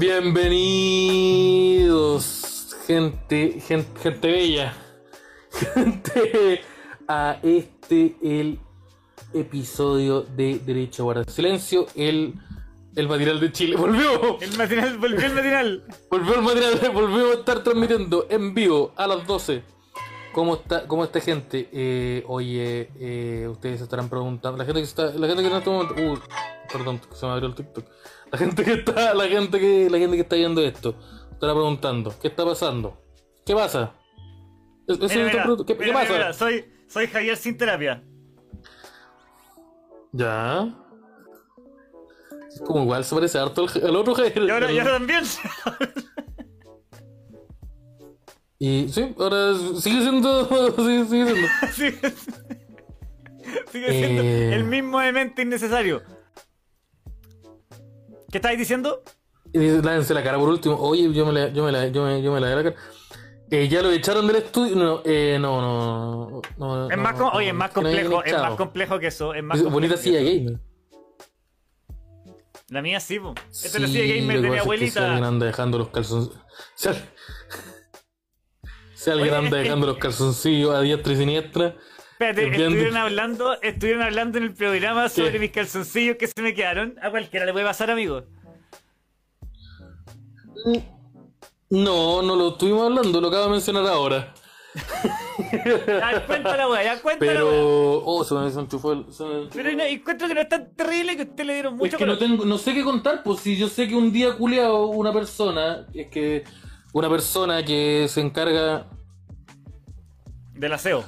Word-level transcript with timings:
Bienvenidos, 0.00 2.74
gente, 2.86 3.60
gente, 3.60 4.00
gente 4.00 4.28
bella, 4.28 4.72
gente, 5.74 6.62
a 7.06 7.38
este, 7.42 8.16
el 8.22 8.58
episodio 9.34 10.22
de 10.22 10.58
Derecho 10.60 11.02
a 11.02 11.04
Guardar 11.04 11.30
Silencio, 11.30 11.86
el, 11.94 12.32
el 12.96 13.08
matinal 13.08 13.40
de 13.40 13.52
Chile. 13.52 13.76
¡Volvió! 13.80 14.40
El 14.40 14.56
matinal, 14.56 14.96
volvió 14.96 15.26
el 15.26 15.34
matinal. 15.34 15.84
Volvió 16.10 16.34
el 16.34 16.40
matinal, 16.40 16.80
volvió 16.94 17.32
a 17.32 17.34
estar 17.34 17.62
transmitiendo 17.62 18.26
en 18.30 18.54
vivo 18.54 18.94
a 18.96 19.06
las 19.06 19.26
12. 19.26 19.62
¿Cómo 20.32 20.54
está, 20.54 20.86
cómo 20.86 21.04
está 21.04 21.20
gente? 21.20 21.68
Eh, 21.72 22.24
oye, 22.26 22.88
eh, 22.98 23.46
ustedes 23.50 23.82
estarán 23.82 24.08
preguntando. 24.08 24.56
La 24.56 24.64
gente 24.64 24.80
que 24.80 24.86
está, 24.86 25.12
la 25.12 25.26
gente 25.26 25.42
que 25.42 25.50
en 25.50 25.56
este 25.56 25.68
momento, 25.68 25.94
uh, 25.94 26.18
perdón, 26.72 27.00
se 27.12 27.26
me 27.26 27.32
abrió 27.32 27.48
el 27.48 27.54
TikTok. 27.54 27.84
La 28.32 28.38
gente 28.38 28.64
que 28.64 28.72
está, 28.74 29.14
la 29.14 29.26
gente 29.28 29.58
que, 29.58 29.88
la 29.90 29.98
gente 29.98 30.16
que 30.16 30.22
está 30.22 30.36
viendo 30.36 30.60
esto, 30.62 30.94
estará 31.32 31.52
preguntando, 31.52 32.14
¿qué 32.20 32.28
está 32.28 32.44
pasando? 32.44 32.96
¿Qué 33.44 33.54
pasa? 33.54 33.92
Es- 34.86 34.98
Mira, 34.98 35.44
mira, 35.46 35.64
¿Qué, 35.66 35.74
pasa? 35.92 36.32
soy, 36.32 36.64
soy 36.88 37.06
Javier 37.06 37.36
sin 37.36 37.56
terapia. 37.56 38.02
Ya. 40.12 40.68
Es 42.52 42.60
como 42.62 42.82
igual 42.82 43.04
se 43.04 43.14
parece 43.14 43.38
harto 43.38 43.66
al, 43.74 43.84
al 43.86 43.96
otro 43.96 44.14
Javier. 44.14 44.42
Y 44.42 44.50
ahora, 44.50 44.72
y 44.72 44.78
ahora 44.78 44.92
también. 44.94 45.22
Y 48.58 48.88
sí, 48.90 49.14
ahora 49.18 49.54
sigue 49.80 50.02
siendo, 50.02 50.44
sigue, 50.76 51.04
sigue 51.06 51.26
siendo. 51.26 51.48
sigue, 51.72 51.92
sigue 53.72 53.88
siendo 53.92 54.22
Eh. 54.22 54.54
el 54.54 54.64
mismo 54.64 55.00
elemento 55.00 55.40
innecesario. 55.40 56.02
¿Qué 58.30 58.38
estáis 58.38 58.58
diciendo? 58.58 59.02
Lávense 59.52 60.14
la 60.14 60.22
cara 60.22 60.38
por 60.38 60.48
último. 60.48 60.76
Oye, 60.76 61.12
yo 61.12 61.26
me 61.26 61.32
la, 61.32 61.48
yo 61.48 61.64
me 61.64 61.72
la, 61.72 61.88
yo 61.88 62.04
me, 62.04 62.22
yo 62.22 62.32
me 62.32 62.40
la 62.40 62.54
la 62.54 62.62
cara. 62.62 62.76
Eh, 63.50 63.66
ya 63.68 63.82
lo 63.82 63.90
echaron 63.90 64.26
del 64.28 64.36
estudio. 64.36 64.76
No, 64.76 65.02
eh, 65.04 65.38
no, 65.40 65.60
no, 65.60 66.42
no. 66.58 66.88
Es 66.90 66.96
no, 66.96 67.02
más, 67.02 67.12
com- 67.14 67.22
no, 67.22 67.30
oye, 67.32 67.48
es 67.48 67.54
más 67.54 67.70
complejo, 67.72 68.22
es 68.22 68.32
más 68.32 68.54
complejo 68.54 68.98
que 69.00 69.08
eso. 69.08 69.34
Es 69.34 69.42
más 69.42 69.58
Es 69.58 69.64
bonita 69.64 69.96
silla 69.96 70.20
gamer. 70.20 70.60
La 72.68 72.82
mía 72.82 73.00
sí, 73.00 73.18
po. 73.18 73.34
Esta 73.50 73.66
es 73.66 73.80
la 73.80 73.88
silla 73.88 74.14
gamer 74.14 74.40
de 74.40 74.48
mi 74.50 74.56
es 74.56 74.60
alguien 74.60 74.60
abuelita. 74.60 75.16
anda 75.16 75.46
dejando 75.46 75.78
los 75.78 75.88
calzoncillos. 75.88 76.38
Si, 76.76 76.88
al- 76.88 77.04
si 78.94 79.10
alguien 79.10 79.34
anda 79.34 79.56
es- 79.58 79.64
dejando 79.64 79.86
los 79.88 79.98
calzoncillos 79.98 80.72
a 80.72 80.80
diestra 80.82 81.12
y 81.12 81.16
siniestra. 81.16 81.74
Espérate, 82.20 82.42
Entiendo. 82.48 82.66
estuvieron 82.68 82.96
hablando, 82.98 83.62
estuvieron 83.62 84.02
hablando 84.02 84.36
en 84.36 84.44
el 84.44 84.52
programa 84.52 85.08
sobre 85.08 85.38
mis 85.38 85.52
calzoncillos 85.52 86.16
que 86.18 86.26
se 86.26 86.42
me 86.42 86.52
quedaron. 86.52 86.96
A 87.00 87.08
cualquiera 87.08 87.46
le 87.46 87.52
puede 87.52 87.64
pasar, 87.64 87.90
amigo. 87.90 88.24
No, 91.70 92.20
no 92.20 92.36
lo 92.36 92.48
estuvimos 92.50 92.84
hablando, 92.84 93.22
lo 93.22 93.28
acabo 93.28 93.44
de 93.44 93.50
mencionar 93.52 93.86
ahora. 93.86 94.34
Ya 95.52 96.26
cuenta 96.26 96.56
la 96.58 96.68
wea, 96.68 96.84
ya 96.84 97.00
cuenta 97.02 97.24
la 97.24 97.32
wea. 97.32 97.50
Pero. 97.50 98.02
Oh, 98.04 98.22
se 98.22 98.34
me 98.34 98.42
desenchufó 98.44 98.92
el. 98.92 99.10
se 99.12 99.24
me- 99.24 99.46
Pero 99.52 99.72
no, 99.72 99.82
encuentro 99.82 100.28
que 100.28 100.34
no 100.34 100.40
es 100.42 100.48
tan 100.48 100.74
terrible 100.76 101.16
que 101.16 101.22
usted 101.22 101.44
le 101.44 101.54
dieron 101.54 101.76
mucho 101.76 101.96
es 101.96 101.96
que 101.96 102.06
no, 102.06 102.18
tengo, 102.18 102.44
no 102.44 102.58
sé 102.58 102.74
qué 102.74 102.84
contar, 102.84 103.22
pues 103.24 103.40
si 103.40 103.56
yo 103.56 103.68
sé 103.68 103.88
que 103.88 103.96
un 103.96 104.12
día 104.12 104.34
culeado 104.34 104.88
una 104.88 105.12
persona, 105.12 105.86
es 105.94 106.08
que 106.08 106.44
una 106.92 107.08
persona 107.08 107.64
que 107.64 108.06
se 108.08 108.20
encarga, 108.20 108.86
Del 110.54 110.72
aseo. 110.74 111.04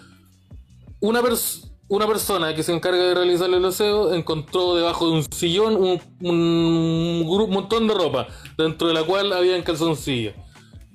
Una, 1.02 1.20
pers- 1.20 1.68
una 1.88 2.06
persona 2.06 2.54
que 2.54 2.62
se 2.62 2.72
encarga 2.72 3.02
de 3.02 3.14
realizar 3.14 3.50
el 3.50 3.64
aseo 3.64 4.14
encontró 4.14 4.74
debajo 4.74 5.06
de 5.08 5.12
un 5.12 5.24
sillón 5.32 5.76
un, 5.76 6.00
un 6.26 7.26
gru- 7.26 7.48
montón 7.48 7.86
de 7.86 7.92
ropa, 7.94 8.28
dentro 8.56 8.88
de 8.88 8.94
la 8.94 9.02
cual 9.04 9.32
había 9.34 9.62
calzoncillos. 9.62 10.34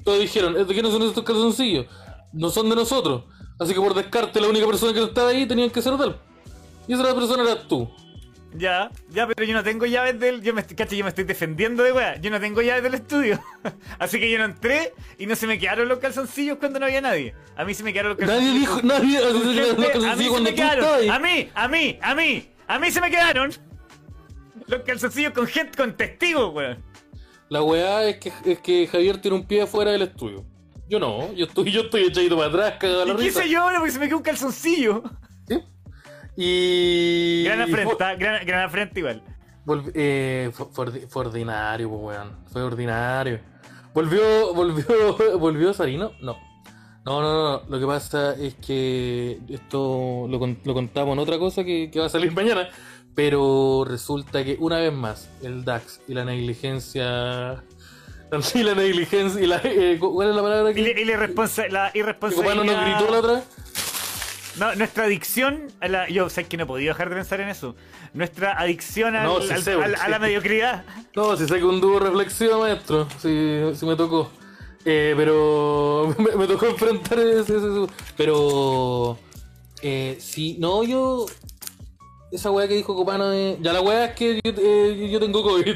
Todos 0.04 0.20
dijeron, 0.20 0.54
¿de 0.56 0.66
quiénes 0.66 0.92
son 0.92 1.04
estos 1.04 1.24
calzoncillos? 1.24 1.86
No 2.34 2.50
son 2.50 2.70
de 2.70 2.76
nosotros. 2.76 3.24
Así 3.60 3.74
que 3.74 3.80
por 3.80 3.94
descarte 3.94 4.40
la 4.42 4.48
única 4.48 4.66
persona 4.66 4.94
que 4.94 5.04
estaba 5.04 5.30
ahí 5.30 5.46
tenía 5.46 5.70
que 5.70 5.82
ser 5.82 5.98
tal. 5.98 6.20
Y 6.88 6.94
esa 6.94 7.14
persona 7.14 7.44
eras 7.44 7.68
tú. 7.68 7.90
Ya, 8.54 8.90
ya, 9.10 9.28
pero 9.28 9.46
yo 9.46 9.54
no 9.54 9.64
tengo 9.64 9.86
llaves 9.86 10.20
del. 10.20 10.42
Yo 10.42 10.54
me, 10.54 10.64
cacha, 10.64 10.96
yo 10.96 11.04
me 11.04 11.10
estoy 11.10 11.26
defendiendo 11.26 11.84
de 11.84 11.92
wea. 11.92 12.20
Yo 12.20 12.32
no 12.32 12.40
tengo 12.40 12.62
llaves 12.62 12.84
del 12.84 12.94
estudio. 12.96 13.40
Así 14.00 14.20
que 14.20 14.32
yo 14.32 14.38
no 14.38 14.46
entré 14.46 14.94
y 15.18 15.26
no 15.26 15.36
se 15.36 15.48
me 15.48 15.60
quedaron 15.60 15.88
los 15.88 16.00
calzoncillos 16.00 16.58
cuando 16.58 16.80
no 16.80 16.86
había 16.86 17.02
nadie. 17.02 17.36
A 17.56 17.66
mí 17.66 17.74
se 17.74 17.84
me 17.84 17.92
quedaron 17.94 18.12
los 18.12 18.20
calzoncillos. 18.20 18.84
Nadie 18.84 19.12
dijo, 19.12 19.22
nadie 19.22 19.76
los 19.76 19.90
calzoncillos 19.90 20.32
cuando 20.32 20.56
quedaron. 20.56 21.10
A 21.10 21.20
mí, 21.20 21.50
a 21.54 21.68
mí, 21.68 22.00
a 22.02 22.16
mí, 22.16 22.50
a 22.68 22.80
mí 22.80 22.92
se 22.92 23.02
me 23.02 23.12
quedaron. 23.12 23.52
Los 24.68 24.82
calzoncillos 24.82 25.34
con 25.34 25.46
gente, 25.48 25.78
con 25.78 25.96
testigos, 25.96 26.54
weón. 26.54 26.84
La 27.50 27.62
weá 27.62 28.04
es 28.06 28.18
que, 28.18 28.32
es 28.46 28.60
que 28.60 28.88
Javier 28.88 29.22
tiene 29.22 29.38
un 29.38 29.46
pie 29.46 29.62
afuera 29.62 29.92
del 29.92 30.02
estudio. 30.02 30.46
Yo 30.90 31.00
no, 31.00 31.34
yo 31.34 31.46
estoy, 31.46 31.72
yo 31.72 31.82
estoy 31.82 32.04
echadito 32.04 32.38
para 32.38 32.50
atrás, 32.50 32.74
cagado 32.80 33.06
la 33.06 33.14
¿Y 33.14 33.18
qué 33.18 33.24
risa. 33.24 33.40
hice 33.42 33.50
yo 33.50 33.62
ahora? 33.62 33.80
Porque 33.80 33.92
se 33.92 34.00
me 34.00 34.08
quedó 34.08 34.18
un 34.18 34.24
calzoncillo. 34.24 35.04
Y. 36.38 37.44
Gran 37.46 37.62
afrenta, 37.62 38.16
gran, 38.16 38.46
gran 38.46 38.64
afrenta 38.66 39.00
igual. 39.00 39.24
Volvi- 39.66 39.92
eh, 39.96 40.50
fue, 40.54 40.68
fue 40.72 40.86
ordi- 40.86 41.08
fue 41.10 41.26
ordinario, 41.26 41.90
pues, 41.90 42.02
weón. 42.02 42.32
Fue 42.52 42.62
ordinario. 42.62 43.40
Volvió, 43.94 44.54
volvió, 44.54 45.38
volvió 45.40 45.74
Sarino. 45.74 46.12
No. 46.22 46.38
No, 47.06 47.22
no, 47.22 47.34
no. 47.60 47.64
Lo 47.70 47.80
que 47.80 47.86
pasa 47.86 48.34
es 48.36 48.54
que 48.56 49.40
esto 49.50 50.28
lo, 50.30 50.38
lo 50.64 50.74
contamos 50.74 51.14
en 51.14 51.20
otra 51.20 51.40
cosa 51.40 51.64
que, 51.64 51.90
que 51.92 52.00
va 52.00 52.06
a 52.06 52.10
salir 52.10 52.32
mañana. 52.36 52.70
Pero 53.16 53.84
resulta 53.88 54.44
que 54.46 54.58
una 54.60 54.78
vez 54.78 54.94
más, 54.94 55.28
el 55.42 55.66
DAX 55.66 56.02
y 56.08 56.14
la 56.14 56.24
negligencia. 56.26 57.64
Y 58.54 58.62
la 58.62 58.76
negligencia. 58.76 59.42
Y 59.42 59.48
la, 59.48 59.62
eh, 59.64 59.98
¿Cuál 60.00 60.30
es 60.32 60.36
la 60.36 60.42
palabra 60.42 60.72
Y, 60.72 60.74
que, 60.74 60.82
y 61.02 61.06
la, 61.06 61.14
irresponsa- 61.14 61.70
la 61.70 61.92
irresponsabilidad. 61.94 62.56
Copano 62.58 62.74
nos 62.74 62.86
gritó 63.00 63.10
la 63.12 63.20
otra? 63.20 63.44
No, 64.60 64.74
nuestra 64.76 65.04
adicción 65.06 65.68
a 65.82 65.88
la. 65.88 66.10
Yo 66.10 66.30
sé 66.30 66.46
que 66.46 66.58
no 66.58 66.64
he 66.64 66.66
podido 66.66 66.94
dejar 66.94 67.10
de 67.10 67.16
pensar 67.16 67.40
en 67.42 67.50
eso. 67.50 67.76
Nuestra 68.14 68.54
adicción 68.60 69.16
al- 69.16 69.24
No, 69.26 69.42
sí 69.42 69.54
al- 69.54 69.62
sé, 69.64 69.74
al- 69.74 69.96
sí. 69.96 70.02
a 70.04 70.10
la 70.10 70.20
mediocridad. 70.20 70.84
No, 71.16 71.36
si 71.38 71.48
saqué 71.48 71.64
un 71.64 71.80
dúo 71.82 72.00
reflexivo, 72.00 72.60
maestro. 72.60 73.08
Si, 73.22 73.62
si 73.76 73.86
me 73.86 73.96
tocó. 73.96 74.32
Eh, 74.86 75.14
pero 75.18 76.16
me, 76.20 76.36
me 76.36 76.48
tocó 76.48 76.68
enfrentar 76.68 77.20
ese. 77.20 77.42
ese- 77.42 77.56
ese- 77.58 77.94
pero. 78.16 79.18
Eh, 79.82 80.18
sí, 80.20 80.56
no, 80.60 80.84
yo. 80.84 81.26
Esa 82.32 82.52
weá 82.52 82.68
que 82.68 82.74
dijo 82.76 82.96
Copano 82.96 83.30
de. 83.30 83.58
Ya 83.62 83.72
la 83.74 83.82
weá 83.82 84.06
es 84.06 84.16
que 84.16 84.36
yo, 84.44 84.52
eh, 84.58 85.10
yo 85.12 85.20
tengo 85.20 85.44
COVID. 85.44 85.76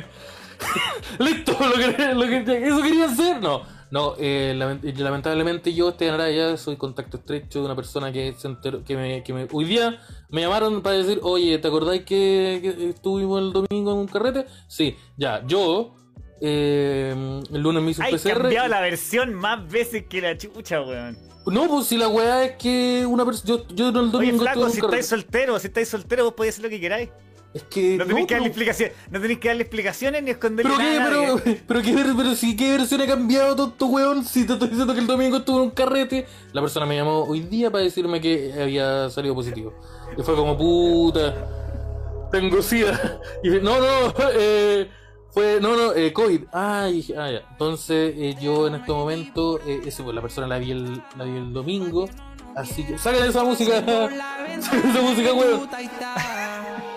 Listo, 1.19 1.57
lo 1.59 1.73
que, 1.73 2.13
lo 2.13 2.21
que- 2.45 2.67
eso 2.67 2.81
quería 2.81 3.05
hacer. 3.05 3.39
No, 3.41 3.63
no, 3.91 4.15
eh, 4.17 4.53
lament- 4.57 4.83
lamentablemente 4.97 5.73
yo, 5.73 5.89
Esteban 5.89 6.15
Araya, 6.15 6.57
soy 6.57 6.77
contacto 6.77 7.17
estrecho 7.17 7.59
de 7.59 7.65
una 7.65 7.75
persona 7.75 8.11
que 8.11 8.33
se 8.37 8.47
enteró, 8.47 8.83
que 8.83 8.95
me, 8.95 9.21
que 9.23 9.33
me. 9.33 9.47
Hoy 9.51 9.65
día 9.65 9.99
me 10.29 10.41
llamaron 10.41 10.81
para 10.81 10.95
decir, 10.97 11.19
oye, 11.23 11.57
¿te 11.59 11.67
acordáis 11.67 12.01
que, 12.03 12.59
que 12.61 12.89
estuvimos 12.89 13.41
el 13.41 13.51
domingo 13.53 13.91
en 13.91 13.97
un 13.99 14.07
carrete? 14.07 14.45
Sí, 14.67 14.95
ya, 15.17 15.45
yo. 15.45 15.95
eh, 16.41 17.13
el 17.53 17.61
lunes 17.61 17.83
me 17.83 17.91
hice 17.91 18.01
un 18.01 18.07
PCR. 18.17 18.41
cambiado 18.41 18.67
la 18.67 18.81
versión 18.81 19.33
más 19.33 19.69
veces 19.69 20.05
que 20.09 20.21
la 20.21 20.37
chucha, 20.37 20.81
weón. 20.81 21.17
No, 21.45 21.67
pues 21.67 21.87
si 21.87 21.97
la 21.97 22.07
weá 22.07 22.45
es 22.45 22.51
que 22.57 23.05
una 23.05 23.25
persona. 23.25 23.47
Yo, 23.47 23.67
yo 23.75 23.89
el 23.89 23.97
Oye, 23.97 24.09
domingo 24.11 24.39
flaco, 24.43 24.59
estuve 24.67 24.71
si 24.73 24.79
estáis 24.85 25.05
solteros, 25.07 25.61
si 25.61 25.67
estáis 25.67 25.87
solteros, 25.89 26.25
vos 26.25 26.33
podéis 26.35 26.53
hacer 26.55 26.63
lo 26.65 26.69
que 26.69 26.79
queráis. 26.79 27.09
Es 27.53 27.63
que. 27.63 27.97
No 27.97 28.05
tenéis 28.05 28.27
que 28.27 28.33
darle 28.35 28.49
pero- 28.49 28.63
explicaciones, 28.71 28.95
no 29.09 29.19
tenéis 29.21 29.39
que 29.39 29.47
darle 29.49 29.63
explicaciones 29.63 30.23
ni 30.23 30.31
esconderle 30.31 30.71
¿Pero 30.71 30.81
qué? 30.81 30.95
nada 30.97 31.03
a 31.05 31.09
Pero, 31.09 31.35
nadie. 31.37 31.61
pero, 31.67 31.81
qué, 31.81 32.13
pero 32.15 32.35
si 32.35 32.55
qué 32.55 32.71
versión 32.77 33.01
ha 33.01 33.07
cambiado 33.07 33.55
tonto 33.55 33.85
weón, 33.87 34.23
si 34.23 34.45
te 34.47 34.53
estoy 34.53 34.69
diciendo 34.69 34.93
que 34.93 34.99
el 35.01 35.07
domingo 35.07 35.37
estuve 35.37 35.57
en 35.57 35.63
un 35.63 35.69
carrete, 35.71 36.25
la 36.53 36.61
persona 36.61 36.85
me 36.85 36.95
llamó 36.95 37.23
hoy 37.23 37.41
día 37.41 37.69
para 37.69 37.83
decirme 37.83 38.21
que 38.21 38.53
había 38.61 39.09
salido 39.09 39.35
positivo. 39.35 39.73
Y 40.17 40.21
fue 40.23 40.35
como 40.35 40.57
puta, 40.57 42.27
tengo 42.31 42.61
sida. 42.61 43.19
Y 43.43 43.49
dije, 43.49 43.61
no, 43.61 43.79
no, 43.79 44.13
eh, 44.33 44.89
fue, 45.31 45.59
no, 45.61 45.75
no, 45.75 45.93
eh, 45.93 46.13
COVID. 46.13 46.43
Ah, 46.53 46.87
y 46.89 46.93
dije, 46.97 47.17
ah, 47.17 47.31
ya. 47.31 47.41
Entonces 47.51 48.13
eh, 48.17 48.35
yo 48.41 48.67
en 48.67 48.75
este 48.75 48.91
momento, 48.93 49.59
eh, 49.65 49.81
ese, 49.85 50.03
pues, 50.03 50.15
la 50.15 50.21
persona 50.21 50.47
la 50.47 50.57
vi, 50.57 50.71
el, 50.71 51.01
la 51.17 51.25
vi 51.25 51.35
el 51.37 51.51
domingo, 51.53 52.09
así 52.55 52.85
que, 52.85 52.97
sáquenle 52.97 53.29
esa 53.29 53.43
música, 53.43 53.77
esa 53.79 55.01
música 55.01 55.33
weón. 55.33 55.69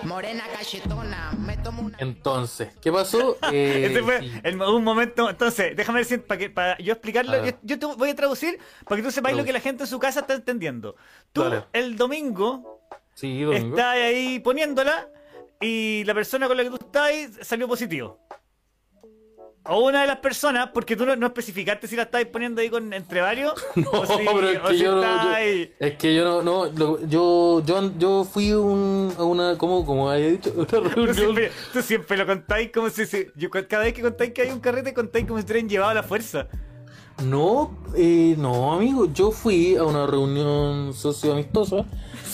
Morena 0.03 0.43
cachetona, 0.55 1.31
me 1.39 1.57
tomo 1.57 1.81
una. 1.81 1.97
Entonces, 1.99 2.69
¿qué 2.81 2.91
pasó? 2.91 3.37
Eh, 3.51 3.85
Este 3.87 4.03
fue 4.03 4.19
sí. 4.19 4.31
el- 4.43 4.61
un 4.61 4.83
momento. 4.83 5.29
Entonces, 5.29 5.75
déjame 5.75 5.99
decir, 5.99 6.23
para, 6.25 6.37
que, 6.37 6.49
para 6.49 6.77
yo 6.77 6.93
explicarlo, 6.93 7.43
yo, 7.45 7.51
yo 7.63 7.79
te 7.79 7.85
voy 7.87 8.09
a 8.09 8.15
traducir 8.15 8.59
para 8.85 8.97
que 8.97 9.03
tú 9.03 9.11
sepáis 9.11 9.35
lo 9.35 9.43
que 9.43 9.51
la 9.53 9.59
gente 9.59 9.83
en 9.83 9.87
su 9.87 9.97
casa 9.99 10.19
está 10.21 10.35
entendiendo. 10.35 10.95
Tú, 11.33 11.43
Dale. 11.43 11.63
el 11.73 11.95
domingo, 11.97 12.81
Sí, 13.15 13.41
domingo. 13.41 13.75
estás 13.77 13.95
ahí 13.95 14.39
poniéndola 14.39 15.07
y 15.59 16.03
la 16.05 16.13
persona 16.13 16.47
con 16.47 16.57
la 16.57 16.63
que 16.63 16.69
tú 16.69 16.75
estás 16.75 17.01
ahí 17.03 17.27
salió 17.41 17.67
positivo. 17.67 18.19
O 19.67 19.79
una 19.85 20.01
de 20.01 20.07
las 20.07 20.17
personas, 20.19 20.69
porque 20.73 20.95
tú 20.95 21.05
no, 21.05 21.15
no 21.15 21.27
especificaste 21.27 21.87
si 21.87 21.95
la 21.95 22.03
estabas 22.03 22.27
poniendo 22.27 22.61
ahí 22.61 22.69
con, 22.69 22.91
entre 22.93 23.21
varios. 23.21 23.53
No, 23.75 23.89
o 23.91 24.05
si, 24.05 24.13
pero 24.25 24.49
es 24.49 24.59
o 24.59 24.67
que 24.67 24.73
si 24.77 24.83
yo 24.83 24.95
no. 24.95 25.01
yo- 25.01 25.67
es 25.79 25.97
que 25.97 26.15
yo 26.15 26.41
no. 26.43 26.73
yo, 26.73 26.99
yo, 27.07 27.91
yo 27.97 28.23
fui 28.25 28.51
un, 28.53 29.13
a 29.17 29.23
una. 29.23 29.57
¿Cómo, 29.57 29.85
cómo 29.85 30.09
había 30.09 30.27
dicho? 30.27 30.51
Una 30.55 30.65
Tú 30.67 30.81
reunión. 30.81 31.15
siempre, 31.15 31.51
tú 31.73 31.81
siempre 31.81 32.17
lo 32.17 32.25
contáis 32.25 32.71
como 32.71 32.89
si, 32.89 33.05
si- 33.05 33.27
yo, 33.35 33.49
cada 33.49 33.83
vez 33.83 33.93
que 33.93 34.01
contáis 34.01 34.31
que 34.33 34.43
hay 34.43 34.51
un 34.51 34.59
carrete, 34.59 34.93
contáis 34.93 35.25
como 35.25 35.37
si 35.37 35.41
estuvieran 35.41 35.69
llevado 35.69 35.91
a 35.91 35.95
la 35.95 36.03
fuerza. 36.03 36.47
No, 37.23 37.77
eh, 37.95 38.35
no, 38.37 38.73
amigo. 38.73 39.05
Yo 39.13 39.31
fui 39.31 39.75
a 39.77 39.83
una 39.83 40.05
reunión 40.05 40.93
socioamistosa. 40.93 41.85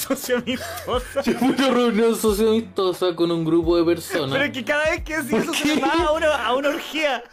Socio 0.08 0.38
amistosa. 0.38 1.22
Yo 1.24 1.34
fui 1.34 1.50
una 1.50 1.70
reunión 1.70 2.16
socioamistosa 2.16 3.16
con 3.16 3.32
un 3.32 3.46
grupo 3.46 3.78
de 3.78 3.84
personas. 3.84 4.32
Pero 4.32 4.44
es 4.46 4.52
que 4.52 4.64
cada 4.64 4.90
vez 4.90 5.04
que 5.04 5.18
decís 5.18 5.34
eso 5.34 5.46
¿Por 5.48 5.56
se 5.56 5.80
va 5.80 5.92
a 6.08 6.12
una, 6.12 6.46
a 6.48 6.56
una 6.56 6.70
orgía. 6.70 7.24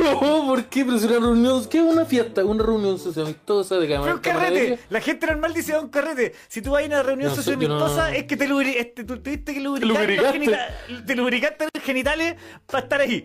No, 0.00 0.46
¿por 0.46 0.64
qué? 0.64 0.84
Pero 0.84 0.96
es 0.96 1.04
una 1.04 1.18
reunión. 1.18 1.64
¿Qué 1.68 1.78
es 1.78 1.84
una 1.84 2.04
fiesta? 2.04 2.44
Una 2.44 2.62
reunión 2.64 2.98
socioamistosa 2.98 3.76
de 3.76 3.86
Fue 3.86 3.94
cámara. 3.96 4.14
un 4.14 4.20
carrete. 4.20 4.78
La 4.90 5.00
gente 5.00 5.26
normal 5.26 5.52
dice 5.54 5.74
"Ah, 5.74 5.80
un 5.80 5.88
carrete. 5.88 6.34
Si 6.48 6.62
tú 6.62 6.70
vas 6.72 6.82
a 6.82 6.86
una 6.86 7.02
reunión 7.02 7.28
No 7.30 7.36
socioamistosa, 7.36 8.08
no- 8.10 8.14
es 8.16 8.24
que 8.24 8.36
te, 8.36 8.48
lubri 8.48 8.76
este, 8.76 9.04
tú 9.04 9.18
tuviste 9.20 9.52
que 9.54 9.60
lubricar 9.60 9.88
los 9.88 9.98
lubricaste. 10.00 10.32
genita- 10.38 11.04
te 11.06 11.14
lubricaste 11.16 11.68
los 11.74 11.82
genitales 11.84 12.36
para 12.66 12.82
estar 12.84 13.00
ahí. 13.00 13.24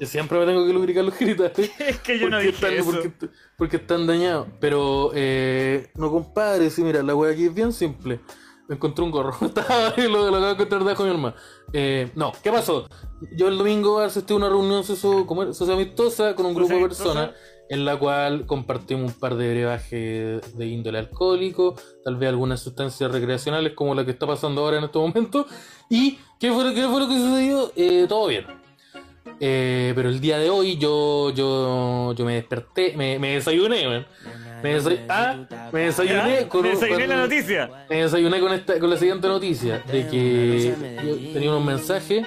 Yo 0.00 0.06
siempre 0.06 0.38
me 0.38 0.46
tengo 0.46 0.66
que 0.66 0.72
lubricar 0.72 1.04
los 1.04 1.14
genitales. 1.14 1.70
Es 1.78 1.98
que 2.00 2.18
yo 2.18 2.30
no 2.30 2.38
Porque 2.38 2.46
dije 2.46 2.54
están, 2.54 2.72
eso. 2.72 2.84
Porque, 2.90 3.28
porque 3.58 3.76
están 3.76 4.06
dañados. 4.06 4.48
Pero, 4.58 5.10
eh, 5.14 5.90
no 5.94 6.10
compadre, 6.10 6.70
sí, 6.70 6.82
mira, 6.82 7.02
la 7.02 7.14
wea 7.14 7.32
aquí 7.32 7.44
es 7.44 7.54
bien 7.54 7.72
simple. 7.72 8.20
Me 8.66 8.76
encontré 8.76 9.04
un 9.04 9.10
gorro. 9.10 9.36
Estaba 9.46 9.88
ahí, 9.88 10.08
lo, 10.08 10.30
lo 10.30 10.36
acabo 10.36 10.46
de 10.46 10.52
encontrar 10.52 10.84
debajo 10.84 11.04
de 11.04 11.10
mi 11.10 11.14
hermano. 11.16 11.36
Eh, 11.72 12.10
no, 12.14 12.32
¿qué 12.42 12.50
pasó? 12.50 12.88
Yo 13.36 13.48
el 13.48 13.58
domingo 13.58 13.98
asistí 13.98 14.32
a 14.32 14.36
una 14.36 14.48
reunión 14.48 14.84
socioamistosa 14.84 16.34
con 16.34 16.46
un 16.46 16.54
grupo 16.54 16.72
de 16.72 16.80
personas 16.80 17.30
en 17.68 17.84
la 17.84 17.96
cual 17.98 18.46
compartimos 18.46 19.12
un 19.12 19.20
par 19.20 19.36
de 19.36 19.50
brebajes 19.50 20.58
de 20.58 20.66
índole 20.66 20.98
alcohólico, 20.98 21.76
tal 22.04 22.16
vez 22.16 22.28
algunas 22.28 22.60
sustancias 22.60 23.12
recreacionales 23.12 23.74
como 23.74 23.94
la 23.94 24.04
que 24.04 24.10
está 24.10 24.26
pasando 24.26 24.62
ahora 24.62 24.78
en 24.78 24.84
estos 24.84 25.00
momentos. 25.00 25.46
¿Y 25.88 26.18
qué 26.40 26.50
fue, 26.52 26.74
qué 26.74 26.88
fue 26.88 27.00
lo 27.00 27.08
que 27.08 27.14
sucedió? 27.14 27.72
Eh, 27.76 28.06
todo 28.08 28.26
bien. 28.26 28.59
Eh, 29.42 29.92
pero 29.96 30.10
el 30.10 30.20
día 30.20 30.38
de 30.38 30.50
hoy 30.50 30.76
yo, 30.76 31.30
yo, 31.34 32.12
yo 32.14 32.24
me 32.26 32.34
desperté, 32.34 32.92
me, 32.96 33.18
me 33.18 33.32
desayuné, 33.34 33.88
man. 33.88 34.06
Me, 34.62 34.78
desay- 34.78 35.00
ah, 35.08 35.68
me 35.72 35.80
desayuné 35.86 36.40
¿Ya? 36.42 36.48
con, 36.48 36.66
un- 36.66 36.72
Desayuné 36.72 37.06
con- 37.06 37.08
la 37.08 37.16
noticia. 37.22 37.70
Me 37.88 38.02
desayuné 38.02 38.40
con, 38.40 38.52
esta, 38.52 38.78
con 38.78 38.90
la 38.90 38.98
siguiente 38.98 39.26
noticia, 39.28 39.78
de 39.90 40.06
que 40.08 40.74
yo 41.02 41.32
tenía 41.32 41.50
unos 41.50 41.64
mensajes, 41.64 42.26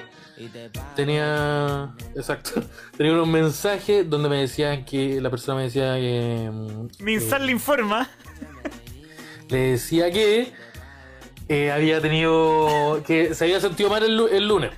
tenía, 0.96 1.94
exacto, 2.16 2.60
tenía 2.96 3.12
unos 3.12 3.28
mensajes 3.28 4.10
donde 4.10 4.28
me 4.28 4.38
decían 4.38 4.84
que, 4.84 5.20
la 5.20 5.30
persona 5.30 5.58
me 5.58 5.64
decía 5.64 5.94
que, 5.94 6.50
mm, 6.52 6.88
Minsal 7.04 7.46
le 7.46 7.52
informa. 7.52 8.10
le 9.48 9.56
decía 9.58 10.10
que 10.10 10.52
eh, 11.48 11.70
había 11.70 12.00
tenido, 12.00 13.02
que 13.06 13.34
se 13.34 13.44
había 13.44 13.60
sentido 13.60 13.88
mal 13.90 14.02
el, 14.02 14.18
el 14.32 14.48
lunes. 14.48 14.70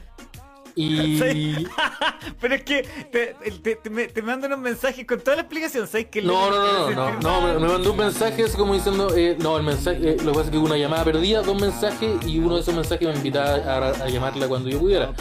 Y... 0.79 1.67
Pero 2.41 2.55
es 2.55 2.63
que 2.63 2.83
te, 3.11 3.35
te, 3.63 3.77
te, 3.77 3.89
me, 3.91 4.09
te 4.09 4.21
mandan 4.21 4.53
unos 4.53 4.63
mensajes 4.63 5.07
con 5.07 5.21
toda 5.21 5.37
la 5.37 5.43
explicación. 5.43 5.87
¿Sabes 5.89 6.09
que 6.09 6.21
No, 6.21 6.51
no, 6.51 6.57
no, 6.67 6.91
no, 6.91 7.11
no, 7.13 7.21
no, 7.21 7.41
me, 7.41 7.59
me 7.59 7.67
mandó 7.73 7.93
un 7.93 7.97
mensaje 7.97 8.45
así 8.45 8.57
como 8.59 8.75
diciendo, 8.75 9.09
eh, 9.17 9.37
no, 9.41 9.57
el 9.57 9.63
mensaje, 9.63 10.11
eh, 10.11 10.17
lo 10.23 10.33
que 10.33 10.37
pasa 10.39 10.43
es 10.45 10.51
que 10.51 10.59
hubo 10.59 10.67
una 10.67 10.77
llamada 10.77 11.03
perdida, 11.03 11.41
dos 11.41 11.59
mensajes 11.59 12.27
y 12.27 12.39
uno 12.41 12.57
de 12.57 12.61
esos 12.61 12.75
mensajes 12.75 13.09
me 13.09 13.15
invitaba 13.15 13.55
a, 13.55 13.89
a 14.05 14.09
llamarla 14.11 14.47
cuando 14.49 14.69
yo 14.69 14.79
pudiera. 14.79 15.15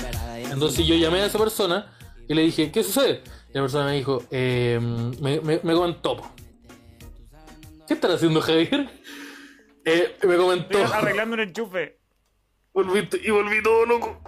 Entonces 0.51 0.85
yo 0.85 0.95
llamé 0.95 1.21
a 1.21 1.25
esa 1.27 1.39
persona 1.39 1.89
y 2.27 2.33
le 2.33 2.41
dije, 2.41 2.69
¿qué 2.71 2.83
sucede? 2.83 3.21
Y 3.49 3.53
la 3.53 3.61
persona 3.61 3.85
me 3.85 3.93
dijo, 3.95 4.23
eh, 4.31 4.77
me, 5.21 5.39
me, 5.39 5.61
me 5.63 5.73
comentó. 5.73 6.17
¿Qué 7.87 7.93
están 7.93 8.11
haciendo 8.11 8.41
Javier? 8.41 8.89
Eh, 9.85 10.17
me 10.27 10.35
comentó. 10.35 10.79
Estoy 10.79 10.97
arreglando 10.97 11.35
un 11.35 11.39
enchufe. 11.41 11.99
Volví- 12.73 13.21
y 13.23 13.29
volví 13.31 13.63
todo 13.63 13.85
loco. 13.85 14.21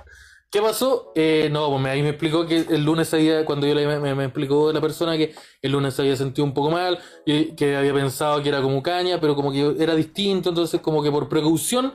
¿Qué 0.58 0.64
pasó? 0.64 1.12
Eh, 1.14 1.50
no, 1.52 1.70
pues 1.70 1.80
me- 1.84 1.90
ahí 1.92 2.02
me 2.02 2.10
explicó 2.10 2.48
que 2.48 2.58
el 2.58 2.84
lunes 2.84 3.14
había, 3.14 3.46
cuando 3.46 3.68
yo 3.68 3.76
le 3.76 3.86
me, 4.00 4.16
me 4.16 4.24
explicó 4.24 4.74
la 4.74 4.82
persona 4.82 5.16
que 5.16 5.36
el 5.62 5.72
lunes 5.72 5.94
se 5.94 6.02
había 6.02 6.16
sentido 6.16 6.46
un 6.46 6.54
poco 6.56 6.72
mal, 6.72 6.98
y 7.28 7.56
que 7.56 7.76
había 7.76 7.94
pensado 7.94 8.42
que 8.42 8.50
era 8.50 8.60
como 8.64 8.82
caña, 8.82 9.20
pero 9.22 9.36
como 9.36 9.52
que 9.52 9.76
era 9.78 9.94
distinto, 9.94 10.50
entonces 10.50 10.82
como 10.82 11.04
que 11.04 11.12
por 11.12 11.30
precaución 11.30 11.94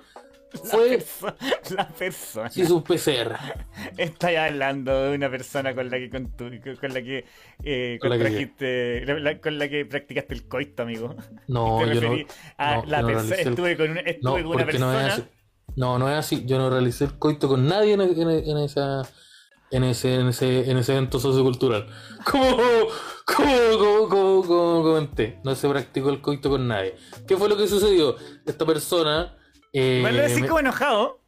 fue, 0.62 0.98
Perso- 1.00 1.34
La 1.76 1.88
persona. 1.88 2.50
hizo 2.54 2.76
un 2.76 2.84
PCR. 2.84 3.36
Estás 3.98 4.36
hablando 4.36 5.10
de 5.10 5.16
una 5.16 5.28
persona 5.28 5.74
con 5.74 5.90
la 5.90 5.98
que 5.98 6.08
con, 6.08 6.30
tu- 6.36 6.50
con 6.80 6.94
la 6.94 7.02
que, 7.02 7.24
eh, 7.64 7.98
Con 8.00 8.10
la 8.10 8.18
que- 8.18 9.04
la- 9.18 9.40
con 9.40 9.58
la 9.58 9.68
que 9.68 9.86
practicaste 9.86 10.34
el 10.34 10.46
coito, 10.46 10.84
amigo. 10.84 11.16
No, 11.48 11.84
yo 11.92 12.00
no. 12.00 12.16
a 12.58 12.76
no, 12.76 12.84
la 12.86 13.00
Estuve 13.40 13.76
con 13.76 13.90
una, 13.90 14.00
estuve 14.02 14.42
No, 14.42 14.46
con 14.48 14.54
una 14.54 14.66
persona. 14.66 15.28
No, 15.76 15.98
no 15.98 16.08
es 16.10 16.16
así. 16.18 16.44
Yo 16.46 16.58
no 16.58 16.68
realicé 16.70 17.04
el 17.04 17.18
coito 17.18 17.48
con 17.48 17.66
nadie 17.66 17.94
en, 17.94 18.00
en- 18.02 18.30
en 18.30 18.58
esa. 18.58 19.02
En 19.70 19.84
ese, 19.84 20.16
en, 20.16 20.28
ese, 20.28 20.70
en 20.70 20.76
ese 20.76 20.92
evento 20.92 21.18
sociocultural. 21.18 21.86
Como, 22.30 22.56
como, 23.24 24.08
como, 24.08 24.42
como, 24.46 24.82
comenté, 24.82 25.38
no 25.44 25.54
se 25.54 25.66
practicó 25.68 26.10
el 26.10 26.20
coito 26.20 26.50
con 26.50 26.68
nadie. 26.68 26.94
¿Qué 27.26 27.36
fue 27.38 27.48
lo 27.48 27.56
que 27.56 27.66
sucedió? 27.66 28.16
Esta 28.44 28.66
persona. 28.66 29.34
Eh, 29.72 30.00
¿Me 30.04 30.12
lo 30.12 30.22
decís 30.22 30.40
me- 30.42 30.48
como 30.48 30.60
enojado? 30.60 31.20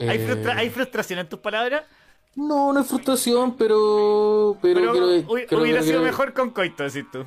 ¿Hay, 0.00 0.08
eh, 0.18 0.26
frustra- 0.26 0.56
¿Hay 0.56 0.70
frustración 0.70 1.20
en 1.20 1.28
tus 1.28 1.38
palabras? 1.38 1.84
No, 2.34 2.72
no 2.72 2.80
es 2.80 2.86
frustración, 2.88 3.56
pero. 3.56 4.56
Pero, 4.60 4.92
hubiera 5.60 5.82
sido 5.82 6.02
mejor 6.02 6.32
con 6.32 6.50
coito, 6.50 6.82
decís 6.82 7.04
tú. 7.12 7.24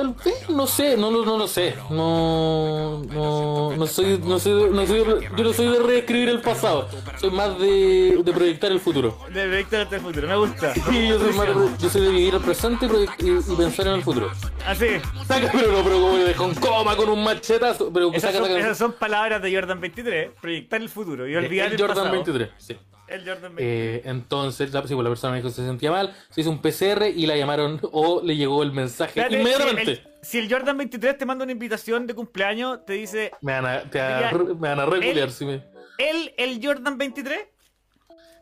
Tal 0.00 0.14
vez, 0.14 0.48
no 0.48 0.66
sé, 0.66 0.96
no, 0.96 1.10
lo- 1.10 1.26
no 1.26 1.36
lo 1.36 1.46
sé. 1.46 1.74
No, 1.90 3.02
no, 3.04 3.76
no 3.76 3.86
soy, 3.86 4.18
no 4.18 4.38
soy, 4.38 4.70
no 4.70 4.86
soy, 4.86 5.04
yo 5.36 5.44
no 5.44 5.52
soy 5.52 5.68
de 5.68 5.78
reescribir 5.78 6.30
el 6.30 6.40
pasado. 6.40 6.88
Soy 7.20 7.30
más 7.30 7.58
de, 7.58 8.18
de 8.24 8.32
proyectar 8.32 8.72
el 8.72 8.80
futuro. 8.80 9.18
De 9.30 9.58
hasta 9.60 9.96
el 9.96 10.00
futuro, 10.00 10.26
me 10.26 10.36
gusta. 10.36 10.72
Sí, 10.90 11.06
yo 11.08 11.18
soy, 11.18 11.32
más 11.34 11.46
de, 11.48 11.54
yo 11.78 11.90
soy 11.90 12.00
de 12.00 12.08
vivir 12.08 12.34
el 12.34 12.40
presente 12.40 12.86
y, 12.86 13.26
y- 13.26 13.30
y 13.46 13.56
pensar 13.56 13.88
en 13.88 13.94
el 13.96 14.02
futuro. 14.02 14.30
Así. 14.66 14.86
Saca, 15.28 15.50
pero 15.52 15.70
no, 15.72 15.84
pero 15.84 16.00
como 16.00 16.16
de 16.16 16.32
con 16.34 16.54
coma, 16.54 16.96
con 16.96 17.10
un 17.10 17.22
machetazo. 17.22 17.92
Pero 17.92 18.08
Esas 18.12 18.32
saca, 18.32 18.38
son, 18.38 18.46
saca- 18.48 18.58
esas 18.60 18.78
son 18.78 18.92
palabras 18.92 19.42
de 19.42 19.54
Jordan 19.54 19.80
23. 19.82 20.30
Proyectar 20.40 20.80
el 20.80 20.88
futuro 20.88 21.28
y 21.28 21.36
olvidar 21.36 21.66
el, 21.66 21.74
el 21.74 21.78
Jordan 21.78 21.96
pasado. 21.96 22.12
23. 22.12 22.50
Sí. 22.56 22.76
El 23.10 23.20
Jordan 23.26 23.54
23. 23.56 23.60
Eh, 23.60 24.02
entonces, 24.08 24.72
la, 24.72 24.80
pues, 24.82 24.90
la 24.92 25.08
persona 25.08 25.32
me 25.32 25.38
dijo 25.38 25.48
que 25.48 25.54
se 25.54 25.66
sentía 25.66 25.90
mal, 25.90 26.14
se 26.30 26.40
hizo 26.42 26.50
un 26.50 26.60
PCR 26.62 27.06
y 27.14 27.26
la 27.26 27.36
llamaron 27.36 27.80
o 27.92 28.22
le 28.22 28.36
llegó 28.36 28.62
el 28.62 28.72
mensaje 28.72 29.20
inmediatamente. 29.30 29.84
Si 29.84 29.90
el, 29.90 30.02
si 30.22 30.38
el 30.38 30.52
Jordan 30.52 30.76
23 30.78 31.18
te 31.18 31.26
manda 31.26 31.42
una 31.44 31.52
invitación 31.52 32.06
de 32.06 32.14
cumpleaños, 32.14 32.84
te 32.86 32.94
dice 32.94 33.32
Me 33.42 33.52
van 33.52 33.66
a, 33.66 33.82
te 33.90 33.98
van 33.98 34.12
a- 34.24 34.30
Diría, 34.30 34.54
me 34.54 34.68
van 34.68 34.80
a 34.80 34.86
regular 34.86 35.24
él- 35.24 35.32
si 35.32 35.44
me. 35.44 35.64
¿él, 35.98 36.34
el 36.38 36.60
Jordan 36.64 36.96
23? 36.98 37.38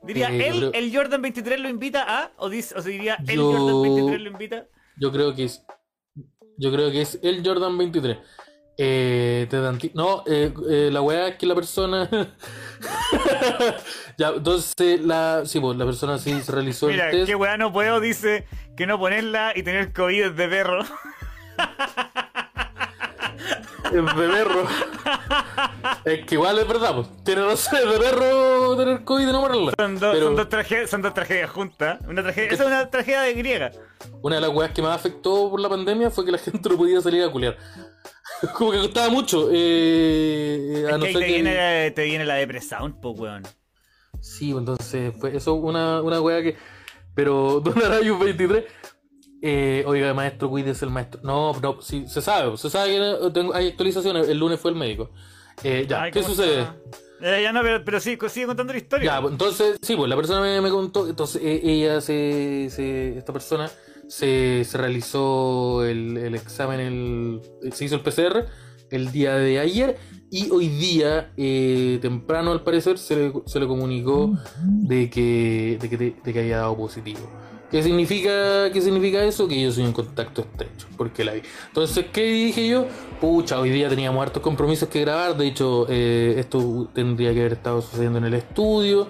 Diría, 0.03 0.29
Eh, 0.31 0.49
¿él, 0.49 0.59
creo- 0.59 0.73
el 0.75 0.95
Jordan 0.97 1.23
23 1.23 1.61
lo 1.61 1.69
invita 1.69 2.05
a? 2.07 2.33
O, 2.37 2.49
dice, 2.49 2.75
o 2.79 2.83
se 2.83 2.91
diría, 2.91 3.17
¿el 3.27 3.37
Yo- 3.37 3.53
Jordan 3.53 3.83
23 3.83 4.21
lo 4.21 4.31
invita? 4.31 4.67
Yo 4.97 5.11
creo 5.13 5.35
que 5.35 5.45
es. 5.45 5.65
Yo 6.57 6.73
creo 6.73 6.91
que 6.91 7.03
es 7.03 7.19
el 7.23 7.45
Jordan 7.47 7.77
23. 7.79 8.19
Eh, 8.81 9.49
te 9.51 9.61
dan 9.61 9.77
ti- 9.77 9.91
no, 9.95 10.23
eh, 10.25 10.55
eh, 10.71 10.89
la 10.93 11.03
weá 11.03 11.27
es 11.29 11.37
que 11.37 11.47
la 11.47 11.57
persona. 11.57 12.09
ya, 14.17 14.29
entonces 14.29 15.01
la. 15.05 15.43
Sí, 15.47 15.59
pues 15.59 15.77
la 15.77 15.85
persona 15.85 16.17
sí 16.19 16.41
se 16.43 16.53
realizó 16.53 16.87
Mira, 16.87 17.07
el 17.07 17.11
test. 17.11 17.27
qué 17.27 17.35
weá 17.35 17.57
no 17.57 17.73
puedo, 17.73 17.99
dice 17.99 18.47
que 18.77 18.87
no 18.87 18.97
ponerla 19.01 19.53
y 19.57 19.65
tener 19.65 19.93
COVID 19.93 20.23
es 20.27 20.37
de 20.37 20.49
perro. 20.49 20.85
Es 23.85 23.93
de 23.93 24.03
perro. 24.29 24.67
es 26.05 26.27
que 26.27 26.35
igual 26.35 26.59
es 26.59 26.69
verdad, 26.69 26.95
pues. 26.95 27.09
Tiene 27.25 27.45
razón, 27.47 27.79
es 27.79 27.91
de 27.91 27.99
perro 27.99 28.77
tener 28.77 29.05
COVID 29.05 29.29
y 29.29 29.33
no 29.33 29.41
morirla. 29.41 29.73
Son, 29.79 29.99
dos- 29.99 30.13
Pero 30.15 30.27
son, 30.27 30.37
dos 30.37 30.49
tragedias, 30.49 30.91
son 30.91 31.03
dos 31.03 31.15
tragedias 31.15 31.51
juntas. 31.51 31.99
Una 32.07 32.23
tragedia, 32.23 32.51
esa 32.53 32.63
es 32.65 32.69
una 32.69 32.91
tragedia 32.91 33.23
de 33.23 33.35
griega. 33.35 33.71
una 34.23 34.37
de 34.37 34.41
las 34.43 34.51
weas 34.51 34.73
que 34.73 34.83
más 34.83 34.95
afectó 34.95 35.51
por 35.51 35.61
la 35.61 35.69
pandemia 35.69 36.11
fue 36.11 36.25
que 36.25 36.33
la 36.33 36.39
gente 36.39 36.69
no 36.69 36.77
podía 36.77 37.01
salir 37.01 37.25
a 37.25 37.31
culiar. 37.33 37.57
Como 38.55 38.71
que 38.73 38.79
costaba 38.79 39.09
mucho. 39.11 39.49
Eh, 39.53 40.85
a 40.93 40.97
no 40.99 41.05
ser 41.07 41.15
te, 41.15 41.21
que- 41.21 41.27
viene, 41.27 41.91
te 41.93 42.05
viene 42.05 42.25
la 42.25 42.35
depresión, 42.35 43.01
pues 43.01 43.19
weón. 43.19 43.43
Sí, 44.21 44.53
pues, 44.53 44.61
entonces 44.61 45.15
fue 45.19 45.37
eso 45.37 45.55
una, 45.55 46.03
una 46.03 46.21
wea 46.21 46.43
que. 46.43 46.57
Pero 47.15 47.61
Don 47.65 47.83
Arayus 47.83 48.19
23. 48.19 48.65
Eh, 49.41 49.85
oiga, 49.87 50.13
maestro, 50.15 50.49
cuídese 50.51 50.85
el 50.85 50.91
maestro. 50.91 51.21
No, 51.23 51.53
no, 51.61 51.81
sí, 51.81 52.07
se 52.09 52.21
sabe, 52.21 52.57
se 52.57 52.71
sabe 52.71 52.91
que 52.91 53.31
tengo- 53.33 53.55
hay 53.55 53.69
actualizaciones. 53.69 54.29
El 54.29 54.39
lunes 54.39 54.59
fue 54.61 54.71
el 54.73 54.77
médico. 54.77 55.11
Eh, 55.63 55.87
ya, 55.89 56.03
Ay, 56.05 56.11
¿qué 56.13 56.21
¿cómo 56.23 56.35
sucede? 56.35 56.67
Eh, 57.21 57.41
ya 57.43 57.53
no, 57.53 57.63
pero, 57.63 57.85
pero 57.85 57.99
sí, 58.01 58.17
sigue 58.29 58.47
contando 58.47 58.73
la 58.73 58.79
historia. 58.79 59.05
Ya, 59.15 59.21
pues, 59.21 59.33
entonces, 59.33 59.77
sí, 59.83 59.97
pues 59.97 60.09
la 60.09 60.15
persona 60.17 60.41
me, 60.41 60.61
me 60.61 60.71
contó, 60.71 61.09
entonces 61.09 61.43
eh, 61.45 61.61
ella 61.65 62.01
se, 62.01 62.69
se- 62.71 63.19
esta 63.19 63.33
persona 63.33 63.69
se, 64.09 64.67
realizó 64.73 65.85
el, 65.85 66.17
el 66.17 66.35
examen, 66.35 66.81
el, 66.81 67.73
se 67.73 67.85
hizo 67.85 67.95
el 67.97 68.01
PCR 68.01 68.47
el 68.91 69.13
día 69.13 69.35
de 69.37 69.59
ayer 69.59 69.97
Y 70.31 70.51
hoy 70.51 70.69
día, 70.69 71.31
eh, 71.37 71.99
temprano 72.01 72.53
al 72.53 72.63
parecer, 72.63 72.99
se 72.99 73.17
le, 73.17 73.33
se 73.47 73.61
le 73.61 73.67
comunicó 73.67 74.33
de 74.65 75.09
que, 75.09 75.79
de, 75.81 75.89
que, 75.89 75.97
de 75.97 76.33
que 76.33 76.39
había 76.41 76.59
dado 76.59 76.77
positivo. 76.77 77.21
¿Qué 77.71 77.83
significa, 77.83 78.71
¿Qué 78.73 78.81
significa 78.81 79.23
eso? 79.25 79.47
Que 79.47 79.61
yo 79.61 79.71
soy 79.71 79.85
un 79.85 79.93
contacto 79.93 80.41
estrecho, 80.43 80.87
porque 80.97 81.23
la 81.23 81.33
vi. 81.35 81.43
Entonces, 81.67 82.07
¿qué 82.13 82.23
dije 82.23 82.67
yo? 82.67 82.87
Pucha, 83.21 83.61
hoy 83.61 83.69
día 83.69 83.91
teníamos 83.91 84.23
hartos 84.23 84.43
compromisos 84.43 84.89
que 84.89 85.03
grabar. 85.03 85.37
De 85.37 85.47
hecho, 85.47 85.87
eh, 85.89 86.37
esto 86.39 86.89
tendría 86.95 87.35
que 87.35 87.41
haber 87.41 87.53
estado 87.53 87.83
sucediendo 87.83 88.19
en 88.19 88.25
el 88.25 88.35
estudio, 88.35 89.09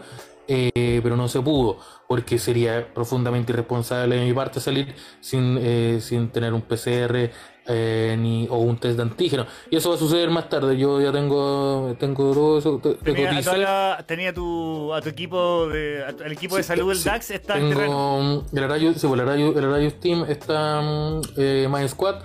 eh, 0.49 1.01
pero 1.03 1.15
no 1.17 1.29
se 1.29 1.41
pudo, 1.41 1.79
porque 2.09 2.39
sería 2.39 2.93
profundamente 2.95 3.53
irresponsable 3.53 4.17
de 4.17 4.25
mi 4.25 4.33
parte 4.33 4.61
salir 4.61 4.95
sin, 5.21 5.59
eh, 5.61 5.99
sin 6.01 6.31
tener 6.31 6.55
un 6.55 6.63
PCR 6.63 7.31
eh, 7.71 8.17
ni, 8.19 8.49
o 8.51 8.57
un 8.57 8.79
test 8.79 8.97
de 8.97 9.03
antígeno. 9.03 9.45
Y 9.71 9.77
eso 9.77 9.91
va 9.91 9.97
a 9.97 9.99
suceder 9.99 10.31
más 10.31 10.49
tarde. 10.49 10.79
Yo 10.79 11.03
ya 11.03 11.13
tengo, 11.13 11.95
tengo 12.01 12.33
todo 12.33 12.59
eso. 12.59 12.81
te- 12.83 12.95
te 12.95 13.13
Tenía, 13.13 13.29
a, 13.31 13.57
la- 13.59 14.05
tenía 14.07 14.33
tu, 14.33 14.95
a 14.95 15.03
tu 15.03 15.11
equipo 15.11 15.69
de, 15.69 16.03
a 16.03 16.17
tu- 16.17 16.25
al 16.25 16.33
equipo 16.33 16.57
de 16.57 16.63
salud 16.63 16.89
del 16.89 16.97
Sí, 16.97 17.05
DAX 17.11 17.31
está 17.31 17.59
en 17.59 17.69
terreno. 17.69 17.87
Tengo 17.91 18.23
mm, 18.53 18.57
el 18.57 18.65
Arayus, 18.65 18.97
sí, 18.97 19.07
pues, 19.07 19.21
el 19.21 19.29
Arayus, 19.29 19.55
el 19.55 19.65
Arayus 19.67 20.01
Team 20.01 20.25
está 20.27 20.81
mm, 20.81 21.21
eh, 21.37 21.69
My 21.71 21.87
Squad, 21.87 22.23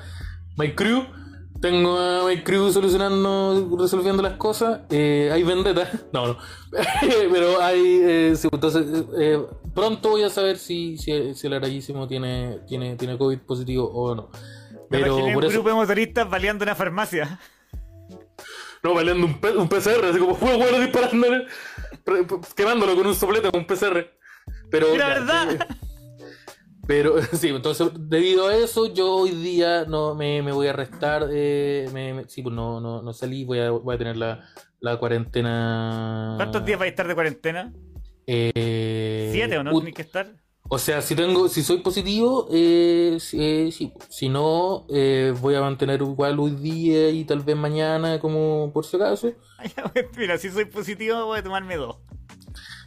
My 0.55 0.71
Crew. 0.73 1.03
Tengo 1.63 1.97
a 1.97 2.27
My 2.27 2.43
Crew 2.43 2.69
solucionando, 2.73 3.77
resolviendo 3.79 4.21
las 4.21 4.33
cosas. 4.33 4.81
Eh, 4.89 5.29
hay 5.31 5.43
vendetta. 5.43 5.89
No, 6.11 6.27
no. 6.27 6.37
Pero 7.31 7.61
hay. 7.61 8.01
eh, 8.03 8.33
entonces, 8.51 8.85
eh, 9.17 9.41
pronto 9.73 10.09
voy 10.09 10.23
a 10.23 10.29
saber 10.29 10.57
si, 10.57 10.97
si, 10.97 11.33
si 11.33 11.47
el 11.47 11.53
Arayísimo 11.53 12.05
tiene, 12.05 12.59
tiene, 12.67 12.97
tiene 12.97 13.17
COVID 13.17 13.39
positivo 13.39 13.85
o 13.85 14.13
no. 14.13 14.29
Pero 14.89 15.15
por 15.15 15.23
un 15.23 15.43
eso. 15.45 15.53
grupo 15.53 15.69
de 15.69 15.75
motoristas 15.75 16.29
baleando 16.29 16.63
una 16.63 16.75
farmacia. 16.75 17.39
No, 18.83 18.93
baleando 18.93 19.25
un, 19.25 19.69
PCR, 19.69 20.03
así 20.03 20.19
como 20.19 20.35
bueno 20.35 20.79
disparándole, 20.81 21.47
quemándolo 22.57 22.93
con 22.93 23.07
un 23.07 23.15
soplete, 23.15 23.49
con 23.49 23.61
un 23.61 23.67
PCR. 23.67 24.11
Pero. 24.69 24.97
¡La 24.97 25.07
verdad! 25.07 25.51
eh, 25.53 25.92
Pero 26.87 27.21
sí, 27.33 27.49
entonces 27.49 27.89
debido 27.95 28.47
a 28.47 28.55
eso 28.55 28.93
yo 28.93 29.15
hoy 29.15 29.31
día 29.31 29.85
no 29.85 30.15
me, 30.15 30.41
me 30.41 30.51
voy 30.51 30.67
a 30.67 30.73
restar, 30.73 31.27
eh, 31.31 31.89
me, 31.93 32.13
me- 32.13 32.27
sí, 32.27 32.41
pues 32.41 32.53
no, 32.53 32.79
no, 32.81 33.01
no 33.01 33.13
salí, 33.13 33.45
voy 33.45 33.59
a, 33.59 33.71
voy 33.71 33.95
a 33.95 33.97
tener 33.97 34.17
la, 34.17 34.43
la 34.79 34.97
cuarentena. 34.97 36.33
¿Cuántos 36.37 36.65
días 36.65 36.79
vais 36.79 36.89
a 36.89 36.91
estar 36.91 37.07
de 37.07 37.13
cuarentena? 37.13 37.73
Eh, 38.27 39.29
¿Siete 39.31 39.57
o 39.57 39.63
no? 39.63 39.71
Tienes 39.73 39.93
que 39.93 40.01
estar. 40.01 40.27
O 40.69 40.79
sea, 40.79 41.01
si 41.01 41.13
tengo, 41.15 41.49
si 41.49 41.61
soy 41.61 41.79
positivo, 41.79 42.47
eh, 42.51 43.17
si, 43.19 43.37
eh, 43.43 43.71
sí. 43.71 43.93
Si 44.09 44.29
no, 44.29 44.85
eh, 44.89 45.33
voy 45.39 45.55
a 45.55 45.61
mantener 45.61 46.01
igual 46.01 46.39
hoy 46.39 46.51
día 46.51 47.09
y 47.09 47.25
tal 47.25 47.41
vez 47.41 47.55
mañana, 47.55 48.19
como 48.19 48.71
por 48.73 48.85
si 48.85 48.95
acaso. 48.95 49.33
Mira, 50.17 50.37
si 50.37 50.49
soy 50.49 50.65
positivo 50.65 51.25
voy 51.25 51.39
a 51.39 51.43
tomarme 51.43 51.75
dos. 51.75 51.97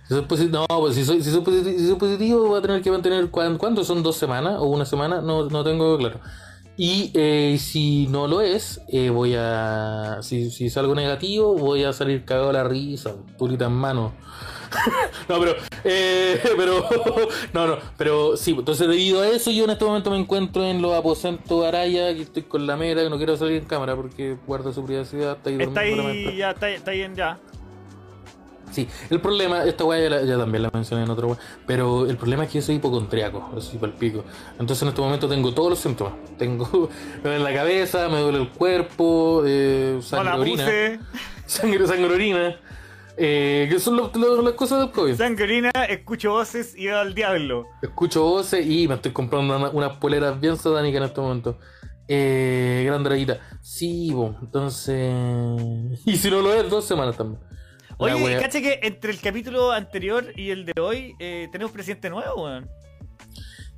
Si 0.09 0.15
soy 0.15 0.23
posi- 0.23 0.51
no, 0.51 0.67
pues 0.69 0.95
si 0.95 1.05
soy, 1.05 1.23
si 1.23 1.31
soy 1.31 1.41
positivo, 1.41 1.79
si 1.79 1.87
soy 1.87 1.97
positivo 1.97 2.47
voy 2.47 2.59
a 2.59 2.63
tener 2.63 2.81
que 2.83 2.91
mantener, 2.91 3.29
¿cuán- 3.31 3.59
¿cuánto 3.59 3.83
son? 3.85 4.03
¿Dos 4.03 4.17
semanas 4.17 4.55
o 4.59 4.67
una 4.67 4.85
semana? 4.85 5.21
No, 5.21 5.49
no 5.49 5.65
tengo 5.65 5.97
claro. 5.99 6.21
Y 6.79 7.11
eh, 7.15 7.57
si 7.59 8.07
no 8.09 8.29
lo 8.29 8.43
es, 8.43 8.83
eh, 8.89 9.09
voy 9.11 9.35
a. 9.37 10.19
Si, 10.21 10.51
si 10.51 10.69
salgo 10.69 10.95
negativo, 10.95 11.55
voy 11.57 11.85
a 11.85 11.93
salir 11.95 12.25
cagado 12.27 12.51
a 12.51 12.53
la 12.53 12.65
risa, 12.65 13.15
purita 13.39 13.65
en 13.65 13.73
mano. 13.73 14.13
no, 15.29 15.41
pero. 15.41 15.55
eh, 15.85 16.39
pero. 16.57 16.85
no, 17.55 17.67
no, 17.67 17.79
pero 17.97 18.37
sí, 18.37 18.51
entonces 18.57 18.87
debido 18.87 19.23
a 19.23 19.29
eso, 19.29 19.51
yo 19.51 19.65
en 19.65 19.71
este 19.71 19.87
momento 19.87 20.11
me 20.11 20.19
encuentro 20.19 20.63
en 20.65 20.83
los 20.83 20.93
aposentos 20.93 21.65
Araya, 21.65 22.15
que 22.15 22.23
estoy 22.23 22.43
con 22.43 22.67
la 22.67 22.77
mera, 22.77 23.03
que 23.03 23.09
no 23.11 23.17
quiero 23.17 23.37
salir 23.39 23.57
en 23.57 23.65
cámara 23.65 23.97
porque 23.97 24.37
guardo 24.47 24.71
su 24.73 24.85
privacidad. 24.85 25.39
Está 25.39 25.49
ahí 25.51 25.57
Está 25.59 25.81
ahí, 25.81 26.37
ya, 26.37 26.51
está, 26.51 26.69
está 26.69 26.91
bien 26.91 27.15
ya. 27.17 27.39
Sí, 28.73 28.89
el 29.11 29.21
problema, 29.21 29.65
esta 29.65 29.85
weá 29.85 30.09
ya, 30.09 30.23
ya 30.23 30.37
también 30.37 30.63
la 30.63 30.71
mencioné 30.73 31.05
en 31.05 31.11
otro 31.11 31.29
weá, 31.29 31.39
pero 31.67 32.07
el 32.07 32.17
problema 32.17 32.45
es 32.45 32.51
que 32.51 32.59
yo 32.59 32.63
soy 32.67 32.75
hipocondriaco, 32.77 33.51
así 33.57 33.79
para 33.79 33.93
el 33.93 33.99
pico. 33.99 34.25
Entonces 34.59 34.83
en 34.83 34.89
este 34.89 35.01
momento 35.01 35.29
tengo 35.29 35.55
todos 35.55 35.71
los 35.71 35.79
síntomas. 35.79 36.15
Tengo, 36.39 36.89
me 37.23 37.31
duele 37.31 37.45
la 37.45 37.55
cabeza, 37.55 38.09
me 38.09 38.21
duele 38.21 38.39
el 38.39 38.49
cuerpo, 38.51 39.43
eh, 39.47 39.99
sangre 40.03 40.31
Hola, 40.33 40.41
orina, 40.41 40.67
sangre, 41.47 41.87
sangre 41.87 42.15
orina, 42.15 42.57
eh, 43.17 43.67
que 43.71 43.79
son 43.79 43.97
lo- 43.97 44.11
lo- 44.15 44.43
las 44.43 44.53
cosas 44.55 44.81
del 44.81 44.91
COVID. 44.91 45.15
Sanguerina, 45.17 45.71
escucho 45.89 46.33
voces 46.33 46.77
y 46.77 46.89
al 46.89 47.15
diablo. 47.15 47.65
Escucho 47.81 48.23
voces 48.25 48.67
y 48.67 48.87
me 48.89 48.97
estoy 48.97 49.13
comprando 49.13 49.57
una- 49.57 49.71
unas 49.71 49.97
poleras 49.97 50.39
bien 50.39 50.57
satánicas 50.59 50.99
en 50.99 51.05
este 51.05 51.21
momento. 51.23 51.59
Eh, 52.09 52.85
gran 52.87 53.03
draguita. 53.03 53.39
Sí, 53.63 54.13
bo, 54.13 54.37
entonces... 54.43 55.13
Y 56.05 56.17
si 56.17 56.31
no 56.31 56.41
lo 56.43 56.53
es, 56.55 56.69
dos 56.69 56.85
semanas 56.85 57.17
también. 57.17 57.41
Oye, 57.99 58.15
wea- 58.25 58.41
cacha 58.41 58.61
que 58.61 58.81
entre 58.83 59.11
el 59.13 59.21
capítulo 59.21 59.73
anterior 59.73 60.33
y 60.37 60.51
el 60.51 60.67
de 60.67 60.73
hoy 60.81 61.15
eh, 61.19 61.49
tenemos 61.51 61.73
presidente 61.73 62.11
nuevo, 62.11 62.45
weón. 62.45 62.69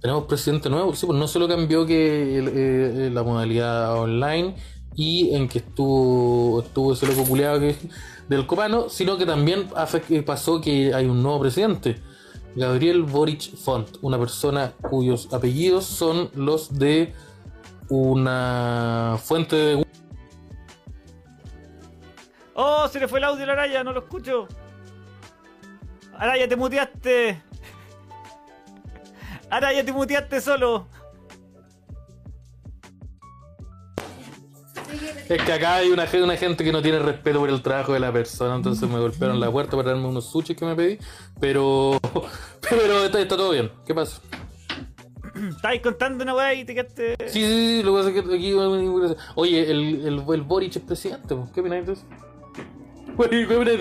Tenemos 0.00 0.24
presidente 0.24 0.68
nuevo, 0.70 0.94
sí, 0.94 1.06
pues 1.06 1.18
no 1.18 1.26
solo 1.28 1.48
cambió 1.48 1.84
que 1.86 2.38
el- 2.38 2.52
eh, 2.54 3.10
la 3.12 3.22
modalidad 3.22 3.94
online 3.98 4.54
y 4.94 5.34
en 5.34 5.48
que 5.48 5.58
estuvo 5.58 6.62
estuvo 6.62 6.92
ese 6.92 7.06
loco 7.06 7.24
culeado 7.24 7.60
que, 7.60 7.76
del 8.28 8.46
copano, 8.46 8.88
sino 8.88 9.16
que 9.16 9.26
también 9.26 9.68
que 10.06 10.22
pasó 10.22 10.60
que 10.60 10.92
hay 10.94 11.06
un 11.06 11.22
nuevo 11.22 11.40
presidente, 11.40 11.96
Gabriel 12.56 13.02
Boric 13.04 13.56
Font, 13.56 13.88
una 14.02 14.18
persona 14.18 14.72
cuyos 14.90 15.32
apellidos 15.32 15.84
son 15.84 16.30
los 16.34 16.76
de 16.76 17.12
una 17.88 19.16
fuente 19.22 19.56
de 19.56 19.84
Oh, 22.60 22.88
se 22.88 22.98
le 22.98 23.06
fue 23.06 23.20
el 23.20 23.24
audio 23.24 23.44
a 23.44 23.46
la 23.46 23.52
Araya, 23.52 23.84
no 23.84 23.92
lo 23.92 24.00
escucho. 24.00 24.48
Araya, 26.18 26.48
te 26.48 26.56
muteaste. 26.56 27.40
Araya, 29.48 29.84
te 29.84 29.92
muteaste 29.92 30.40
solo. 30.40 30.88
Es 35.28 35.40
que 35.42 35.52
acá 35.52 35.76
hay 35.76 35.90
una, 35.90 36.06
gen- 36.08 36.24
una 36.24 36.36
gente 36.36 36.64
que 36.64 36.72
no 36.72 36.82
tiene 36.82 36.98
respeto 36.98 37.38
por 37.38 37.48
el 37.48 37.62
trabajo 37.62 37.92
de 37.92 38.00
la 38.00 38.10
persona, 38.12 38.56
entonces 38.56 38.88
me 38.88 38.98
golpearon 38.98 39.38
la 39.38 39.52
puerta 39.52 39.76
para 39.76 39.90
darme 39.90 40.08
unos 40.08 40.24
sushi 40.28 40.56
que 40.56 40.64
me 40.64 40.74
pedí, 40.74 40.98
pero 41.38 41.98
pero 42.68 43.04
está, 43.04 43.20
está 43.20 43.36
todo 43.36 43.50
bien. 43.50 43.70
¿Qué 43.86 43.94
pasa? 43.94 44.20
Estabais 45.50 45.80
contando 45.80 46.24
una 46.24 46.34
weá 46.34 46.54
y 46.54 46.64
te 46.64 46.74
quedaste. 46.74 47.14
Sí, 47.26 47.40
sí, 47.44 47.46
sí, 47.46 47.82
lo 47.84 47.92
que 47.92 47.98
pasa 47.98 48.08
es 48.10 48.24
que 48.24 48.34
aquí. 48.34 48.52
Oye, 49.36 49.70
el, 49.70 50.06
el, 50.06 50.24
el 50.28 50.42
Boric 50.42 50.74
es 50.74 50.82
presidente, 50.82 51.36
¿qué 51.54 51.60
opináis 51.60 51.86
de 51.86 51.92
eso? 51.92 52.02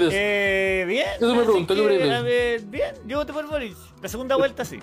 ¿Qué? 0.10 0.82
Eh, 0.82 0.86
bien. 0.88 1.08
Bien, 2.72 2.96
yo 3.06 3.18
voté 3.20 3.34
por 3.34 3.48
Boris. 3.48 3.78
La 4.02 4.10
segunda 4.10 4.36
vuelta 4.36 4.66
sí. 4.66 4.80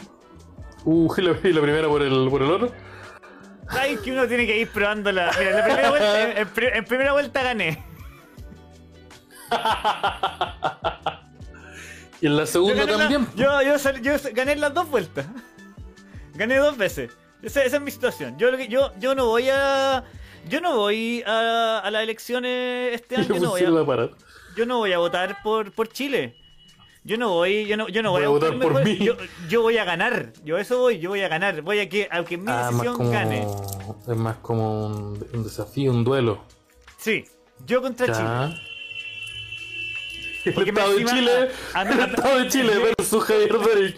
Uh, 0.84 1.12
y 1.18 1.22
la, 1.22 1.34
primera 1.60 1.88
por 1.88 2.02
el, 2.02 2.28
por 2.30 2.42
el 2.42 2.50
otro. 2.50 2.72
Sabes 3.70 4.00
que 4.00 4.12
uno 4.12 4.28
tiene 4.28 4.46
que 4.46 4.58
ir 4.58 4.68
probando 4.70 5.10
la. 5.10 5.30
Mira, 5.38 5.50
la 5.58 5.64
primera 5.64 5.90
vuelta, 5.90 6.22
en, 6.30 6.36
en 6.38 6.48
pri- 6.48 6.70
en 6.74 6.84
primera 6.84 7.12
vuelta 7.12 7.42
gané. 7.42 7.82
Y 12.20 12.26
en 12.26 12.36
la 12.36 12.42
Yo 12.42 12.46
segunda 12.46 12.84
la- 12.86 12.96
también. 12.98 13.26
yo, 13.36 13.62
yo, 13.62 13.78
sal- 13.78 14.00
yo 14.02 14.12
gané 14.32 14.52
en 14.52 14.60
las 14.60 14.72
dos 14.74 14.88
vueltas. 14.88 15.26
Gané 16.34 16.56
dos 16.56 16.76
veces. 16.76 17.12
Esa, 17.42 17.62
esa 17.62 17.76
es 17.76 17.82
mi 17.82 17.92
situación. 17.92 18.36
Yo, 18.38 18.50
yo, 18.58 18.92
yo 18.98 19.14
no 19.14 19.26
voy 19.26 19.50
a. 19.50 20.02
Yo 20.48 20.60
no 20.60 20.76
voy 20.76 21.22
a, 21.26 21.78
a 21.78 21.90
las 21.92 22.02
elecciones 22.02 22.92
este 22.94 23.16
año. 23.16 23.38
No 23.40 23.50
voy 23.50 23.62
a. 23.62 23.64
yo 24.56 24.66
no 24.66 24.78
voy 24.78 24.92
a 24.92 24.98
votar 24.98 25.42
por, 25.42 25.72
por 25.72 25.88
Chile. 25.88 26.36
Yo 27.06 27.18
no 27.18 27.28
voy, 27.30 27.66
yo 27.66 27.76
no, 27.76 27.86
yo 27.88 28.02
no 28.02 28.12
voy, 28.12 28.20
Voy 28.24 28.26
a 28.26 28.48
votar 28.48 28.58
por 28.58 28.82
mí. 28.82 28.96
Yo, 28.98 29.14
yo 29.48 29.60
voy 29.60 29.76
a 29.76 29.84
ganar. 29.84 30.32
Yo 30.42 30.56
eso 30.56 30.78
voy, 30.78 30.98
yo 30.98 31.10
voy 31.10 31.20
a 31.20 31.28
ganar. 31.28 31.60
Voy 31.60 31.78
a 31.80 31.88
que, 31.88 32.08
a 32.10 32.24
que 32.24 32.38
mi 32.38 32.44
Ah, 32.48 32.68
decisión 32.70 32.96
como, 32.96 33.10
gane. 33.10 33.46
es 34.08 34.16
más 34.16 34.36
como 34.36 34.86
un, 34.86 35.26
un 35.34 35.44
desafío, 35.44 35.90
un 35.90 36.02
duelo. 36.02 36.42
Sí, 36.96 37.26
yo 37.66 37.82
contra 37.82 38.06
Chile. 38.06 38.60
El 40.46 40.54
Porque 40.54 40.70
Estado 40.70 40.92
de 40.94 41.04
Chile, 41.04 41.30
a- 41.74 41.78
a- 41.80 41.82
el 41.82 42.00
Estado 42.00 42.38
de 42.38 42.48
Chile 42.48 42.72
versus 42.96 43.24
Javier 43.24 43.56
Boric. 43.58 43.96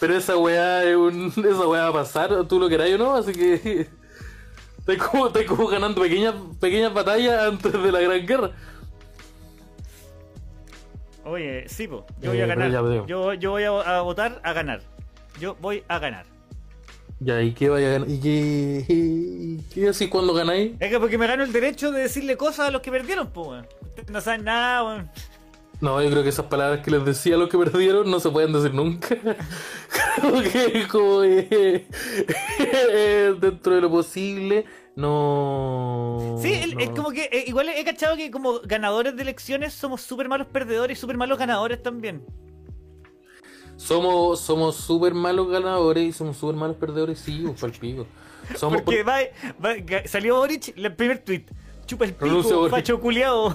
Pero 0.00 0.16
esa 0.16 0.36
weá 0.36 0.82
es 0.84 0.96
un, 0.96 1.28
esa 1.36 1.66
weá 1.66 1.82
va 1.84 1.88
a 1.88 1.92
pasar, 1.92 2.46
tú 2.48 2.58
lo 2.58 2.68
querás 2.68 2.90
o 2.90 2.98
no, 2.98 3.14
así 3.14 3.32
que 3.32 3.88
estás 4.78 5.08
como, 5.08 5.28
estás 5.28 5.44
como 5.44 5.66
ganando 5.68 6.00
pequeñas, 6.02 6.34
pequeñas 6.60 6.92
batallas 6.92 7.42
antes 7.44 7.72
de 7.72 7.92
la 7.92 8.00
gran 8.00 8.26
guerra. 8.26 8.50
Oye, 11.24 11.64
sí, 11.68 11.88
po, 11.88 12.04
yo 12.20 12.30
voy 12.30 12.38
Eh, 12.40 12.44
a 12.44 12.46
pero 12.46 12.60
ganar. 12.60 12.90
ya. 13.00 13.06
Yo, 13.06 13.34
yo 13.34 13.50
voy 13.52 13.62
a, 13.64 13.68
a 13.98 14.00
votar 14.02 14.40
a 14.44 14.52
ganar. 14.52 14.80
Yo 15.40 15.56
voy 15.60 15.82
a 15.88 15.98
ganar. 15.98 16.26
Ya, 17.20 17.40
¿y 17.42 17.52
qué 17.52 17.68
vaya 17.70 17.88
a 17.88 17.92
ganar? 17.92 18.10
¿Y 18.10 18.20
qué, 18.20 18.84
y 18.88 19.58
qué 19.72 19.88
así 19.88 20.08
cuando 20.08 20.34
ganáis? 20.34 20.72
Es 20.80 20.90
que 20.90 21.00
porque 21.00 21.16
me 21.16 21.26
gano 21.26 21.42
el 21.44 21.52
derecho 21.52 21.90
de 21.92 22.02
decirle 22.02 22.36
cosas 22.36 22.68
a 22.68 22.70
los 22.70 22.82
que 22.82 22.90
perdieron, 22.90 23.28
pues, 23.30 23.48
weón. 23.48 23.66
Ustedes 23.82 24.10
no 24.10 24.20
saben 24.20 24.44
nada, 24.44 24.84
weón. 24.84 25.10
No, 25.80 26.00
yo 26.02 26.10
creo 26.10 26.22
que 26.22 26.28
esas 26.28 26.46
palabras 26.46 26.80
que 26.80 26.90
les 26.90 27.04
decía 27.04 27.34
a 27.34 27.38
los 27.38 27.48
que 27.48 27.58
perdieron 27.58 28.10
no 28.10 28.20
se 28.20 28.30
pueden 28.30 28.52
decir 28.52 28.74
nunca. 28.74 29.08
que 30.52 30.86
como, 30.90 31.22
eh, 31.24 31.86
eh, 32.58 33.34
dentro 33.40 33.74
de 33.74 33.80
lo 33.80 33.90
posible 33.90 34.64
no 34.96 36.36
Sí, 36.40 36.52
el- 36.52 36.80
es 36.80 36.90
como 36.90 37.10
que 37.10 37.24
eh, 37.32 37.44
igual 37.46 37.68
he 37.68 37.84
cachado 37.84 38.16
que 38.16 38.30
como 38.30 38.60
ganadores 38.60 39.16
de 39.16 39.22
elecciones 39.22 39.72
somos 39.74 40.00
súper 40.02 40.28
malos 40.28 40.46
perdedores 40.48 40.98
y 40.98 41.00
súper 41.00 41.16
malos 41.16 41.38
ganadores 41.38 41.82
también. 41.82 42.24
somos 43.76 44.40
somos 44.40 44.76
súper 44.76 45.14
malos 45.14 45.48
ganadores 45.50 46.04
y 46.04 46.12
somos 46.12 46.36
súper 46.36 46.56
malos 46.56 46.76
perdedores 46.76 47.18
sí 47.18 47.44
pa'l 47.60 47.72
pico. 47.72 48.06
somos 48.56 48.82
Porque 48.82 49.02
va, 49.02 49.18
salió 50.06 50.36
Boric, 50.36 50.76
el 50.76 50.94
primer 50.94 51.18
tweet. 51.18 51.44
Chupa 51.86 52.04
el 52.04 52.14
pico, 52.14 52.68
facho 52.70 53.00
culiao. 53.00 53.54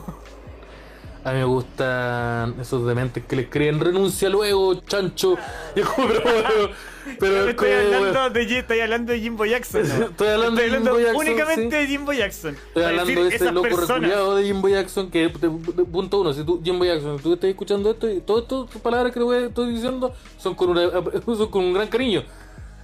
A 1.24 1.32
mí 1.34 1.40
me 1.40 1.44
gustan 1.46 2.56
esos 2.62 2.86
dementes 2.88 3.24
que 3.26 3.36
le 3.36 3.42
escriben 3.44 3.80
renuncia 3.80 4.30
luego 4.30 4.76
chancho 4.82 5.36
y 5.76 5.82
es 5.82 5.86
como, 5.86 6.08
pero, 6.08 6.22
pero, 6.24 6.72
pero 7.20 7.44
es 7.44 7.50
estoy, 7.50 7.70
como, 7.70 7.96
hablando 8.06 8.30
de, 8.30 8.60
estoy 8.60 8.80
hablando 8.80 9.12
de 9.12 9.20
Jimbo 9.20 9.46
Jackson. 9.46 9.84
¿no? 10.00 10.06
Estoy 10.10 10.28
hablando 10.30 10.62
de 10.62 10.70
Jimbo 10.70 11.00
Jackson, 11.00 11.16
únicamente 11.18 11.76
sí. 11.76 11.82
de 11.82 11.88
Jimbo 11.88 12.14
Jackson. 12.14 12.56
Estoy 12.68 12.84
hablando 12.84 13.06
decir, 13.06 13.30
de 13.30 13.36
ese 13.36 13.52
loco 13.52 13.68
reculeado 13.78 14.36
de 14.36 14.44
Jimbo 14.46 14.70
Jackson 14.70 15.10
que, 15.12 15.20
de- 15.28 15.50
de- 15.50 15.86
punto 15.86 16.22
uno, 16.22 16.34
si 16.34 16.44
tú, 16.44 16.62
Jimbo 16.64 16.86
Jackson, 16.86 17.18
si 17.18 17.24
tú 17.24 17.34
estás 17.34 17.50
escuchando 17.50 17.92
esto 17.92 18.10
y 18.10 18.22
todas 18.22 18.44
estas 18.44 18.82
palabras 18.82 19.12
que 19.14 19.20
te 19.20 19.24
voy- 19.24 19.44
estoy 19.44 19.74
diciendo 19.74 20.14
son 20.38 20.56
con, 20.56 20.70
una, 20.70 20.90
son 21.26 21.48
con 21.50 21.64
un 21.66 21.74
gran 21.74 21.88
cariño. 21.88 22.24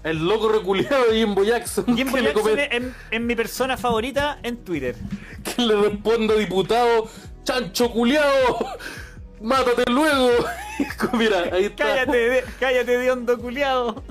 El 0.04 0.24
loco 0.28 0.50
reculeado 0.50 1.06
de 1.12 1.18
Jimbo 1.18 1.44
Jackson, 1.44 1.86
Jimbo 1.96 2.18
le 2.18 2.26
Jackson 2.26 2.60
es, 2.60 2.84
es 3.10 3.22
mi 3.22 3.36
persona 3.36 3.76
favorita 3.76 4.38
en 4.44 4.58
Twitter. 4.58 4.96
que 5.44 5.62
le 5.64 5.76
responde 5.76 6.38
diputado, 6.38 7.10
chancho 7.46 7.90
culiado, 7.92 8.60
mátate 9.42 9.90
luego. 9.90 10.32
Mira, 11.14 11.44
ahí 11.54 11.66
está. 11.66 11.86
Cállate, 11.86 12.18
de, 12.18 12.44
cállate 12.60 12.98
de 12.98 13.12
hondo 13.12 13.38
culiao. 13.40 14.04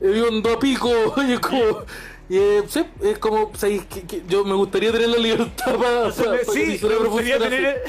hediondo 0.00 0.54
a 0.54 0.58
pico. 0.58 0.88
Y 1.28 1.32
es 1.34 1.40
como. 1.40 1.84
Y, 2.30 2.36
eh, 2.36 2.62
sí, 2.68 2.84
es 3.02 3.18
como, 3.18 3.50
¿sabes? 3.56 3.86
Que, 3.86 4.02
que 4.06 4.22
yo 4.28 4.44
me 4.44 4.52
gustaría 4.54 4.92
tener 4.92 5.08
la 5.08 5.16
libertad 5.16 5.76
para, 5.76 6.12
sea, 6.12 6.24
para- 6.26 6.38
que 6.40 6.44
sí, 6.44 6.78
me 6.86 6.94
gustaría 6.96 7.38
tener, 7.38 7.82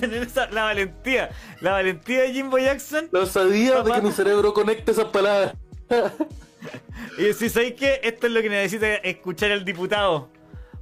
tener 0.00 0.22
esa- 0.22 0.48
la 0.50 0.62
valentía. 0.62 1.30
La 1.60 1.72
valentía 1.72 2.22
de 2.22 2.32
Jimbo 2.32 2.58
Jackson. 2.58 3.08
La 3.10 3.20
osadía 3.20 3.82
de 3.82 3.90
que 3.92 4.00
mi 4.02 4.12
cerebro 4.12 4.54
conecte 4.54 4.92
esas 4.92 5.06
palabras. 5.06 5.54
Y 7.18 7.22
decir, 7.24 7.50
¿sabéis 7.50 7.74
qué? 7.74 8.00
Esto 8.04 8.28
es 8.28 8.32
lo 8.32 8.40
que 8.42 8.48
necesita 8.48 8.94
escuchar 8.94 9.50
el 9.50 9.64
diputado 9.64 10.28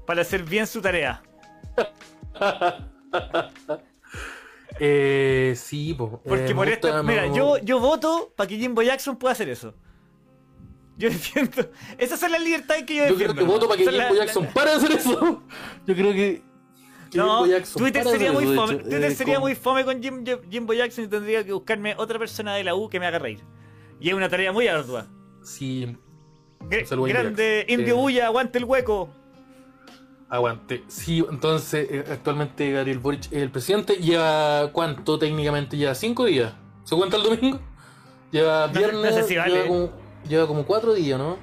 para 0.07 0.21
hacer 0.21 0.43
bien 0.43 0.67
su 0.67 0.83
tarea. 0.83 1.23
Eh, 4.81 5.55
sí, 5.57 5.95
po. 5.95 6.21
Porque 6.25 6.51
eh, 6.51 6.55
por 6.55 6.69
esto, 6.69 6.87
gusta, 6.89 7.03
mira, 7.03 7.27
no- 7.27 7.35
yo, 7.35 7.59
yo 7.59 7.81
voto 7.81 8.33
para 8.37 8.47
que 8.47 8.57
Jimbo 8.59 8.83
Jackson 8.83 9.17
pueda 9.17 9.33
hacer 9.33 9.49
eso. 9.49 9.75
Yo 10.97 11.09
defiendo. 11.09 11.71
Esas 11.97 12.21
son 12.21 12.31
las 12.33 12.43
libertades 12.43 12.85
que 12.85 12.95
yo 12.97 13.05
Yo 13.07 13.11
defiendo. 13.13 13.35
creo 13.35 13.47
que 13.47 13.53
voto 13.53 13.67
para 13.69 13.79
que 13.79 13.85
Jimbo 13.91 14.15
la- 14.15 14.15
Jackson 14.15 14.47
pare 14.53 14.71
de 14.71 14.77
hacer 14.77 14.93
eso. 14.93 15.43
Yo 15.87 15.95
creo 15.95 16.13
que. 16.13 16.43
que 17.11 17.19
No, 17.19 17.47
Jackson 17.47 17.83
Twitter 17.83 18.05
de 18.05 18.11
sería 18.11 18.33
muy 18.33 18.45
fome. 18.55 18.75
hecho. 18.75 18.83
Twitter 18.85 19.05
Eh, 19.05 19.15
sería 19.15 19.35
como- 19.37 19.47
muy 19.47 19.55
fome 19.57 19.85
con 19.85 20.03
Jim, 20.03 20.25
Jimbo 20.51 20.73
Jackson 20.75 21.05
y 21.05 21.09
tendría 21.09 21.45
que 21.45 21.53
buscarme 21.53 21.95
otra 21.97 22.19
persona 22.19 22.55
de 22.55 22.63
la 22.65 22.75
U 22.75 22.89
que 22.89 23.01
me 23.01 23.07
haga 23.07 23.19
reír. 23.19 23.41
Y 24.01 24.09
es 24.11 24.15
una 24.15 24.29
tarea 24.29 24.53
muy 24.53 24.69
ardua. 24.69 25.07
Sí, 25.43 25.97
Gr- 26.61 27.09
grande. 27.09 27.65
Indio 27.69 27.95
Eh. 27.95 27.99
Bulla, 27.99 28.27
aguante 28.27 28.59
el 28.59 28.65
hueco. 28.65 29.09
Aguante. 30.29 30.85
Sí, 30.89 31.25
entonces, 31.31 31.89
eh, 31.91 32.05
actualmente 32.11 32.71
Gabriel 32.73 32.99
Boric 32.99 33.27
es 33.27 33.33
el 33.43 33.51
presidente. 33.51 33.95
Lleva, 33.97 34.71
¿cuánto 34.73 35.19
técnicamente? 35.19 35.77
Lleva 35.77 35.95
cinco 35.95 36.25
días. 36.27 36.53
¿Se 36.85 36.95
cuenta 36.97 37.17
el 37.17 37.23
domingo? 37.23 37.61
Lleva 38.31 38.67
viernes. 38.67 39.15
no 39.15 39.23
sé 39.23 39.23
si 39.25 39.37
vale. 39.37 39.53
lleva, 39.55 39.67
como, 39.67 39.91
lleva 40.29 40.47
como 40.47 40.65
cuatro 40.67 40.95
días, 40.95 41.19
¿no? 41.19 41.37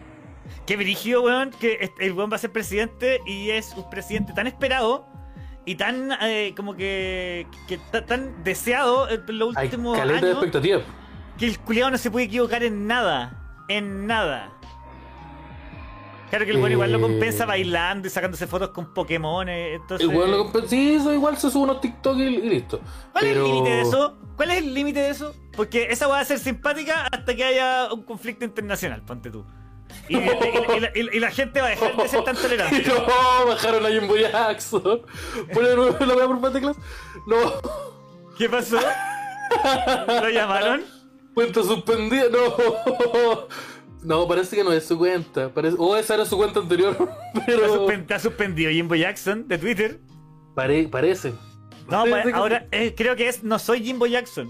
Qué 0.67 0.77
brígido, 0.77 1.23
weón, 1.23 1.51
que 1.60 1.91
el 1.99 2.13
weón 2.13 2.31
va 2.31 2.36
a 2.36 2.39
ser 2.39 2.51
presidente 2.51 3.19
y 3.25 3.49
es 3.49 3.73
un 3.75 3.89
presidente 3.89 4.33
tan 4.33 4.45
esperado 4.47 5.07
y 5.65 5.75
tan, 5.75 6.12
eh, 6.21 6.53
como 6.55 6.75
que, 6.75 7.47
que 7.67 7.79
ta- 7.91 8.05
tan 8.05 8.43
deseado 8.43 9.10
en 9.10 9.23
los 9.39 9.57
Hay 9.57 9.65
últimos 9.65 9.95
de 9.97 10.01
años 10.03 10.23
expectativas. 10.23 10.83
que 11.39 11.47
el 11.47 11.60
culiado 11.60 11.89
no 11.91 11.97
se 11.97 12.12
puede 12.12 12.25
equivocar 12.27 12.63
en 12.63 12.86
nada. 12.86 13.41
En 13.67 14.05
nada. 14.05 14.51
Claro 16.29 16.45
que 16.45 16.51
el 16.51 16.57
weón 16.57 16.71
igual 16.71 16.91
lo 16.91 16.97
Eh. 16.97 17.01
compensa 17.01 17.45
bailando 17.45 18.07
y 18.07 18.11
sacándose 18.11 18.47
fotos 18.47 18.69
con 18.69 18.93
Pokémon. 18.93 19.47
eh, 19.47 19.75
Entonces, 19.75 20.07
El 20.09 20.15
weón 20.15 20.31
lo 20.31 20.45
compen- 20.51 20.67
Sí, 20.67 20.95
eso 20.95 21.13
igual 21.13 21.38
se 21.38 21.49
sube 21.51 21.63
unos 21.63 21.81
TikTok 21.81 22.17
y, 22.17 22.23
y 22.23 22.41
listo. 22.41 22.79
¿Cuál 23.11 23.23
Pero... 23.25 23.45
es 23.45 23.49
el 23.49 23.55
límite 23.55 23.69
de 23.75 23.81
eso? 23.81 24.17
¿Cuál 24.35 24.51
es 24.51 24.57
el 24.57 24.73
límite 24.73 24.99
de 25.01 25.09
eso? 25.11 25.33
Porque 25.55 25.88
esa 25.91 26.07
va 26.07 26.19
a 26.19 26.25
ser 26.25 26.39
simpática 26.39 27.07
hasta 27.11 27.35
que 27.35 27.43
haya 27.43 27.93
un 27.93 28.03
conflicto 28.03 28.43
internacional, 28.43 29.01
ponte 29.03 29.29
tú. 29.31 29.45
Y, 30.09 30.15
la, 30.15 30.89
y- 30.95 31.15
y 31.17 31.19
la 31.19 31.31
gente 31.31 31.61
va 31.61 31.67
a 31.67 31.69
dejar 31.69 31.95
de 31.95 32.07
ser 32.09 32.23
tan 32.23 32.35
tolerante. 32.35 32.83
No, 32.88 33.45
bajaron 33.47 33.85
a 33.85 33.89
Jimbo 33.89 34.17
Jackson. 34.17 35.01
Pone 35.53 35.69
de 35.69 35.75
nuevo 35.75 36.05
la 36.05 36.15
weá 36.15 36.27
por 36.27 36.51
teclas. 36.51 36.75
No. 37.27 37.38
¿Qué 38.38 38.49
pasó? 38.49 38.79
¿Lo 40.07 40.29
llamaron? 40.29 40.83
Cuenta 41.33 41.61
suspendida. 41.63 42.25
No. 42.29 43.47
No, 44.05 44.27
parece 44.27 44.55
que 44.55 44.63
no 44.63 44.71
es 44.71 44.85
su 44.85 44.97
cuenta. 44.97 45.49
Parece... 45.49 45.75
O 45.79 45.95
esa 45.95 46.13
era 46.15 46.25
su 46.25 46.37
cuenta 46.37 46.59
anterior. 46.59 46.95
¿Te 47.33 47.41
ha 47.41 47.45
Pero. 47.45 47.87
suspen- 47.87 48.05
te 48.05 48.13
ha 48.13 48.19
suspendido 48.19 48.71
Jimbo 48.71 48.95
Jackson 48.95 49.47
de 49.47 49.57
Twitter? 49.57 49.99
Pare- 50.53 50.87
Parece. 50.87 51.33
No, 51.89 52.05
pa- 52.05 52.23
que- 52.23 52.31
ahora 52.33 52.67
eh, 52.71 52.93
creo 52.95 53.15
que 53.15 53.27
es 53.27 53.43
No 53.43 53.59
soy 53.59 53.83
Jimbo 53.83 54.05
Jackson. 54.07 54.49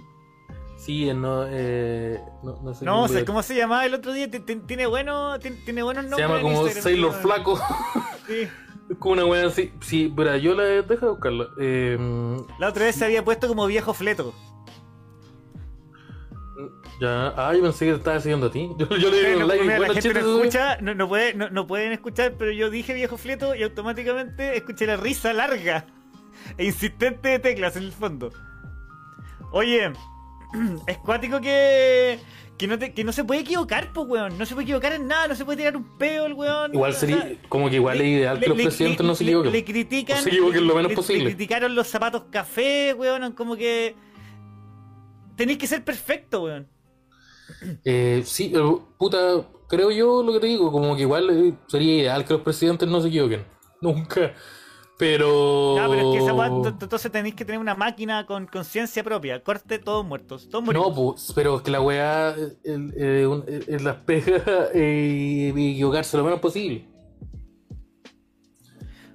Sí, 0.77 1.11
no, 1.13 1.45
eh, 1.49 2.19
no, 2.43 2.59
no 2.61 2.73
sé. 2.73 2.85
No. 2.85 3.07
¿cómo 3.25 3.41
se 3.41 3.55
llamaba 3.55 3.85
el 3.85 3.93
otro 3.95 4.13
día? 4.13 4.29
Ti- 4.29 4.39
ti- 4.41 4.57
Tiene, 4.67 4.85
bueno, 4.85 5.39
ti- 5.39 5.51
tiene 5.65 5.81
buenos 5.83 6.03
Se 6.05 6.09
nombres. 6.11 6.29
llama 6.29 6.39
en 6.49 6.55
como 6.55 6.67
Sailor 6.69 7.13
Flaco. 7.13 7.59
Sí. 8.27 8.47
Es 8.89 8.97
como 8.99 9.13
una 9.13 9.25
wea 9.25 9.47
así. 9.47 9.71
Sí, 9.81 10.13
pero 10.15 10.35
yo 10.37 10.53
la 10.53 10.63
deja 10.63 11.05
de 11.07 11.11
buscarla. 11.11 11.47
Eh, 11.59 11.97
La 12.59 12.69
otra 12.69 12.85
vez 12.85 12.95
se 12.95 13.05
había 13.05 13.23
puesto 13.23 13.47
como 13.47 13.65
viejo 13.65 13.93
fleto. 13.95 14.33
Ya. 17.01 17.34
Ah, 17.38 17.53
yo 17.55 17.62
pensé 17.62 17.86
que 17.86 17.91
te 17.91 17.97
estaba 17.97 18.19
siguiendo 18.19 18.47
a 18.47 18.51
ti. 18.51 18.69
Yo, 18.77 18.88
yo 18.97 19.10
le 19.12 19.17
di 19.17 19.23
Mira, 19.34 19.38
un 19.38 19.47
like. 19.47 19.63
mira, 19.63 19.79
la 19.79 19.93
gente 19.93 20.13
no 20.21 20.38
escucha, 20.38 20.77
no, 20.81 20.93
no 20.95 21.08
puede, 21.08 21.34
no, 21.34 21.49
no 21.49 21.67
pueden 21.67 21.91
escuchar, 21.91 22.34
pero 22.38 22.51
yo 22.51 22.69
dije 22.69 22.93
viejo 22.93 23.17
fleto 23.17 23.53
y 23.55 23.63
automáticamente 23.63 24.55
escuché 24.58 24.86
la 24.88 24.97
risa 24.97 25.34
larga 25.34 25.86
e 26.58 26.65
insistente 26.65 27.29
de 27.29 27.39
teclas 27.39 27.75
en 27.75 27.84
el 27.84 27.91
fondo. 27.91 28.31
Oye, 29.51 29.91
es 30.88 30.97
cuático 30.99 31.39
que, 31.41 32.19
que, 32.58 32.67
no 32.67 32.77
te- 32.79 32.93
que 32.93 33.03
no 33.03 33.12
se 33.12 33.23
puede 33.23 33.41
equivocar, 33.41 33.91
pues, 33.93 34.08
weón. 34.08 34.38
No 34.38 34.45
se 34.45 34.53
puede 34.53 34.63
equivocar 34.65 34.93
en 34.93 35.08
nada, 35.08 35.27
no 35.29 35.36
se 35.36 35.45
puede 35.45 35.58
tirar 35.58 35.75
un 35.77 35.97
peo 35.97 36.25
el 36.25 36.34
weón. 36.34 36.73
Igual 36.73 36.91
O 36.91 36.93
sería, 36.95 37.21
sea, 37.21 37.31
como 37.49 37.69
que 37.69 37.75
igual 37.77 37.97
le- 37.97 38.03
es 38.05 38.19
ideal 38.19 38.36
que 38.39 38.41
le- 38.41 38.47
los 38.55 38.63
presidentes 38.63 39.01
le- 39.01 39.08
no 39.08 39.15
se 39.15 39.23
equivoquen. 39.23 39.51
Le 39.51 39.63
critican. 39.65 40.17
O 40.19 40.21
se 40.21 40.29
equivoquen 40.29 40.67
lo 40.67 40.75
menos 40.75 40.89
le- 40.91 40.95
posible. 40.95 41.23
Le 41.23 41.29
criticaron 41.31 41.75
los 41.75 41.88
zapatos 41.88 42.23
café, 42.31 42.93
weón. 42.93 43.31
Como 43.34 43.55
que. 43.55 43.95
Tenéis 45.36 45.58
que 45.58 45.67
ser 45.67 45.84
perfecto, 45.84 46.43
weón. 46.43 46.67
Eh, 47.83 48.21
sí, 48.25 48.51
eh, 48.55 48.77
puta, 48.97 49.45
creo 49.67 49.91
yo 49.91 50.21
lo 50.23 50.33
que 50.33 50.39
te 50.39 50.47
digo, 50.47 50.71
como 50.71 50.95
que 50.95 51.01
igual 51.03 51.29
eh, 51.29 51.53
sería 51.67 51.95
ideal 52.01 52.25
que 52.25 52.33
los 52.33 52.41
presidentes 52.41 52.87
no 52.87 53.01
se 53.01 53.07
equivoquen. 53.09 53.45
Nunca. 53.81 54.33
Pero. 54.97 55.73
Pero 55.75 55.93
es 55.93 56.17
que 56.19 56.23
esa 56.25 56.61
t- 56.61 56.83
entonces 56.85 57.11
tenéis 57.11 57.35
que 57.35 57.43
tener 57.43 57.59
una 57.59 57.75
máquina 57.75 58.25
con 58.25 58.47
conciencia 58.47 59.03
propia. 59.03 59.43
Corte, 59.43 59.77
todos 59.77 60.05
muertos. 60.05 60.47
Todos 60.49 60.63
morimos. 60.63 60.87
No, 60.89 60.95
pues, 60.95 61.33
pero 61.35 61.57
es 61.57 61.61
que 61.63 61.71
la 61.71 61.81
weá 61.81 62.33
el- 62.63 62.93
eh, 62.95 63.63
eh, 63.67 63.77
las 63.81 63.97
pega 63.97 64.41
eh, 64.73 65.51
y 65.53 65.71
equivocarse 65.73 66.15
lo 66.15 66.23
menos 66.23 66.39
posible. 66.39 66.87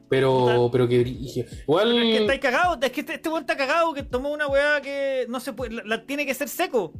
Pero, 0.09 0.68
pero 0.72 0.88
que. 0.88 0.96
Igual. 0.96 1.96
Es 1.96 2.03
que 2.05 2.16
estáis 2.22 2.40
cagados. 2.40 2.79
Es 2.83 2.90
que 2.90 3.00
este, 3.00 3.14
este 3.14 3.29
weón 3.29 3.42
está 3.42 3.57
cagado 3.57 3.94
que 3.94 4.03
tomó 4.03 4.31
una 4.33 4.48
weá 4.48 4.81
que 4.83 5.24
no 5.29 5.38
se 5.40 5.53
puede. 5.53 5.72
La, 5.76 5.83
la- 5.85 6.05
tiene 6.07 6.26
que 6.26 6.35
ser 6.35 6.48
seco. 6.48 6.92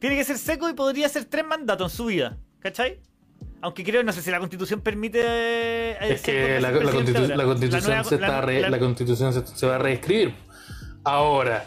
Tiene 0.00 0.16
que 0.16 0.24
ser 0.24 0.38
seco 0.38 0.68
y 0.68 0.72
podría 0.72 1.08
ser 1.08 1.26
tres 1.26 1.44
mandatos 1.46 1.92
en 1.92 1.96
su 1.96 2.06
vida. 2.06 2.36
¿Cachai? 2.58 2.98
Aunque 3.62 3.84
creo, 3.84 4.02
no 4.02 4.12
sé 4.12 4.22
si 4.22 4.30
la 4.30 4.38
constitución 4.38 4.80
permite. 4.80 5.20
eh, 5.24 5.96
Es 6.00 6.22
que 6.22 6.58
la, 6.60 6.72
constitu- 6.72 6.92
constitución, 6.92 7.84
nueva- 7.86 8.04
se, 8.04 8.14
está 8.16 8.40
re- 8.40 8.60
la- 8.62 8.70
la 8.70 8.78
constitución 8.78 9.32
se, 9.32 9.46
se 9.46 9.66
va 9.66 9.76
a 9.76 9.78
reescribir. 9.78 10.34
Ahora, 11.04 11.64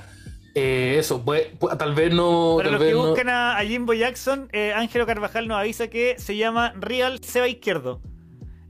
eh, 0.56 0.96
eso, 1.00 1.24
pues, 1.24 1.48
pues, 1.60 1.78
tal 1.78 1.94
vez 1.94 2.14
no. 2.14 2.56
Para 2.58 2.70
tal 2.70 2.74
los 2.74 2.82
vez 2.82 2.90
que 2.90 2.96
no- 3.00 3.08
buscan 3.10 3.30
a, 3.30 3.58
a 3.58 3.64
Jimbo 3.64 3.94
Jackson, 3.94 4.50
eh, 4.54 4.74
Ángelo 4.76 5.06
Carvajal 5.06 5.48
nos 5.48 5.58
avisa 5.60 5.88
que 5.88 6.16
se 6.18 6.36
llama 6.36 6.74
Real 6.80 7.20
Seba 7.24 7.48
Izquierdo. 7.48 8.02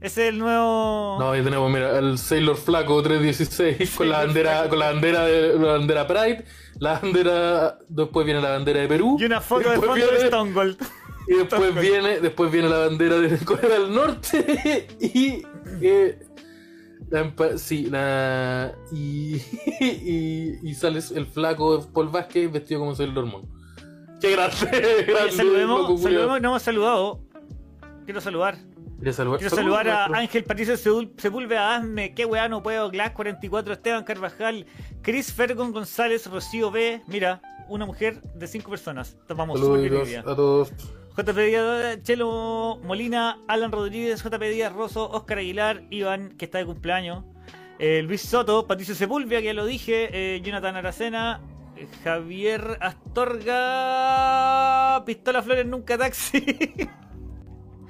Ese 0.00 0.24
es 0.28 0.34
el 0.34 0.38
nuevo. 0.38 1.16
No, 1.18 1.30
ahí 1.32 1.42
tenemos, 1.42 1.70
mira, 1.72 1.98
el 1.98 2.18
Sailor 2.18 2.56
Flaco 2.58 3.02
316 3.02 3.90
con 3.96 4.08
la 4.10 4.18
bandera, 4.18 4.50
Flaco. 4.52 4.68
con 4.70 4.78
la 4.80 4.86
bandera 4.92 5.24
de 5.24 5.58
la 5.58 5.72
bandera 5.72 6.06
Pride, 6.06 6.44
la 6.78 6.98
bandera, 6.98 7.78
después 7.88 8.24
viene 8.26 8.40
la 8.40 8.50
bandera 8.50 8.80
de 8.80 8.88
Perú. 8.88 9.16
Y 9.20 9.24
una 9.24 9.40
foto 9.40 9.70
de 9.70 9.76
fondo 9.76 9.94
de 9.94 10.00
viene- 10.02 10.24
Stone 10.24 10.52
Cold. 10.52 10.76
Y 11.26 11.36
después 11.36 11.74
viene, 11.74 12.20
después 12.20 12.52
viene 12.52 12.68
la 12.68 12.80
bandera 12.80 13.16
de 13.18 13.38
Corea 13.38 13.78
del 13.80 13.94
Norte 13.94 14.86
y 15.00 15.42
eh, 15.80 16.18
la 17.10 17.32
sí, 17.56 17.86
la 17.86 18.74
y, 18.92 19.36
y, 19.80 20.58
y 20.62 20.74
sale 20.74 21.00
el 21.14 21.26
flaco 21.26 21.88
Paul 21.94 22.08
Vázquez 22.08 22.52
vestido 22.52 22.80
como 22.80 22.94
Sailor 22.94 23.24
Moon. 23.24 23.48
Qué 24.20 24.32
grande, 24.32 25.04
grande. 25.06 25.32
saludemos, 25.32 26.40
no 26.42 26.48
hemos 26.48 26.62
saludado. 26.62 27.20
Quiero 28.04 28.20
saludar. 28.20 28.58
Saludar, 29.12 29.38
Quiero 29.40 29.54
saludar 29.56 29.88
a. 29.88 30.06
Ángel 30.06 30.44
Patricio 30.44 30.76
Sepúlveda, 30.76 31.76
Asme, 31.76 32.14
qué 32.14 32.24
weá 32.24 32.48
no 32.48 32.62
puedo, 32.62 32.90
Glass 32.90 33.12
44, 33.12 33.74
Esteban 33.74 34.04
Carvajal, 34.04 34.66
Chris 35.02 35.32
Fergon 35.32 35.72
González, 35.72 36.26
Rocío 36.26 36.70
B. 36.70 37.02
Mira, 37.06 37.42
una 37.68 37.86
mujer 37.86 38.20
de 38.34 38.46
cinco 38.46 38.70
personas. 38.70 39.16
Hoy 39.28 39.88
Saludos 39.88 40.08
a 40.18 40.34
todos. 40.36 40.72
JP 41.16 41.38
Díaz, 41.38 42.02
Chelo 42.02 42.80
Molina, 42.82 43.38
Alan 43.46 43.70
Rodríguez, 43.70 44.20
JP 44.22 44.42
Díaz 44.50 44.72
Rosso, 44.72 45.08
Oscar 45.10 45.38
Aguilar, 45.38 45.84
Iván, 45.90 46.30
que 46.36 46.46
está 46.46 46.58
de 46.58 46.66
cumpleaños, 46.66 47.24
eh, 47.78 48.02
Luis 48.02 48.22
Soto, 48.22 48.66
Patricio 48.66 48.96
Sepúlveda, 48.96 49.38
que 49.40 49.46
ya 49.46 49.54
lo 49.54 49.64
dije, 49.64 50.08
eh, 50.12 50.40
Jonathan 50.40 50.74
Aracena, 50.74 51.40
eh, 51.76 51.86
Javier 52.02 52.78
Astorga, 52.80 53.54
Pistola 55.06 55.40
Flores 55.42 55.66
Nunca 55.66 55.96
Taxi. 55.96 56.44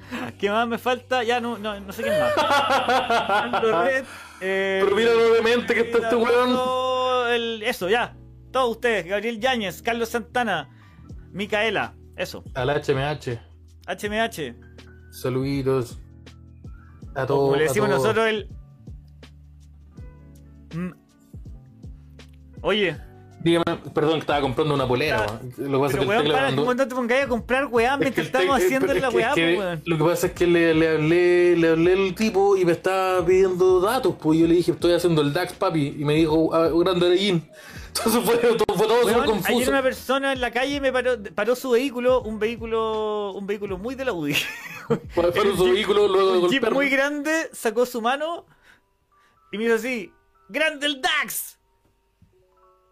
¿Qué 0.39 0.49
más 0.49 0.67
me 0.67 0.77
falta? 0.77 1.23
Ya 1.23 1.39
no, 1.39 1.57
no, 1.57 1.79
no 1.79 1.91
sé 1.91 2.03
quién 2.03 2.15
más. 2.19 2.33
Aldo 2.37 3.83
Red, 3.83 4.05
eh, 4.41 4.81
Pero 4.83 4.95
mira 4.95 5.13
lo 5.13 5.33
demente 5.33 5.73
que 5.73 5.81
está 5.81 5.97
este 5.99 6.15
weón. 6.15 7.63
Eso, 7.63 7.89
ya. 7.89 8.15
Todos 8.51 8.71
ustedes, 8.71 9.05
Gabriel 9.05 9.39
Yáñez, 9.39 9.81
Carlos 9.81 10.09
Santana, 10.09 10.69
Micaela, 11.31 11.93
eso. 12.15 12.43
Al 12.53 12.69
HMH. 12.69 13.39
HMH. 13.87 14.55
Saluditos. 15.11 15.99
A 17.15 17.25
todos. 17.25 17.41
como 17.41 17.55
le 17.55 17.63
decimos 17.63 17.89
nosotros, 17.89 18.27
el. 18.27 18.49
Mm. 20.73 20.91
Oye, 22.61 22.97
Dígame, 23.45 23.63
perdón, 23.93 24.19
estaba 24.21 24.41
comprando 24.41 24.73
una 24.73 24.87
polera. 24.87 25.39
Lo 25.57 25.77
que 25.79 25.85
pasa 25.85 25.85
es 25.85 25.93
que 25.97 26.01
el 26.01 26.07
weón, 26.09 26.21
tecla 26.23 26.33
para 26.33 26.47
mandó- 26.47 26.63
que 26.67 26.75
no 26.75 26.87
te 26.87 26.95
pongáis 26.95 27.23
a 27.25 27.27
comprar 27.27 27.65
weá 27.67 27.93
Es 27.93 27.97
que 27.99 28.03
mientras 28.03 28.25
el 28.25 28.31
tec- 28.33 28.39
estamos 28.39 28.57
haciendo 28.57 28.87
pero 28.87 28.97
es 28.97 29.01
la 29.03 29.09
que- 29.09 29.15
weá, 29.15 29.29
es 29.29 29.35
que 29.35 29.53
po, 29.53 29.59
weón. 29.61 29.81
Lo 29.85 29.97
que 29.99 30.03
pasa 30.03 30.27
es 30.27 30.33
que 30.33 30.47
le, 30.47 30.73
le 30.73 30.89
hablé, 30.89 31.55
le 31.57 31.67
hablé 31.69 31.93
al 31.93 32.15
tipo 32.15 32.57
y 32.57 32.65
me 32.65 32.71
estaba 32.71 33.23
pidiendo 33.23 33.79
datos, 33.81 34.15
pues 34.19 34.39
yo 34.39 34.47
le 34.47 34.55
dije, 34.55 34.71
estoy 34.71 34.93
haciendo 34.93 35.21
el 35.21 35.31
DAX, 35.31 35.53
papi, 35.53 35.95
y 35.99 36.03
me 36.05 36.15
dijo, 36.15 36.53
ah, 36.55 36.69
grande 36.73 37.05
Arellín. 37.05 37.47
Entonces 37.95 38.23
fue, 38.25 38.35
todo, 38.37 38.75
fue 38.75 38.87
todo 38.87 38.97
súper 39.01 39.15
Weón, 39.15 39.19
ayer 39.21 39.25
confuso. 39.25 39.69
una 39.69 39.81
persona 39.83 40.33
en 40.33 40.41
la 40.41 40.49
calle 40.51 40.81
me 40.81 40.91
paró, 40.91 41.11
paró 41.35 41.55
su 41.55 41.69
vehículo, 41.69 42.23
un 42.23 42.39
vehículo, 42.39 43.31
un 43.33 43.45
vehículo 43.45 43.77
muy 43.77 43.93
de 43.93 44.05
la 44.05 44.13
UDI. 44.13 44.35
En 44.89 45.55
su 45.55 45.65
Jeep- 45.65 45.73
vehículo, 45.73 46.07
luego 46.07 46.31
de 46.33 46.37
un 46.39 46.49
jeep 46.49 46.71
muy 46.71 46.89
grande, 46.89 47.49
sacó 47.53 47.85
su 47.85 48.01
mano 48.01 48.45
y 49.51 49.57
me 49.59 49.65
hizo 49.65 49.75
así, 49.75 50.11
¡Grande 50.49 50.87
el 50.87 50.99
DAX! 51.01 51.57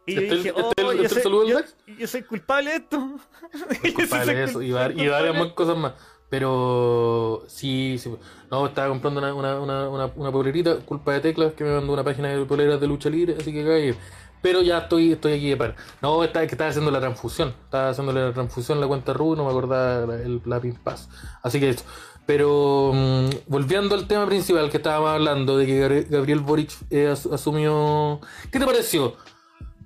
Y 0.05 0.15
yo 0.15 0.21
¿Este 0.21 0.35
dije, 0.35 0.49
este 0.49 0.61
oh, 0.83 0.93
yo, 0.93 1.09
soy, 1.09 1.49
yo- 1.49 1.59
yo 1.97 2.07
soy 2.07 2.21
culpable 2.23 2.69
de 2.71 2.75
esto. 2.77 3.09
Es 3.71 3.81
Yo 3.83 3.93
culpable 3.93 4.25
soy 4.25 4.35
de 4.35 4.43
eso, 4.43 4.61
y, 4.61 4.71
var- 4.71 4.93
soy 4.93 5.01
y 5.01 5.07
varias 5.07 5.35
más 5.37 5.47
cosas 5.53 5.77
más. 5.77 5.93
Pero 6.29 7.43
sí, 7.47 7.97
sí. 7.99 8.13
No, 8.49 8.65
estaba 8.65 8.89
comprando 8.89 9.19
una, 9.19 9.33
una, 9.33 9.59
una, 9.59 9.89
una, 9.89 10.05
una 10.15 10.31
polerita, 10.31 10.77
culpa 10.77 11.13
de 11.13 11.19
teclas, 11.21 11.53
que 11.53 11.63
me 11.63 11.73
mandó 11.75 11.93
una 11.93 12.03
página 12.03 12.29
de 12.29 12.43
poleras 12.45 12.81
de 12.81 12.87
lucha 12.87 13.09
libre, 13.09 13.35
así 13.39 13.53
que 13.53 13.63
cae. 13.63 13.95
Pero 14.41 14.61
ya 14.61 14.79
estoy, 14.79 15.13
estoy 15.13 15.33
aquí 15.33 15.49
de 15.51 15.57
par. 15.57 15.75
No, 16.01 16.23
está, 16.23 16.41
que 16.41 16.53
estaba 16.53 16.69
haciendo 16.69 16.91
la 16.91 16.99
transfusión. 16.99 17.53
Estaba 17.63 17.89
haciendo 17.89 18.11
la 18.11 18.33
transfusión 18.33 18.77
en 18.77 18.81
la 18.81 18.87
cuenta 18.87 19.13
RU, 19.13 19.35
no 19.35 19.45
me 19.45 19.51
acordaba 19.51 20.15
el, 20.15 20.41
la 20.45 20.59
Pass. 20.83 21.07
Así 21.43 21.59
que 21.59 21.69
eso. 21.69 21.85
Pero 22.25 22.91
mm, 22.93 23.29
volviendo 23.47 23.95
al 23.95 24.07
tema 24.07 24.25
principal 24.25 24.69
que 24.69 24.77
estábamos 24.77 25.11
hablando, 25.11 25.57
de 25.57 25.65
que 25.65 25.81
Gabri- 25.87 26.09
Gabriel 26.09 26.39
Boric 26.39 26.71
eh, 26.89 27.07
as- 27.07 27.25
asumió. 27.27 28.19
¿Qué 28.51 28.59
te 28.59 28.65
pareció? 28.65 29.15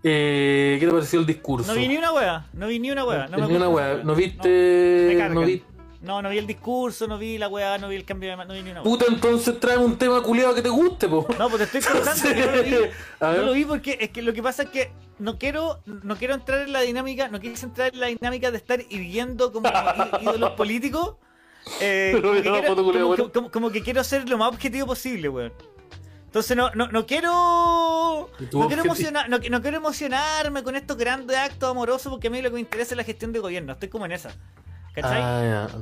Eh, 0.09 0.77
¿Qué 0.79 0.85
te 0.85 0.91
pareció 0.93 1.19
el 1.19 1.25
discurso? 1.25 1.73
No 1.73 1.77
vi 1.79 1.87
ni 1.87 1.97
una 1.97 2.13
wea, 2.13 2.45
no 2.53 2.67
vi 2.67 2.79
ni 2.79 2.91
una 2.91 3.03
wea. 3.05 3.27
No 3.27 3.37
me 3.39 3.47
Ni 3.47 3.55
una 3.55 3.65
esa 3.67 4.03
¿No 4.03 4.15
viste- 4.15 5.15
No, 5.17 5.29
no 5.33 5.41
vi- 5.41 5.63
No, 5.99 6.21
no 6.21 6.29
vi 6.29 6.37
el 6.37 6.47
discurso, 6.47 7.07
no 7.07 7.17
vi 7.17 7.37
la 7.37 7.49
wea, 7.49 7.77
no 7.77 7.89
vi 7.89 7.95
el 7.97 8.05
cambio 8.05 8.29
de 8.29 8.37
no 8.45 8.53
vi 8.53 8.61
ni 8.61 8.71
una 8.71 8.81
wea. 8.81 8.83
Puta, 8.89 9.05
entonces 9.09 9.59
trae 9.59 9.77
un 9.77 9.97
tema 9.97 10.21
culiado 10.23 10.55
que 10.55 10.61
te 10.61 10.69
guste, 10.69 11.09
po. 11.09 11.27
No, 11.37 11.49
pues 11.49 11.69
te 11.69 11.77
estoy 11.79 11.93
contando 11.93 12.23
que 12.23 12.45
no 12.45 12.55
lo 12.55 12.63
vi. 12.63 12.75
No 13.19 13.41
lo 13.47 13.51
vi 13.53 13.65
porque 13.65 13.97
es 13.99 14.09
que 14.11 14.21
lo 14.21 14.31
que 14.31 14.41
pasa 14.41 14.63
es 14.63 14.69
que 14.69 14.91
no 15.19 15.37
quiero, 15.37 15.81
no 15.85 16.15
quiero 16.15 16.35
entrar 16.35 16.61
en 16.61 16.71
la 16.71 16.81
dinámica, 16.81 17.27
no 17.27 17.39
quiero 17.41 17.57
entrar 17.61 17.93
en 17.93 17.99
la 17.99 18.07
dinámica 18.07 18.51
de 18.51 18.57
estar 18.57 18.79
hiriendo 18.89 19.51
como 19.51 19.67
ídolos 20.21 20.51
políticos. 20.51 21.15
Eh, 21.81 22.17
como, 22.21 22.33
que 22.33 22.41
quiero, 22.43 22.75
como- 22.75 23.31
como- 23.33 23.51
como 23.51 23.71
que 23.71 23.81
quiero 23.81 24.01
ser 24.03 24.29
lo 24.29 24.37
más 24.37 24.47
objetivo 24.49 24.87
posible, 24.87 25.27
weón. 25.27 25.51
Entonces 26.27 26.55
no, 26.55 26.69
no, 26.75 26.87
no 26.89 27.05
quiero. 27.05 28.29
¿Y 28.39 28.45
tu 28.45 28.59
No 28.59 28.67
quiero, 28.67 28.83
emocionar, 28.83 29.29
no, 29.29 29.37
no 29.37 29.61
quiero 29.61 29.77
emocionarme 29.77 30.61
con 30.61 30.75
estos 30.75 30.97
grandes 30.97 31.35
actos 31.37 31.71
amorosos 31.71 32.11
porque 32.11 32.27
a 32.27 32.29
mí 32.29 32.41
lo 32.41 32.49
que 32.49 32.55
me 32.55 32.59
interesa 32.59 32.93
es 32.93 32.97
la 32.97 33.03
gestión 33.03 33.31
de 33.31 33.39
gobierno. 33.39 33.73
Estoy 33.73 33.89
como 33.89 34.05
en 34.05 34.11
esa. 34.11 34.29
¿Cachai? 34.93 35.21
Ah, 35.21 35.67
ya. 35.71 35.79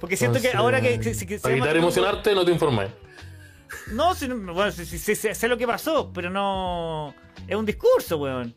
porque 0.00 0.16
siento 0.16 0.40
que 0.40 0.52
ahora 0.52 0.80
que. 0.80 0.98
que 1.00 1.14
se 1.14 1.38
Para 1.40 1.54
evitar 1.54 1.76
emocionarte, 1.76 2.34
no 2.34 2.44
te 2.44 2.52
informes. 2.52 2.90
No, 3.92 4.14
si 4.14 4.28
no- 4.28 4.54
bueno, 4.54 4.72
sé 4.72 5.48
lo 5.48 5.58
que 5.58 5.66
pasó, 5.66 6.10
pero 6.12 6.30
no. 6.30 7.14
Es 7.46 7.56
un 7.56 7.66
discurso, 7.66 8.18
weón. 8.18 8.54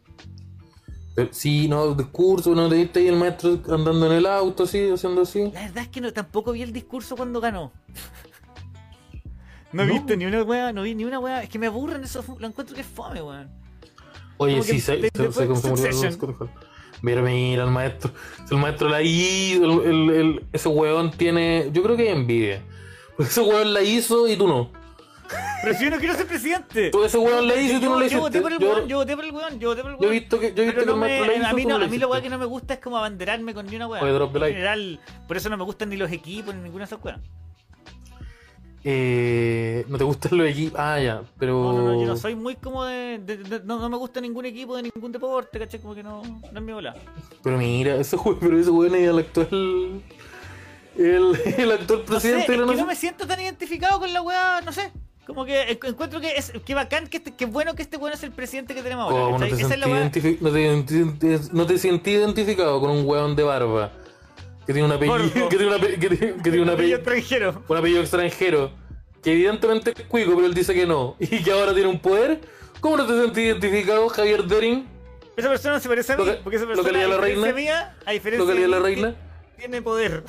Pero, 1.16 1.30
sí, 1.34 1.68
no, 1.68 1.94
discurso, 1.94 2.56
no 2.56 2.70
te 2.70 2.76
viste 2.76 3.00
ahí 3.00 3.08
el 3.08 3.18
maestro 3.18 3.60
andando 3.70 4.06
en 4.06 4.14
el 4.14 4.26
auto, 4.26 4.64
así, 4.64 4.90
haciendo 4.90 5.22
así. 5.22 5.52
La 5.52 5.64
verdad 5.64 5.84
es 5.84 5.90
que 5.90 6.00
no, 6.00 6.14
tampoco 6.14 6.54
vi 6.54 6.62
el 6.62 6.72
discurso 6.72 7.16
cuando 7.18 7.42
ganó. 7.42 7.72
No, 9.74 9.86
No. 9.86 9.94
viste 9.94 10.18
ni 10.18 10.26
una 10.26 10.44
weá, 10.44 10.74
no 10.74 10.82
vi 10.84 10.96
ni 10.96 11.06
una 11.06 11.20
weá. 11.20 11.44
Es 11.44 11.50
que 11.50 11.58
me 11.60 11.68
aburren 11.68 12.04
eso, 12.04 12.24
lo 12.40 12.48
encuentro 12.48 12.76
que 12.76 12.82
es 12.82 12.88
fome, 12.88 13.22
weón. 13.22 13.50
Oye, 14.38 14.54
Como 14.54 14.64
sí, 14.64 14.72
que 14.74 14.80
se, 14.82 14.98
de- 14.98 15.12
se, 15.14 15.32
se, 15.32 15.94
se. 15.94 16.18
Mira, 17.02 17.22
mira, 17.22 17.64
el 17.64 17.70
maestro. 17.72 18.12
El 18.50 18.58
maestro 18.58 18.90
la 18.90 19.02
hizo. 19.02 19.64
El, 19.84 19.88
el- 19.90 20.10
el- 20.16 20.46
ese 20.52 20.68
weón 20.70 21.12
tiene. 21.12 21.70
Yo 21.72 21.82
creo 21.84 21.96
que 21.98 22.12
envidia. 22.12 22.62
Porque 23.18 23.32
ese 23.32 23.42
weón 23.42 23.74
la 23.74 23.82
hizo 23.82 24.28
y 24.28 24.36
tú 24.36 24.48
no. 24.48 24.72
Pero 25.64 25.78
si 25.78 25.86
yo 25.86 25.92
no 25.92 25.98
quiero 25.98 26.14
ser 26.16 26.28
presidente. 26.28 26.90
Tú 26.90 27.04
ese 27.06 27.18
weón 27.18 27.48
la 27.48 27.56
hizo 27.56 27.78
y 27.78 27.80
tú 27.80 27.86
no 27.86 27.92
Yo, 27.94 28.00
la 28.00 28.00
yo 28.00 28.06
hiciste. 28.06 28.20
voté 28.20 28.42
por 28.42 28.52
el 28.52 28.60
Yo- 28.60 28.70
weón, 28.70 28.88
yo 28.88 28.98
voté 28.98 29.16
por 29.16 29.26
el 29.26 29.32
weón, 29.32 29.60
yo 29.60 29.70
voté 29.70 29.82
por 29.84 29.92
el 29.92 29.98
Yo 29.98 30.04
he 30.04 30.08
weón. 30.10 30.20
visto 30.20 30.40
que, 30.40 30.54
yo 30.54 30.62
he 30.64 30.66
visto 30.66 30.80
Pero 30.82 30.82
que 30.82 30.86
no 30.86 30.94
el 30.94 31.00
me- 31.00 31.08
maestro 31.08 31.26
la 31.28 31.34
hizo. 31.38 31.48
a 31.48 31.54
mí, 31.54 31.66
no, 31.66 31.76
a 31.76 31.78
mí 31.78 31.84
weá 31.86 31.88
hiciste. 31.98 32.22
que 32.24 32.30
no 32.30 32.38
me 32.38 32.46
gusta 32.46 32.74
es 32.74 32.80
como 32.82 32.98
abanderarme 32.98 33.54
con 33.54 33.66
ni 33.68 33.76
una 33.78 33.88
weá. 33.88 34.02
Oye, 34.04 34.12
drop 34.12 34.34
the 34.34 34.40
En 34.40 34.46
general, 34.54 35.00
por 35.28 35.38
eso 35.38 35.50
no 35.50 35.58
me 35.58 35.64
gustan 35.64 35.90
ni 35.90 35.96
los 35.98 36.12
equipos 36.12 36.54
ni 36.56 36.62
ninguna 36.62 36.84
de 36.86 36.94
esas 36.94 37.04
weas. 37.04 37.20
Eh, 38.84 39.86
no 39.88 39.98
te 39.98 40.04
gustan 40.04 40.38
los 40.38 40.48
equipos. 40.50 40.80
Ah, 40.80 41.00
ya, 41.00 41.22
pero. 41.38 41.54
No, 41.62 41.74
no, 41.74 41.94
no, 41.94 42.02
yo 42.02 42.08
no 42.08 42.18
soy 42.18 42.36
muy 42.36 42.56
como 42.56 42.84
de. 42.86 43.20
de- 43.20 43.38
de- 43.38 43.60
no, 43.64 43.80
no 43.80 43.90
me 43.90 43.98
gusta 43.98 44.20
ningún 44.22 44.46
equipo 44.46 44.76
de 44.76 44.84
ningún 44.84 45.12
deporte, 45.12 45.60
¿cachai? 45.60 45.80
Como 45.80 45.94
que 45.94 46.02
no, 46.04 46.24
no 46.24 46.60
es 46.60 46.62
mi 46.66 46.74
bola. 46.74 46.96
Pero 47.44 47.58
mira, 47.58 47.96
ese 47.96 48.16
weón, 48.16 48.38
pero 48.40 48.60
ese 48.60 48.70
weón 48.72 48.96
es 48.96 49.08
el 49.08 49.20
actual. 49.20 50.02
El, 50.98 51.40
el 51.58 51.72
actual 51.72 52.00
No 52.00 52.20
sé, 52.20 52.32
presidente 52.34 52.52
de 52.52 52.58
la 52.58 52.66
no 52.74 52.86
me 52.86 52.96
siento 52.96 53.26
tan 53.28 53.40
identificado 53.40 54.00
con 54.00 54.12
la 54.12 54.22
weá, 54.22 54.62
no 54.62 54.72
sé. 54.72 54.92
Como 55.28 55.46
que 55.46 55.62
en- 55.62 55.80
encuentro 55.84 56.20
que 56.20 56.32
es 56.36 56.52
que 56.66 56.74
bacán, 56.74 57.08
que, 57.08 57.18
este, 57.18 57.36
que 57.36 57.46
bueno 57.46 57.76
que 57.76 57.84
este 57.84 57.98
weón 57.98 58.14
es 58.14 58.24
el 58.24 58.32
presidente 58.32 58.74
que 58.74 58.82
tenemos 58.82 59.06
ahora. 59.12 59.26
¿Cómo 59.26 59.38
no 59.38 59.46
¿cachai? 59.46 59.58
te, 59.58 59.64
Esa 59.64 59.74
es 59.76 59.80
la 59.80 59.86
sentí 59.86 60.20
weá. 60.20 60.32
identifi- 60.34 60.42
no, 60.42 60.52
te 60.52 60.60
identi- 60.60 61.50
no 61.52 61.66
te 61.68 61.78
sentí 61.78 62.12
identificado 62.12 62.80
con 62.82 62.90
un 62.90 63.06
weón 63.06 63.36
de 63.36 63.44
barba 63.44 63.92
que 64.66 64.74
tiene 64.74 64.84
un 64.86 64.92
apellido, 64.92 65.18
que 65.50 65.58
tiene, 65.58 65.68
un 65.76 65.82
ape- 65.82 66.00
que 66.00 66.10
tiene- 66.10 66.34
que 66.36 66.42
tiene 66.50 66.62
un, 66.62 66.70
Apellido 66.70 66.98
extranjero. 66.98 67.64
un 67.68 67.78
apellido 67.78 68.02
extranjero, 68.02 68.72
que 69.24 69.32
evidentemente 69.34 69.94
es 69.98 70.06
cuico, 70.08 70.34
pero 70.36 70.48
él 70.48 70.54
dice 70.54 70.74
que 70.74 70.86
no, 70.86 71.16
y 71.20 71.44
que 71.44 71.52
ahora 71.52 71.74
tiene 71.74 71.90
un 71.90 72.00
poder. 72.00 72.40
¿Cómo 72.80 72.98
no 72.98 73.06
te 73.06 73.14
sentí 73.22 73.42
identificado, 73.42 74.10
Javier 74.10 74.44
Dering? 74.46 74.88
Esa 75.38 75.50
persona 75.50 75.80
se 75.80 75.88
parece 75.88 76.14
a 76.14 76.18
mí, 76.18 76.24
porque 76.44 76.58
esa 76.58 76.66
persona, 76.68 77.04
a 77.06 77.08
La 77.08 77.18
Reina. 77.18 77.54
mía, 77.54 77.96
a 78.06 78.12
diferencia 78.12 78.54
de 78.54 78.68
La 78.68 78.80
Reina. 78.80 79.16
tiene 79.58 79.82
poder. 79.82 80.24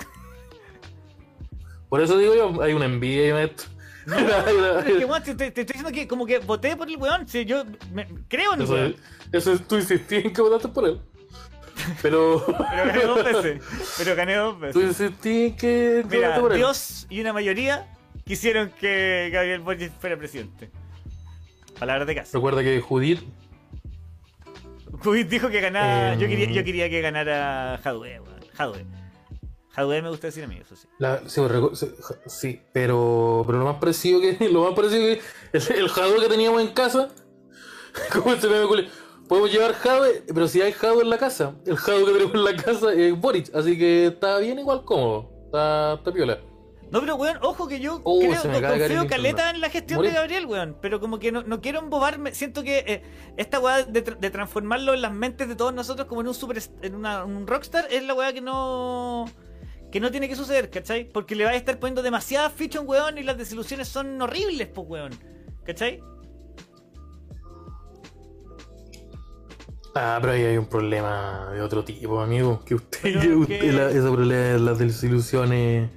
Por 1.88 2.00
eso 2.00 2.16
digo 2.18 2.34
yo, 2.34 2.62
hay 2.62 2.72
una 2.72 2.86
envidia 2.86 3.24
ahí, 3.24 3.32
maestro. 3.32 3.68
Hay 4.12 4.24
una- 4.56 4.82
Pero 4.82 4.88
es 4.88 4.96
que, 4.98 5.04
weón, 5.04 5.22
te, 5.22 5.30
estoy 5.46 5.64
diciendo 5.64 5.90
que 5.92 6.08
como 6.08 6.26
que 6.26 6.38
voté 6.40 6.76
por 6.76 6.88
el 6.88 6.96
weón. 6.96 7.28
Si 7.28 7.44
yo 7.44 7.64
me- 7.92 8.08
creo 8.28 8.54
en 8.54 8.62
eso, 8.62 8.76
eso 9.30 9.52
es, 9.52 9.68
tú 9.68 9.76
insistís 9.76 10.24
en 10.24 10.32
que 10.32 10.40
votaste 10.42 10.68
por 10.68 10.86
él. 10.88 11.00
Pero. 12.00 12.44
Pero 12.46 12.86
gané 12.86 13.04
dos 13.04 13.24
veces. 13.24 13.62
Pero 13.98 14.16
gané 14.16 14.34
dos 14.36 14.60
veces. 14.60 15.00
en 15.00 15.56
que 15.56 16.04
Mira. 16.08 16.40
Dios 16.54 17.06
y 17.10 17.20
una 17.20 17.32
mayoría 17.32 17.86
quisieron 18.24 18.70
que 18.80 19.30
Gabriel 19.32 19.60
Boric 19.60 19.92
fuera 20.00 20.16
presidente. 20.16 20.70
Palabras 21.78 22.06
de 22.06 22.14
casa. 22.14 22.30
Recuerda 22.34 22.62
que 22.62 22.80
Judith 22.80 23.22
Judith 25.02 25.28
dijo 25.28 25.48
que 25.48 25.60
ganara. 25.60 26.14
Em. 26.14 26.20
Yo, 26.20 26.28
quería, 26.28 26.50
yo 26.50 26.64
quería 26.64 26.88
que 26.88 27.00
ganara 27.00 27.74
Hadwe. 27.76 28.20
Hadwe. 28.56 28.86
Hadwe 29.74 30.02
me 30.02 30.10
gusta 30.10 30.26
decir 30.26 30.44
a 30.44 30.46
mí, 30.46 30.58
eso 30.60 30.76
sí. 30.76 30.86
La, 30.98 31.22
sí, 32.26 32.60
pero, 32.72 33.42
pero 33.46 33.58
lo 33.58 33.64
más 33.64 33.76
parecido 33.76 34.20
que 34.20 34.48
lo 34.52 34.64
más 34.64 34.74
parecido 34.74 35.02
que 35.02 35.20
el, 35.52 35.76
el 35.78 35.90
Hadwe 35.90 36.20
que 36.20 36.28
teníamos 36.28 36.60
en 36.60 36.68
casa, 36.68 37.08
como 38.12 38.36
se 38.36 38.48
me 38.48 38.60
ocurre, 38.60 38.88
podemos 39.32 39.50
llevar 39.52 39.74
Hadwe, 39.82 40.24
pero 40.26 40.46
si 40.46 40.60
hay 40.60 40.72
Hadwe 40.72 41.02
en 41.02 41.10
la 41.10 41.18
casa, 41.18 41.54
el 41.66 41.76
Hadwe 41.76 42.04
que 42.04 42.12
tenemos 42.12 42.34
en 42.34 42.44
la 42.44 42.56
casa 42.56 42.92
es 42.92 43.18
Boric, 43.20 43.54
así 43.54 43.78
que 43.78 44.06
está 44.08 44.38
bien 44.38 44.58
igual 44.58 44.84
cómodo, 44.84 45.30
está, 45.46 45.94
está 45.94 46.12
piola. 46.12 46.38
No, 46.90 47.00
pero 47.00 47.16
weón, 47.16 47.38
ojo 47.40 47.66
que 47.68 47.80
yo 47.80 48.02
Oh, 48.04 48.18
creo, 48.18 48.42
caer 48.42 48.80
confío 48.90 49.06
caleta 49.08 49.48
en 49.48 49.62
la 49.62 49.70
gestión 49.70 50.02
de 50.02 50.10
Gabriel, 50.10 50.44
weón. 50.44 50.76
Pero 50.82 51.00
como 51.00 51.18
que 51.18 51.32
no, 51.32 51.42
no 51.42 51.62
quiero 51.62 51.78
embobarme. 51.78 52.34
Siento 52.34 52.62
que 52.62 52.84
eh, 52.86 53.02
esta 53.38 53.60
weá 53.60 53.82
de, 53.84 54.04
tra- 54.04 54.18
de 54.18 54.28
transformarlo 54.30 54.92
en 54.92 55.00
las 55.00 55.12
mentes 55.14 55.48
de 55.48 55.56
todos 55.56 55.72
nosotros 55.72 56.06
como 56.06 56.20
en 56.20 56.28
un 56.28 56.34
super 56.34 56.58
en 56.82 56.94
una- 56.94 57.24
un 57.24 57.46
rockstar 57.46 57.86
es 57.90 58.02
la 58.04 58.12
weá 58.12 58.34
que 58.34 58.42
no. 58.42 59.24
Que 59.90 60.00
no 60.00 60.10
tiene 60.10 60.28
que 60.28 60.36
suceder, 60.36 60.68
¿cachai? 60.68 61.04
Porque 61.08 61.34
le 61.34 61.44
va 61.46 61.52
a 61.52 61.54
estar 61.54 61.78
poniendo 61.78 62.02
demasiadas 62.02 62.52
fichas 62.52 62.80
a 62.80 62.82
un 62.82 62.88
weón 62.90 63.16
y 63.16 63.22
las 63.22 63.38
desilusiones 63.38 63.88
son 63.88 64.20
horribles, 64.20 64.68
pues 64.68 64.86
weón. 64.86 65.12
¿Cachai? 65.64 66.02
Ah, 69.94 70.18
pero 70.20 70.32
ahí 70.32 70.42
hay 70.42 70.56
un 70.56 70.66
problema 70.66 71.50
de 71.52 71.60
otro 71.60 71.84
tipo, 71.84 72.20
amigo. 72.20 72.62
Que 72.64 72.74
usted, 72.76 73.20
que 73.20 73.28
usted 73.34 73.60
que- 73.60 73.72
la- 73.72 73.90
ese 73.90 74.00
problema 74.10 74.42
de 74.42 74.58
las 74.58 74.78
desilusiones. 74.78 75.90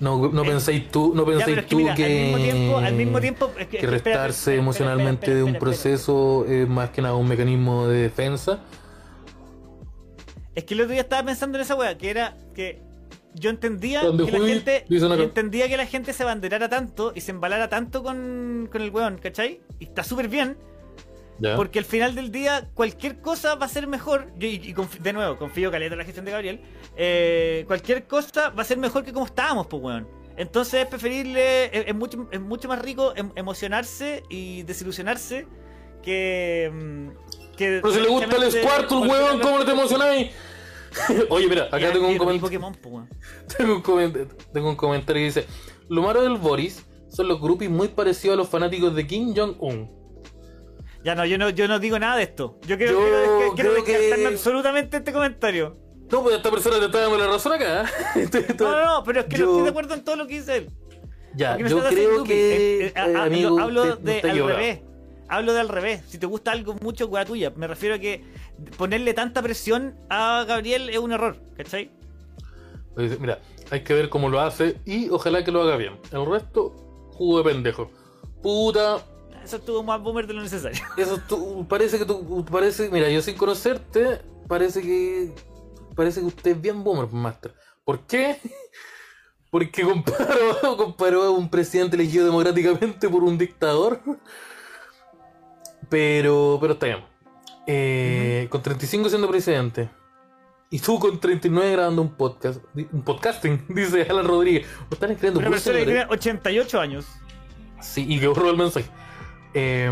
No, 0.00 0.28
no 0.32 0.42
Eh, 0.42 0.46
penséis 0.48 0.90
tú, 0.90 1.12
no 1.14 1.24
Ya, 1.38 1.44
que 1.44 1.62
tú 1.62 1.76
mira, 1.76 1.94
que, 1.94 2.04
al 2.04 2.10
mismo 2.10 2.38
tiempo, 2.38 2.78
al 2.78 2.94
mismo 2.94 3.20
tiempo 3.20 3.50
es 3.58 3.66
que, 3.68 3.76
que 3.76 3.78
que 3.78 3.86
restarse 3.86 4.16
espera, 4.16 4.28
espera, 4.28 4.56
emocionalmente 4.58 5.26
espera, 5.26 5.36
de 5.36 5.42
un 5.44 5.54
proceso 5.54 6.44
es 6.48 6.68
más 6.68 6.90
que 6.90 7.00
nada 7.02 7.14
un 7.14 7.28
mecanismo 7.28 7.86
de 7.86 8.02
defensa. 8.02 8.60
Es 10.54 10.64
que 10.64 10.74
el 10.74 10.80
otro 10.80 10.92
día 10.92 11.02
estaba 11.02 11.24
pensando 11.24 11.58
en 11.58 11.62
esa 11.62 11.74
weá, 11.76 11.96
que 11.96 12.10
era 12.10 12.36
que 12.54 12.82
yo 13.34 13.50
entendía 13.50 14.02
¿Dónde 14.02 14.26
que 14.26 14.38
la 14.38 14.46
gente. 14.46 14.84
Yo 14.88 15.08
entendía 15.22 15.68
que 15.68 15.76
la 15.76 15.86
gente 15.86 16.12
se 16.12 16.22
abanderara 16.22 16.68
tanto 16.68 17.12
y 17.14 17.20
se 17.20 17.32
embalara 17.32 17.68
tanto 17.68 18.02
con, 18.02 18.68
con 18.70 18.82
el 18.82 18.90
weón, 18.90 19.18
¿cachai? 19.18 19.60
Y 19.78 19.84
está 19.84 20.04
súper 20.04 20.28
bien, 20.28 20.56
Porque 21.56 21.78
al 21.80 21.84
final 21.84 22.14
del 22.14 22.30
día 22.30 22.68
cualquier 22.74 23.20
cosa 23.20 23.54
va 23.56 23.66
a 23.66 23.68
ser 23.68 23.86
mejor. 23.86 24.32
Yo, 24.38 24.46
y, 24.46 24.74
de 25.00 25.12
nuevo, 25.12 25.36
confío 25.36 25.70
caleta 25.70 25.94
en 25.94 25.98
la 25.98 26.04
gestión 26.04 26.24
de 26.24 26.30
Gabriel. 26.30 26.60
eh, 26.96 27.64
cualquier 27.66 28.06
cosa 28.06 28.50
va 28.50 28.62
a 28.62 28.64
ser 28.64 28.78
mejor 28.78 29.04
que 29.04 29.12
como 29.12 29.26
estábamos, 29.26 29.66
pues 29.66 29.82
weón. 29.82 30.08
Entonces 30.36 30.82
es 30.82 30.86
preferible, 30.86 31.66
es, 31.66 31.88
es 31.88 31.94
mucho, 31.94 32.28
es 32.32 32.40
mucho 32.40 32.68
más 32.68 32.80
rico 32.82 33.12
em- 33.16 33.30
emocionarse 33.36 34.22
y 34.28 34.62
desilusionarse 34.62 35.46
que. 36.02 36.70
mm, 36.72 37.08
que 37.56 37.80
Pero 37.82 37.92
si 37.94 38.00
le 38.00 38.08
gusta 38.08 38.36
el 38.36 38.50
Squirtle, 38.52 38.96
weón, 39.08 39.40
¿cómo 39.40 39.58
no 39.58 39.64
te 39.64 39.70
emocionáis? 39.72 40.30
Oye, 41.30 41.48
mira, 41.48 41.64
acá 41.64 41.92
tengo 41.92 42.06
un, 42.06 42.16
quiero 42.16 42.24
mi 42.26 42.38
coment- 42.38 42.40
Pokémon, 42.40 42.74
pues, 42.74 42.94
weón. 42.94 43.08
tengo, 43.58 43.74
un 43.76 43.82
coment- 43.82 44.28
tengo 44.52 44.68
un 44.70 44.76
comentario 44.76 45.20
que 45.20 45.24
dice: 45.26 45.46
Lo 45.88 46.02
malo 46.02 46.22
del 46.22 46.36
Boris 46.36 46.84
son 47.08 47.28
los 47.28 47.40
groupies 47.40 47.70
muy 47.70 47.88
parecidos 47.88 48.34
a 48.34 48.36
los 48.36 48.48
fanáticos 48.48 48.94
de 48.94 49.06
Kim 49.06 49.34
Jong-un. 49.36 50.03
Ya 51.04 51.14
no, 51.14 51.24
yo 51.26 51.36
no, 51.38 51.50
yo 51.50 51.68
no 51.68 51.78
digo 51.78 51.98
nada 51.98 52.16
de 52.16 52.22
esto. 52.24 52.58
Yo 52.66 52.76
quiero, 52.78 52.92
Yo 52.94 52.98
quiero, 52.98 53.54
quiero 53.54 53.70
creo 53.72 53.84
que- 53.84 53.92
descartarme 53.92 54.26
absolutamente 54.34 54.96
este 54.96 55.12
comentario. 55.12 55.76
No, 56.10 56.22
pues 56.22 56.36
esta 56.36 56.50
persona 56.50 56.78
te 56.78 56.86
está 56.86 57.00
dando 57.00 57.18
la 57.18 57.26
razón 57.26 57.52
acá. 57.52 57.84
Estoy- 58.14 58.44
No, 58.58 58.70
no, 58.72 58.84
no, 58.98 59.04
pero 59.04 59.20
es 59.20 59.26
que 59.26 59.36
Yo- 59.36 59.44
no 59.46 59.50
estoy 59.52 59.64
de 59.64 59.70
acuerdo 59.70 59.94
en 59.94 60.04
todo 60.04 60.16
lo 60.16 60.26
que 60.26 60.34
dice 60.34 60.56
él. 60.56 60.70
Ya, 61.34 61.58
yo 61.58 61.82
creo 61.88 62.24
que. 62.24 62.86
Eh, 62.86 62.86
eh, 62.86 62.92
eh, 62.96 63.16
amigo, 63.16 63.58
hablo 63.58 63.96
de 63.96 64.12
al 64.12 64.18
equivocado. 64.30 64.48
revés. 64.48 64.80
Hablo 65.28 65.52
de 65.52 65.60
al 65.60 65.68
revés. 65.68 66.02
Si 66.06 66.18
te 66.18 66.26
gusta 66.26 66.52
algo 66.52 66.74
mucho, 66.80 67.06
weá 67.06 67.24
tuya. 67.24 67.52
Me 67.56 67.66
refiero 67.66 67.96
a 67.96 67.98
que 67.98 68.22
ponerle 68.76 69.14
tanta 69.14 69.42
presión 69.42 69.96
a 70.08 70.44
Gabriel 70.46 70.90
es 70.90 70.98
un 70.98 71.12
error, 71.12 71.36
¿cachai? 71.56 71.90
Dice, 72.96 73.16
Mira, 73.18 73.40
hay 73.70 73.82
que 73.82 73.94
ver 73.94 74.08
cómo 74.08 74.28
lo 74.28 74.40
hace 74.40 74.76
y 74.84 75.08
ojalá 75.10 75.42
que 75.42 75.50
lo 75.50 75.62
haga 75.62 75.76
bien. 75.76 75.98
El 76.12 76.24
resto, 76.26 76.70
jugo 77.12 77.38
de 77.42 77.52
pendejo. 77.52 77.90
Puta, 78.42 78.98
Eso 79.44 79.56
estuvo 79.56 79.82
más 79.82 80.00
boomer 80.00 80.26
de 80.26 80.34
lo 80.34 80.42
necesario. 80.42 80.82
eso 80.96 81.18
tú, 81.28 81.66
parece 81.68 81.98
que 81.98 82.04
tú, 82.04 82.44
parece, 82.50 82.88
mira, 82.90 83.10
yo 83.10 83.20
sin 83.20 83.36
conocerte, 83.36 84.22
parece 84.48 84.80
que, 84.80 85.34
parece 85.94 86.20
que 86.20 86.26
usted 86.26 86.50
es 86.52 86.60
bien 86.60 86.82
boomer, 86.82 87.08
master. 87.12 87.54
¿Por 87.84 88.00
qué? 88.06 88.38
Porque 89.50 89.82
comparó, 89.82 90.76
comparó 90.76 91.22
a 91.24 91.30
un 91.30 91.48
presidente 91.48 91.96
elegido 91.96 92.24
democráticamente 92.24 93.08
por 93.08 93.22
un 93.22 93.38
dictador. 93.38 94.00
Pero, 95.88 96.58
pero 96.60 96.72
está 96.72 96.86
bien. 96.86 97.04
Eh, 97.66 98.48
Con 98.50 98.62
35 98.62 99.08
siendo 99.10 99.28
presidente. 99.28 99.88
Y 100.70 100.80
tú 100.80 100.98
con 100.98 101.20
39 101.20 101.70
grabando 101.70 102.02
un 102.02 102.16
podcast. 102.16 102.60
Un 102.74 103.02
podcasting, 103.02 103.64
dice 103.68 104.02
Alan 104.10 104.26
Rodríguez. 104.26 104.66
¿O 104.90 104.94
están 104.94 105.12
escribiendo 105.12 105.38
Una 105.38 105.50
persona 105.50 105.78
que 105.78 105.84
tiene 105.84 106.06
88 106.08 106.80
años. 106.80 107.06
Sí, 107.80 108.04
y 108.08 108.18
que 108.18 108.26
borró 108.26 108.50
el 108.50 108.56
mensaje. 108.56 108.90
Eh, 109.54 109.90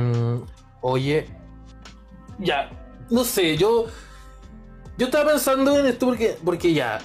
oye, 0.80 1.26
ya, 2.38 2.70
no 3.10 3.24
sé, 3.24 3.56
yo. 3.56 3.86
Yo 4.98 5.06
estaba 5.06 5.30
pensando 5.30 5.78
en 5.78 5.86
esto 5.86 6.06
porque, 6.06 6.36
porque 6.44 6.72
ya. 6.74 6.98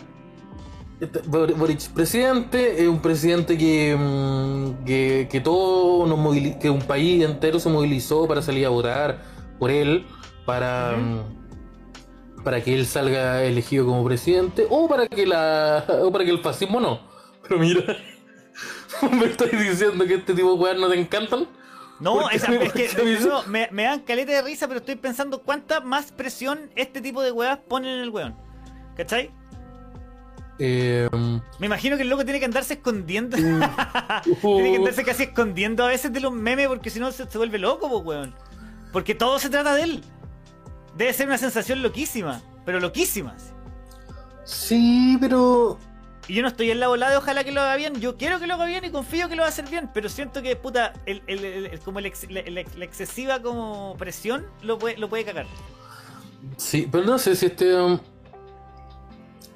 este, 1.00 1.22
Bor- 1.24 1.54
Boric, 1.56 1.90
presidente, 1.94 2.82
es 2.82 2.88
un 2.88 3.00
presidente 3.02 3.58
que, 3.58 3.96
mm, 3.98 4.84
que, 4.86 5.28
que 5.32 5.40
todo 5.40 6.06
nos 6.06 6.20
movili- 6.20 6.58
que 6.60 6.70
un 6.70 6.82
país 6.82 7.24
entero 7.24 7.60
se 7.60 7.70
movilizó 7.70 8.28
para 8.28 8.42
salir 8.42 8.66
a 8.66 8.70
votar 8.70 9.24
por 9.60 9.72
él, 9.72 10.06
para, 10.46 10.96
para 12.44 12.62
que 12.64 12.74
él 12.76 12.86
salga 12.86 13.44
elegido 13.44 13.86
como 13.86 14.04
presidente, 14.06 14.68
o 14.70 14.88
para 14.88 15.08
que 15.08 15.26
la 15.26 15.84
o 16.04 16.12
para 16.12 16.26
que 16.26 16.32
el 16.32 16.40
fascismo 16.40 16.80
no. 16.80 17.00
Pero 17.44 17.60
mira, 17.60 17.84
¿me 19.12 19.26
estás 19.26 19.52
diciendo 19.52 20.06
que 20.06 20.16
este 20.16 20.34
tipo 20.34 20.54
de 20.54 20.60
weas 20.60 20.78
no 20.78 20.90
te 20.90 21.00
encantan? 21.00 21.48
No, 22.00 22.30
es 22.30 22.44
¿Por 22.46 22.74
que 22.74 22.88
de 22.90 23.20
nuevo, 23.20 23.44
me, 23.48 23.68
me 23.72 23.84
dan 23.84 24.02
caleta 24.02 24.32
de 24.32 24.42
risa, 24.42 24.68
pero 24.68 24.80
estoy 24.80 24.96
pensando 24.96 25.42
cuánta 25.42 25.80
más 25.82 26.12
presión 26.12 26.70
este 26.76 27.02
tipo 27.02 27.22
de 27.24 27.32
weas 27.32 27.58
ponen 27.68 27.92
en 27.96 28.00
el 28.02 28.10
weón. 28.10 28.36
¿Cachai? 28.96 29.32
Eh, 30.60 31.08
Me 31.60 31.68
imagino 31.68 31.98
que 31.98 32.04
el 32.04 32.10
loco 32.10 32.24
tiene 32.24 32.40
que 32.40 32.46
andarse 32.46 32.76
escondiendo. 32.76 33.38
uh, 33.38 33.42
tiene 34.42 34.72
que 34.72 34.78
andarse 34.78 35.04
casi 35.04 35.24
escondiendo 35.24 35.84
a 35.84 35.88
veces 35.88 36.12
de 36.12 36.20
los 36.20 36.32
memes 36.34 36.68
porque 36.68 36.90
si 36.90 37.00
no 37.00 37.12
se, 37.12 37.30
se 37.30 37.38
vuelve 37.38 37.58
loco, 37.60 37.90
pues, 37.90 38.04
weón. 38.06 38.36
Porque 38.92 39.14
todo 39.16 39.38
se 39.40 39.50
trata 39.50 39.74
de 39.76 39.84
él. 39.84 40.04
Debe 40.96 41.14
ser 41.14 41.28
una 41.28 41.38
sensación 41.38 41.84
loquísima, 41.84 42.42
pero 42.66 42.80
loquísima. 42.80 43.36
sí, 44.44 45.18
pero 45.20 45.78
Y 46.28 46.34
yo 46.34 46.42
no 46.42 46.50
estoy 46.50 46.72
en 46.72 46.80
la 46.82 46.88
volada 46.90 47.18
ojalá 47.18 47.44
que 47.46 47.52
lo 47.54 47.62
haga 47.62 47.76
bien. 47.78 48.02
Yo 48.02 48.18
quiero 48.18 48.40
que 48.40 48.48
lo 48.48 48.56
haga 48.56 48.66
bien 48.66 48.84
y 48.84 48.90
confío 48.90 49.30
que 49.30 49.36
lo 49.36 49.42
va 49.44 49.48
a 49.48 49.50
hacer 49.50 49.70
bien. 49.70 49.90
Pero 49.94 50.10
siento 50.10 50.42
que, 50.42 50.56
puta, 50.58 50.94
el, 51.06 51.22
el- 51.28 51.46
el- 51.46 51.80
como 51.80 52.00
el 52.00 52.12
la, 52.30 52.62
excesiva 52.86 53.42
como 53.42 53.96
presión 53.98 54.46
lo 54.62 54.78
puede, 54.78 54.98
lo 54.98 55.08
puede 55.10 55.24
cagar. 55.24 55.46
sí, 56.58 56.88
pero 56.92 57.06
no 57.06 57.18
sé 57.18 57.36
si 57.36 57.46
este 57.46 57.74
um, 57.76 57.98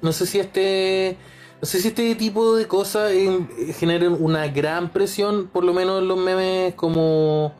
no 0.00 0.12
sé 0.12 0.26
si 0.26 0.40
este 0.40 1.16
no 1.60 1.66
sé 1.66 1.80
si 1.80 1.88
este 1.88 2.14
tipo 2.16 2.56
de 2.56 2.66
cosas 2.66 3.12
eh, 3.12 3.74
generan 3.78 4.16
una 4.18 4.48
gran 4.48 4.90
presión, 4.90 5.48
por 5.48 5.64
lo 5.64 5.72
menos 5.72 6.00
en 6.02 6.08
los 6.08 6.18
memes 6.18 6.74
como 6.74 7.52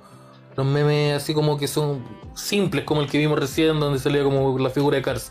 los 0.57 0.67
memes 0.67 1.15
así 1.23 1.35
como 1.35 1.57
que 1.59 1.69
son 1.69 2.03
simples 2.35 2.85
como 2.85 3.03
el 3.03 3.09
que 3.11 3.19
vimos 3.19 3.39
recién 3.39 3.79
donde 3.79 3.99
salía 3.99 4.25
como 4.25 4.59
la 4.59 4.71
figura 4.71 4.97
de 4.97 5.03
Cars. 5.03 5.31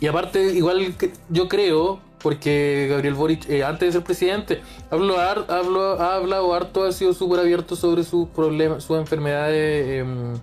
Y 0.00 0.06
aparte, 0.06 0.42
igual 0.54 0.94
yo 1.28 1.46
creo, 1.48 2.00
porque 2.22 2.86
Gabriel 2.90 3.14
Boric, 3.14 3.48
eh, 3.48 3.64
antes 3.64 3.88
de 3.88 3.92
ser 3.92 4.02
presidente, 4.04 4.60
habló, 4.90 5.18
habló, 5.20 6.00
ha 6.00 6.16
hablado 6.16 6.52
harto, 6.54 6.84
ha 6.84 6.92
sido 6.92 7.12
súper 7.14 7.40
abierto 7.40 7.76
sobre 7.76 8.04
sus 8.04 8.28
problemas, 8.28 8.84
sus 8.84 8.98
enfermedades 8.98 10.00
em, 10.02 10.34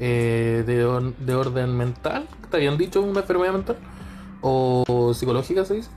eh, 0.00 0.64
de, 0.66 0.84
or- 0.84 1.14
de 1.16 1.34
orden 1.34 1.76
mental. 1.76 2.26
¿Está 2.42 2.58
bien 2.58 2.76
dicho 2.76 3.00
una 3.00 3.20
enfermedad 3.20 3.52
mental? 3.52 3.76
O 4.40 5.12
psicológica 5.14 5.64
se 5.64 5.74
dice. 5.74 5.90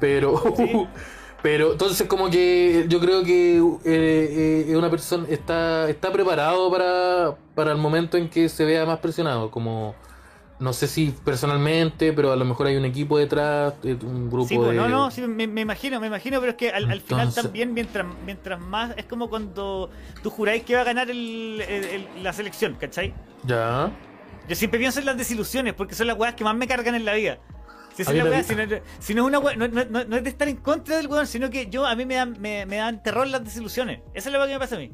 Pero, 0.00 0.42
Sí. 0.56 0.86
pero 1.42 1.72
entonces 1.72 2.06
como 2.08 2.30
que 2.30 2.86
yo 2.88 3.00
creo 3.00 3.22
que 3.22 3.58
eh, 3.84 4.66
eh, 4.70 4.76
una 4.76 4.90
persona 4.90 5.26
está, 5.28 5.88
está 5.90 6.10
preparado 6.12 6.70
para, 6.70 7.36
para 7.54 7.72
el 7.72 7.78
momento 7.78 8.16
en 8.16 8.28
que 8.30 8.48
se 8.48 8.64
vea 8.64 8.86
más 8.86 8.98
presionado, 9.00 9.50
como 9.50 9.94
no 10.64 10.72
sé 10.72 10.88
si 10.88 11.14
personalmente, 11.24 12.12
pero 12.12 12.32
a 12.32 12.36
lo 12.36 12.44
mejor 12.44 12.66
hay 12.66 12.76
un 12.76 12.84
equipo 12.86 13.18
detrás, 13.18 13.74
eh, 13.84 13.96
un 14.02 14.30
grupo 14.30 14.48
Sí, 14.48 14.56
pues, 14.56 14.70
de... 14.70 14.74
no, 14.76 14.88
no, 14.88 15.10
sí, 15.10 15.20
me, 15.20 15.46
me 15.46 15.60
imagino, 15.60 16.00
me 16.00 16.06
imagino, 16.06 16.40
pero 16.40 16.50
es 16.52 16.56
que 16.56 16.70
al, 16.70 16.90
al 16.90 17.00
final 17.00 17.32
también, 17.34 17.74
mientras, 17.74 18.06
mientras 18.24 18.58
más, 18.60 18.94
es 18.96 19.04
como 19.04 19.28
cuando 19.28 19.90
tú 20.22 20.30
juráis 20.30 20.62
que 20.64 20.74
va 20.74 20.80
a 20.80 20.84
ganar 20.84 21.10
el- 21.10 21.60
el- 21.60 21.84
el- 21.84 22.08
la 22.22 22.32
selección, 22.32 22.74
¿cachai? 22.80 23.12
Ya. 23.44 23.92
Yo 24.48 24.56
siempre 24.56 24.80
pienso 24.80 25.00
en 25.00 25.06
las 25.06 25.16
desilusiones, 25.16 25.74
porque 25.74 25.94
son 25.94 26.06
las 26.06 26.18
weas 26.18 26.34
que 26.34 26.44
más 26.44 26.56
me 26.56 26.66
cargan 26.66 26.94
en 26.94 27.04
la 27.04 27.12
vida. 27.14 27.38
Si, 27.94 28.02
es 28.02 28.12
la- 28.12 28.24
wea, 28.24 28.42
si, 28.42 28.56
no, 28.56 28.62
si 28.98 29.14
no 29.14 29.22
es 29.22 29.28
una 29.28 29.38
wea, 29.38 29.54
no, 29.56 29.68
no- 29.68 29.84
no- 30.04 30.16
es 30.16 30.24
de 30.24 30.30
estar 30.30 30.48
en 30.48 30.56
contra 30.56 30.96
del 30.96 31.06
weón, 31.06 31.26
sino 31.26 31.48
que 31.50 31.68
yo 31.68 31.86
a 31.86 31.94
mí 31.94 32.04
me 32.06 32.14
dan, 32.16 32.36
me, 32.40 32.66
me 32.66 32.76
dan 32.76 33.02
terror 33.02 33.26
las 33.28 33.44
desilusiones. 33.44 34.00
Esa 34.14 34.30
es 34.30 34.32
la 34.32 34.38
wea 34.38 34.48
que 34.48 34.54
me 34.54 34.58
pasa 34.58 34.76
a 34.76 34.78
mí. 34.78 34.90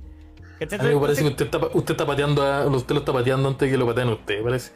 A 0.60 0.82
mí 0.82 0.94
me 0.94 1.00
parece 1.00 1.22
que 1.22 1.28
usted 1.28 1.46
está, 1.46 1.58
usted 1.72 1.92
está 1.94 2.04
pateando 2.04 2.42
a, 2.42 2.66
usted 2.66 2.94
lo 2.94 3.00
está 3.00 3.14
pateando 3.14 3.48
antes 3.48 3.66
de 3.66 3.70
que 3.72 3.78
lo 3.78 3.86
pateen 3.86 4.08
a 4.08 4.12
usted, 4.12 4.42
parece. 4.42 4.72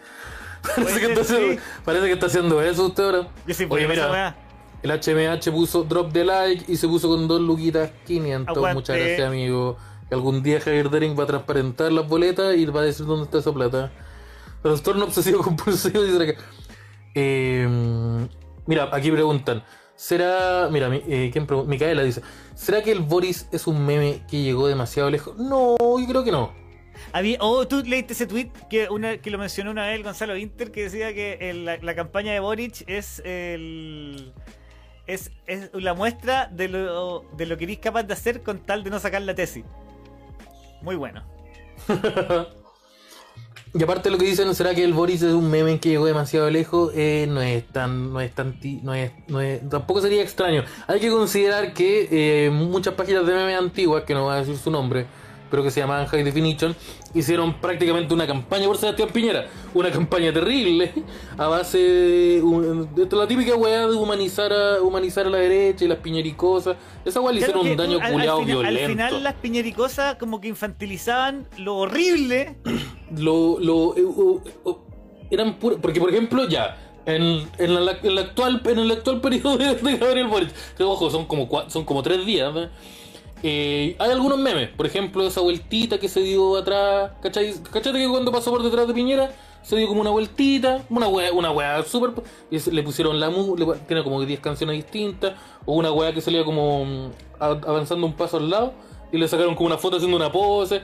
Parece 0.77 1.01
que, 1.01 1.07
está 1.07 1.21
haciendo, 1.23 1.53
sí. 1.53 1.59
parece 1.85 2.07
que 2.07 2.13
está 2.13 2.27
haciendo 2.27 2.63
eso 2.63 2.87
usted 2.87 3.05
ahora. 3.05 3.29
Yo 3.47 3.55
sí, 3.55 3.67
Oye, 3.69 3.87
mira, 3.89 4.37
el 4.83 4.91
HMH 4.91 5.51
puso 5.51 5.85
drop 5.85 6.13
de 6.13 6.25
like 6.25 6.65
y 6.71 6.77
se 6.77 6.87
puso 6.89 7.09
con 7.09 7.27
dos 7.29 7.41
luquitas 7.41 7.91
500. 8.07 8.57
Aguante. 8.57 8.75
Muchas 8.75 8.97
gracias, 8.97 9.27
amigo. 9.29 9.77
Que 10.09 10.15
algún 10.15 10.43
día 10.43 10.61
Javier 10.61 10.91
Dering 10.91 11.19
va 11.19 11.25
a 11.25 11.27
transparentar 11.27 11.91
las 11.93 12.07
boletas 12.07 12.55
y 12.57 12.67
va 12.67 12.81
a 12.81 12.85
decir 12.85 13.07
dónde 13.07 13.25
está 13.25 13.39
esa 13.39 13.53
plata. 13.53 13.91
Trastorno 14.63 15.05
obsesivo 15.05 15.43
compulsivo, 15.43 16.03
dice. 16.03 16.37
Eh, 17.15 18.27
mira, 18.67 18.89
aquí 18.93 19.11
preguntan: 19.11 19.63
¿Será. 19.95 20.69
Mira, 20.71 20.89
mi- 20.89 21.03
eh, 21.07 21.31
¿quién 21.33 21.47
Micaela 21.67 22.03
dice: 22.03 22.23
¿Será 22.55 22.83
que 22.83 22.93
el 22.93 23.01
Boris 23.01 23.47
es 23.53 23.67
un 23.67 23.85
meme 23.87 24.23
que 24.29 24.43
llegó 24.43 24.67
demasiado 24.67 25.11
lejos? 25.11 25.37
No, 25.37 25.77
yo 25.99 26.07
creo 26.07 26.25
que 26.25 26.33
no. 26.33 26.53
Había, 27.15 27.39
oh, 27.39 27.69
tú 27.69 27.81
leíste 27.87 28.13
ese 28.13 28.27
tweet 28.27 28.51
que, 28.69 28.89
una, 28.89 29.19
que 29.19 29.31
lo 29.31 29.39
mencionó 29.39 29.71
una 29.71 29.87
vez 29.87 29.95
el 29.95 30.03
Gonzalo 30.03 30.37
Inter 30.37 30.73
que 30.73 30.83
decía 30.83 31.15
que 31.15 31.79
la, 31.81 31.95
campaña 31.95 32.33
de 32.33 32.41
Boric 32.41 32.83
es 32.89 33.23
el. 33.25 34.33
Es, 35.07 35.31
es 35.47 35.71
la 35.75 35.95
muestra 35.95 36.49
de 36.49 36.67
lo, 36.67 37.21
de 37.37 37.47
lo 37.47 37.57
que 37.57 37.65
eres 37.65 37.79
capaz 37.79 38.03
de 38.03 38.15
hacer 38.15 38.43
con 38.43 38.59
tal 38.59 38.83
de 38.83 38.91
no 38.91 38.99
sacar 38.99 39.23
la 39.23 39.33
tesis. 39.33 39.65
Muy 40.83 40.97
bueno. 40.97 41.23
Y 43.77 43.83
aparte 43.83 44.09
lo 44.09 44.19
que 44.19 44.27
dicen, 44.27 44.55
¿será 44.55 44.73
que 44.73 44.85
el 44.85 44.93
Boris 44.93 45.21
es 45.23 45.33
un 45.33 45.51
meme 45.51 45.81
que 45.81 45.89
llegó 45.89 46.07
demasiado 46.07 46.49
lejos? 46.49 46.93
Eh, 46.95 47.27
no 47.29 47.43
es 47.43 47.67
tan, 47.67 48.13
no 48.13 48.21
es 48.21 48.33
tan, 48.33 48.57
no 48.85 48.95
es, 48.95 49.11
no 49.27 49.41
es, 49.41 49.69
tampoco 49.69 50.01
sería 50.01 50.23
extraño. 50.23 50.63
Hay 50.87 51.01
que 51.01 51.11
considerar 51.11 51.75
que 51.75 52.07
eh, 52.13 52.51
muchas 52.51 52.95
páginas 52.95 53.27
de 53.27 53.35
memes 53.35 53.59
antiguas, 53.59 54.05
que 54.05 54.15
no 54.15 54.27
voy 54.27 54.35
a 54.35 54.37
decir 54.37 54.57
su 54.57 54.71
nombre, 54.71 55.07
pero 55.55 55.63
que 55.63 55.71
se 55.71 55.79
llamaban 55.79 56.07
High 56.07 56.25
Definition, 56.25 56.75
hicieron 57.15 57.55
prácticamente 57.61 58.13
una 58.13 58.27
campaña 58.27 58.67
por 58.67 58.77
Sebastián 58.77 59.09
Piñera. 59.13 59.47
Una 59.73 59.89
campaña 59.93 60.33
terrible, 60.33 60.93
a 61.39 61.47
base 61.47 61.79
de, 61.79 63.07
la 63.13 63.29
típica 63.29 63.55
weá 63.55 63.87
de 63.87 63.95
humanizar 63.95 64.53
a, 64.53 64.83
humanizar 64.83 65.25
a 65.29 65.31
la 65.31 65.39
derecha 65.39 65.85
y 65.85 65.89
las 65.89 65.99
piñericosas. 65.99 66.77
Esa 67.05 67.21
weá 67.21 67.33
le 67.33 67.39
hicieron 67.41 67.63
que 67.63 67.71
un 67.71 67.77
daño 67.77 67.99
al- 67.99 68.03
al 68.07 68.13
culiado 68.15 68.39
final- 68.41 68.57
violento. 68.63 68.81
Al 68.83 68.89
final 68.91 69.23
las 69.23 69.35
piñericosas 69.35 70.17
como 70.17 70.41
que 70.41 70.49
infantilizaban 70.49 71.47
lo 71.59 71.77
horrible. 71.77 72.57
lo, 73.17 73.61
lo 73.61 73.97
eh, 73.97 74.75
eran 75.31 75.55
porque 75.61 76.01
por 76.01 76.11
ejemplo 76.11 76.49
ya 76.49 76.77
en, 77.07 77.49
en, 77.59 77.85
la, 77.85 77.97
en 78.03 78.15
la 78.17 78.23
actual 78.23 78.61
en 78.65 78.79
el 78.81 78.91
actual 78.91 79.21
periodo 79.21 79.57
de, 79.57 79.75
de 79.77 79.97
Gabriel 79.99 80.27
Boric 80.27 80.51
que 80.77 80.83
ojo 80.83 81.11
son 81.11 81.27
como 81.27 81.49
cua- 81.49 81.69
son 81.69 81.85
como 81.85 82.03
tres 82.03 82.27
días 82.27 82.53
¿no? 82.53 82.69
Eh, 83.47 83.95
hay 83.99 84.11
algunos 84.11 84.39
memes 84.39 84.71
por 84.71 84.87
ejemplo 84.87 85.27
esa 85.27 85.43
vueltita 85.43 85.99
que 85.99 86.09
se 86.09 86.21
dio 86.21 86.57
atrás 86.57 87.11
¿cachai? 87.23 87.53
¿cachate 87.71 87.99
que 87.99 88.09
cuando 88.09 88.33
pasó 88.33 88.51
por 88.51 88.63
detrás 88.63 88.89
de 88.89 88.95
Piñera 88.95 89.31
se 89.63 89.77
dio 89.77 89.87
como 89.87 90.01
una 90.01 90.09
vueltita 90.09 90.83
una 90.89 91.09
wea 91.09 91.31
una 91.31 91.51
wea 91.53 91.83
súper 91.83 92.13
le 92.51 92.83
pusieron 92.83 93.21
la 93.21 93.29
mu 93.29 93.55
le- 93.55 93.67
tiene 93.87 94.03
como 94.03 94.23
10 94.25 94.41
canciones 94.41 94.77
distintas 94.77 95.35
o 95.67 95.75
una 95.75 95.93
wea 95.93 96.15
que 96.15 96.23
salía 96.23 96.43
como 96.43 96.87
mm, 96.87 97.11
avanzando 97.39 98.07
un 98.07 98.15
paso 98.15 98.39
al 98.39 98.49
lado 98.49 98.73
y 99.13 99.19
le 99.19 99.29
sacaron 99.29 99.55
como 99.55 99.67
una 99.67 99.77
foto 99.77 99.97
haciendo 99.97 100.17
una 100.17 100.33
pose 100.33 100.81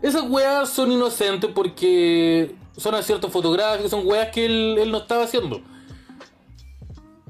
esas 0.00 0.22
weas 0.22 0.70
son 0.70 0.90
inocentes 0.92 1.50
porque 1.54 2.54
son 2.78 2.94
aciertos 2.94 3.30
fotográficos, 3.30 3.90
son 3.90 4.06
weas 4.06 4.30
que 4.30 4.46
él, 4.46 4.78
él 4.80 4.90
no 4.90 4.96
estaba 4.96 5.24
haciendo. 5.24 5.60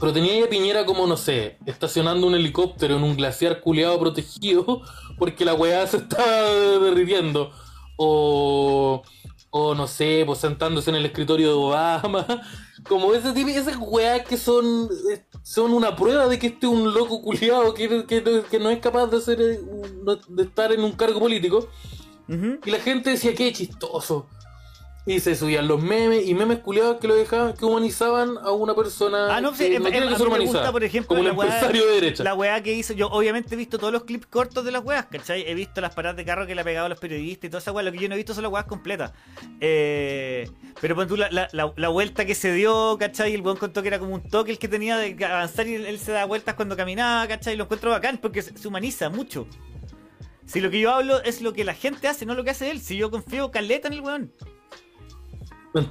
Pero 0.00 0.14
tenía 0.14 0.42
a 0.42 0.48
Piñera 0.48 0.86
como, 0.86 1.06
no 1.06 1.18
sé, 1.18 1.58
estacionando 1.66 2.26
un 2.26 2.34
helicóptero 2.34 2.96
en 2.96 3.02
un 3.02 3.16
glaciar 3.16 3.60
culeado 3.60 4.00
protegido 4.00 4.80
porque 5.18 5.44
la 5.44 5.52
weá 5.52 5.86
se 5.86 5.98
estaba 5.98 6.50
derritiendo. 6.80 7.52
O, 7.96 9.02
o 9.50 9.74
no 9.74 9.86
sé, 9.86 10.22
pues 10.24 10.38
sentándose 10.38 10.88
en 10.88 10.96
el 10.96 11.04
escritorio 11.04 11.48
de 11.48 11.54
Obama. 11.54 12.26
Como 12.88 13.12
ese 13.12 13.32
tipo, 13.34 13.50
esas 13.50 13.76
weas 13.78 14.26
que 14.26 14.38
son, 14.38 14.88
eh, 15.12 15.22
son 15.42 15.74
una 15.74 15.94
prueba 15.94 16.26
de 16.28 16.38
que 16.38 16.46
este 16.46 16.66
es 16.66 16.72
un 16.72 16.94
loco 16.94 17.20
culiado 17.20 17.74
que, 17.74 18.06
que, 18.06 18.42
que 18.50 18.58
no 18.58 18.70
es 18.70 18.78
capaz 18.78 19.08
de, 19.08 19.18
hacer, 19.18 19.38
eh, 19.38 19.60
de 20.28 20.42
estar 20.42 20.72
en 20.72 20.82
un 20.82 20.92
cargo 20.92 21.20
político. 21.20 21.68
Y 22.26 22.70
la 22.70 22.78
gente 22.78 23.10
decía 23.10 23.34
que 23.34 23.52
chistoso. 23.52 24.26
Y 25.06 25.18
se 25.18 25.34
subían 25.34 25.66
los 25.66 25.82
memes 25.82 26.26
y 26.28 26.34
memes 26.34 26.58
culiados 26.58 26.98
que 27.00 27.08
lo 27.08 27.14
dejaban, 27.14 27.54
que 27.54 27.64
humanizaban 27.64 28.36
a 28.36 28.50
una 28.52 28.74
persona 28.74 29.34
Ah, 29.34 29.40
no, 29.40 29.54
sí, 29.54 29.64
que 29.70 29.76
em- 29.76 29.82
no 29.82 29.90
tiene 29.90 30.06
que 30.08 30.14
a 30.14 30.18
ser 30.18 30.26
mí 30.26 30.30
me 30.32 30.36
humanizada. 30.36 30.58
gusta, 30.60 30.72
por 30.72 30.84
ejemplo, 30.84 31.08
como 31.08 31.20
un 31.20 31.26
la 31.26 31.32
weá- 31.32 31.44
empresario 31.46 31.86
de 31.86 31.92
derecha. 31.94 32.22
La 32.22 32.34
weá 32.34 32.62
que 32.62 32.74
hizo, 32.74 32.92
yo 32.92 33.08
obviamente 33.08 33.54
he 33.54 33.56
visto 33.58 33.78
todos 33.78 33.94
los 33.94 34.04
clips 34.04 34.26
cortos 34.26 34.62
de 34.62 34.70
las 34.72 34.84
weas, 34.84 35.06
¿cachai? 35.06 35.42
He 35.48 35.54
visto 35.54 35.80
las 35.80 35.94
paradas 35.94 36.16
de 36.18 36.24
carro 36.26 36.46
que 36.46 36.54
le 36.54 36.60
ha 36.60 36.64
pegado 36.64 36.84
a 36.86 36.88
los 36.90 36.98
periodistas 37.00 37.48
y 37.48 37.50
toda 37.50 37.60
esa 37.60 37.72
weá. 37.72 37.82
Lo 37.82 37.92
que 37.92 37.98
yo 37.98 38.08
no 38.08 38.14
he 38.14 38.18
visto 38.18 38.34
son 38.34 38.42
las 38.42 38.52
weas 38.52 38.66
completas. 38.66 39.12
Eh, 39.60 40.48
pero 40.82 40.94
pon 40.94 41.08
tú 41.08 41.16
la, 41.16 41.30
la, 41.30 41.48
la- 41.52 41.72
la 41.74 41.88
vuelta 41.88 42.26
que 42.26 42.34
se 42.34 42.52
dio, 42.52 42.96
¿cachai? 42.98 43.34
El 43.34 43.40
weón 43.40 43.56
contó 43.56 43.80
que 43.80 43.88
era 43.88 43.98
como 43.98 44.14
un 44.14 44.28
toque 44.28 44.52
el 44.52 44.58
que 44.58 44.68
tenía 44.68 44.98
de 44.98 45.16
avanzar 45.24 45.66
y 45.66 45.76
él, 45.76 45.86
él 45.86 45.98
se 45.98 46.12
da 46.12 46.26
vueltas 46.26 46.54
cuando 46.56 46.76
caminaba, 46.76 47.26
¿cachai? 47.26 47.56
Lo 47.56 47.64
encuentro 47.64 47.90
bacán 47.90 48.18
porque 48.18 48.42
se, 48.42 48.56
se 48.56 48.68
humaniza 48.68 49.08
mucho. 49.08 49.46
Si 50.44 50.60
lo 50.60 50.70
que 50.70 50.78
yo 50.78 50.90
hablo 50.92 51.22
es 51.22 51.40
lo 51.40 51.54
que 51.54 51.64
la 51.64 51.74
gente 51.74 52.06
hace, 52.06 52.26
no 52.26 52.34
lo 52.34 52.44
que 52.44 52.50
hace 52.50 52.70
él. 52.70 52.80
Si 52.80 52.96
yo 52.98 53.10
confío 53.10 53.50
caleta 53.50 53.88
en 53.88 53.94
el 53.94 54.00
weón. 54.02 54.32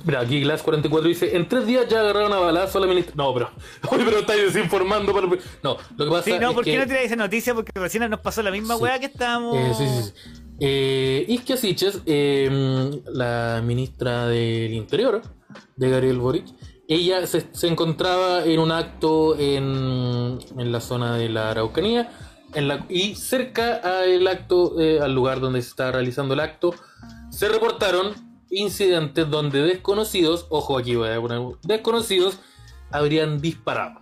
Mira, 0.04 0.20
aquí 0.22 0.44
Glass44 0.44 1.02
dice, 1.04 1.36
en 1.38 1.48
tres 1.48 1.66
días 1.66 1.88
ya 1.88 2.02
agarraron 2.02 2.34
a 2.34 2.40
balazo 2.40 2.78
a 2.78 2.82
la 2.82 2.88
ministra. 2.88 3.14
No, 3.16 3.34
pero, 3.34 3.50
oye, 3.92 4.04
pero 4.04 4.20
estáis 4.20 4.54
desinformando. 4.54 5.14
Para... 5.14 5.28
No, 5.28 5.78
lo 5.98 6.06
que 6.06 6.12
pasa 6.12 6.24
Sí, 6.24 6.38
no, 6.40 6.50
es 6.50 6.56
¿por 6.56 6.64
qué 6.64 6.72
que... 6.72 6.78
no 6.78 6.86
tiráis 6.86 7.06
esa 7.08 7.16
noticia? 7.16 7.54
Porque 7.56 7.72
recién 7.76 8.10
nos 8.10 8.20
pasó 8.20 8.42
la 8.42 8.52
misma 8.52 8.76
Sí. 8.76 8.84
weá 8.84 9.00
que 9.00 9.06
estábamos... 9.06 9.58
Eh, 9.58 9.74
sí, 9.78 9.88
sí, 9.88 10.04
sí. 10.04 10.44
Eh, 10.62 11.58
Siches, 11.58 12.02
eh, 12.06 13.02
la 13.14 13.62
ministra 13.64 14.28
del 14.28 14.74
Interior 14.74 15.22
de 15.78 15.90
Gabriel 15.90 16.18
Boric, 16.18 16.46
ella 16.88 17.26
se, 17.28 17.48
se 17.54 17.68
encontraba 17.68 18.44
en 18.44 18.60
un 18.60 18.72
acto 18.72 19.38
en, 19.40 20.40
en 20.58 20.72
la 20.72 20.82
zona 20.82 21.16
de 21.16 21.30
la 21.30 21.52
Araucanía 21.52 22.12
en 22.54 22.68
la, 22.68 22.86
y 22.90 23.16
cerca 23.16 23.76
al 23.76 24.28
acto, 24.28 24.80
eh, 24.82 25.00
al 25.00 25.14
lugar 25.14 25.40
donde 25.40 25.62
se 25.62 25.70
está 25.70 25.92
realizando 25.92 26.34
el 26.34 26.40
acto, 26.40 26.74
se 27.30 27.48
reportaron 27.48 28.14
incidentes 28.52 29.30
donde 29.30 29.62
desconocidos, 29.62 30.48
ojo 30.50 30.78
aquí 30.78 30.96
voy 30.96 31.10
a 31.10 31.20
poner, 31.22 31.42
desconocidos, 31.64 32.40
habrían 32.92 33.40
disparado. 33.40 34.00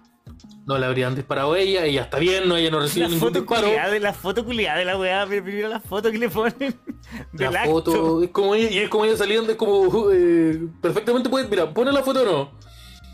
No 0.66 0.78
le 0.78 0.86
habrían 0.86 1.16
disparado 1.16 1.54
a 1.54 1.60
ella, 1.60 1.86
ella 1.86 2.02
está 2.04 2.20
bien, 2.20 2.48
no, 2.50 2.58
ella 2.58 2.70
no 2.70 2.80
recibe 2.82 3.06
La 3.06 3.10
ningún 3.14 3.30
foto 3.30 3.40
disparo. 3.40 3.68
de 3.92 4.00
la 4.02 4.14
foto 4.14 4.44
culiada 4.44 4.78
de 4.80 4.86
la 4.86 4.98
weá, 4.98 5.26
pero 5.28 5.44
mira 5.44 5.70
la 5.70 5.80
foto 5.80 6.12
que 6.12 6.18
le 6.18 6.30
ponen 6.30 6.78
del 7.32 7.54
La 7.54 7.62
acto. 7.62 7.72
foto, 7.72 8.24
es 8.24 8.30
como 8.32 8.54
ella, 8.54 8.70
y 8.70 8.78
es 8.80 8.90
como 8.90 9.06
ella 9.06 9.16
saliendo, 9.16 9.50
es 9.52 9.58
como 9.58 10.12
eh, 10.12 10.60
perfectamente 10.82 11.30
puede, 11.30 11.48
mira, 11.48 11.74
pone 11.74 11.92
la 11.94 12.04
foto 12.04 12.22
o 12.22 12.26
no. 12.26 12.52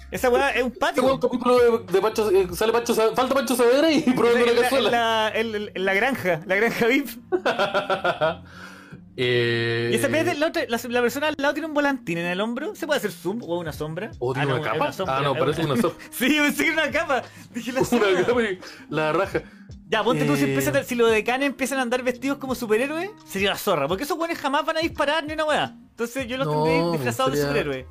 Esa 0.10 0.30
weá 0.30 0.50
es 0.52 0.62
un 0.63 0.67
Este 0.69 0.80
patio. 0.80 1.19
capítulo 1.19 1.58
de, 1.58 1.91
de 1.93 2.02
Pancho, 2.02 2.30
eh, 2.32 2.48
sale 2.54 2.72
Pancho, 2.74 2.93
Sa- 2.96 3.15
falta 3.15 3.34
Pancho 3.36 3.56
Saavedra 3.56 3.91
y 3.91 4.02
probando 4.15 4.46
la 4.46 4.52
la, 4.54 4.62
cazuela. 4.62 5.32
en 5.36 5.52
la- 5.52 5.58
en- 5.58 5.72
en 5.76 5.86
la 5.86 5.93
granja, 5.93 6.41
la 6.46 6.56
granja 6.56 6.88
VIP. 6.88 7.10
eh, 9.15 9.89
Y 9.91 9.95
esa 9.95 10.08
espérate, 10.08 10.38
la, 10.39 10.47
otra- 10.47 10.63
la, 10.67 10.80
la 10.89 11.02
persona 11.02 11.28
al 11.28 11.36
lado 11.38 11.54
tiene 11.54 11.67
un 11.67 11.73
volantín 11.73 12.17
en 12.17 12.26
el 12.26 12.41
hombro. 12.41 12.76
¿Se 12.76 12.86
puede 12.88 12.97
hacer 12.97 13.12
zoom 13.12 13.41
o 13.43 13.60
una 13.60 13.71
sombra? 13.73 14.12
¿O 14.19 14.34
tiene 14.34 14.47
no, 14.49 14.56
una 14.60 14.71
es 14.73 14.78
capa? 14.97 15.06
Ah, 15.08 15.21
no, 15.23 15.36
parece 15.36 15.63
una 15.65 15.76
sombra. 15.80 15.99
Sí, 16.12 16.28
pensé 16.39 16.63
que 16.63 16.69
era 16.71 16.84
una 16.84 16.91
capa. 16.91 17.23
Dije 17.54 17.71
la 17.71 17.84
sombra. 17.86 18.10
una 18.10 18.26
capa 18.26 18.43
y 18.43 18.60
la 18.89 19.13
raja. 19.13 19.43
Ya, 19.89 20.04
ponte 20.04 20.26
tú, 20.26 20.36
si, 20.36 20.43
Eh. 20.43 20.47
empiezan 20.47 20.76
a- 20.78 20.84
si 20.84 20.95
los 20.95 21.12
decanes 21.12 21.47
empiezan 21.47 21.78
a 21.80 21.84
andar 21.84 22.02
vestidos 22.04 22.38
como 22.39 22.56
superhéroes, 22.56 23.12
sería 23.26 23.49
la 23.52 23.58
zorra. 23.58 23.88
Porque 23.88 24.04
esos 24.04 24.17
buenos 24.17 24.38
jamás 24.39 24.65
van 24.65 24.78
a 24.78 24.80
disparar 24.80 25.23
ni 25.26 25.34
una 25.34 25.45
weá. 25.45 25.76
Entonces 25.91 26.26
yo 26.28 26.38
los 26.38 26.47
No, 26.47 26.63
tendré 26.63 26.91
disfrazados 26.93 27.34
de 27.34 27.41
superhéroes. 27.41 27.86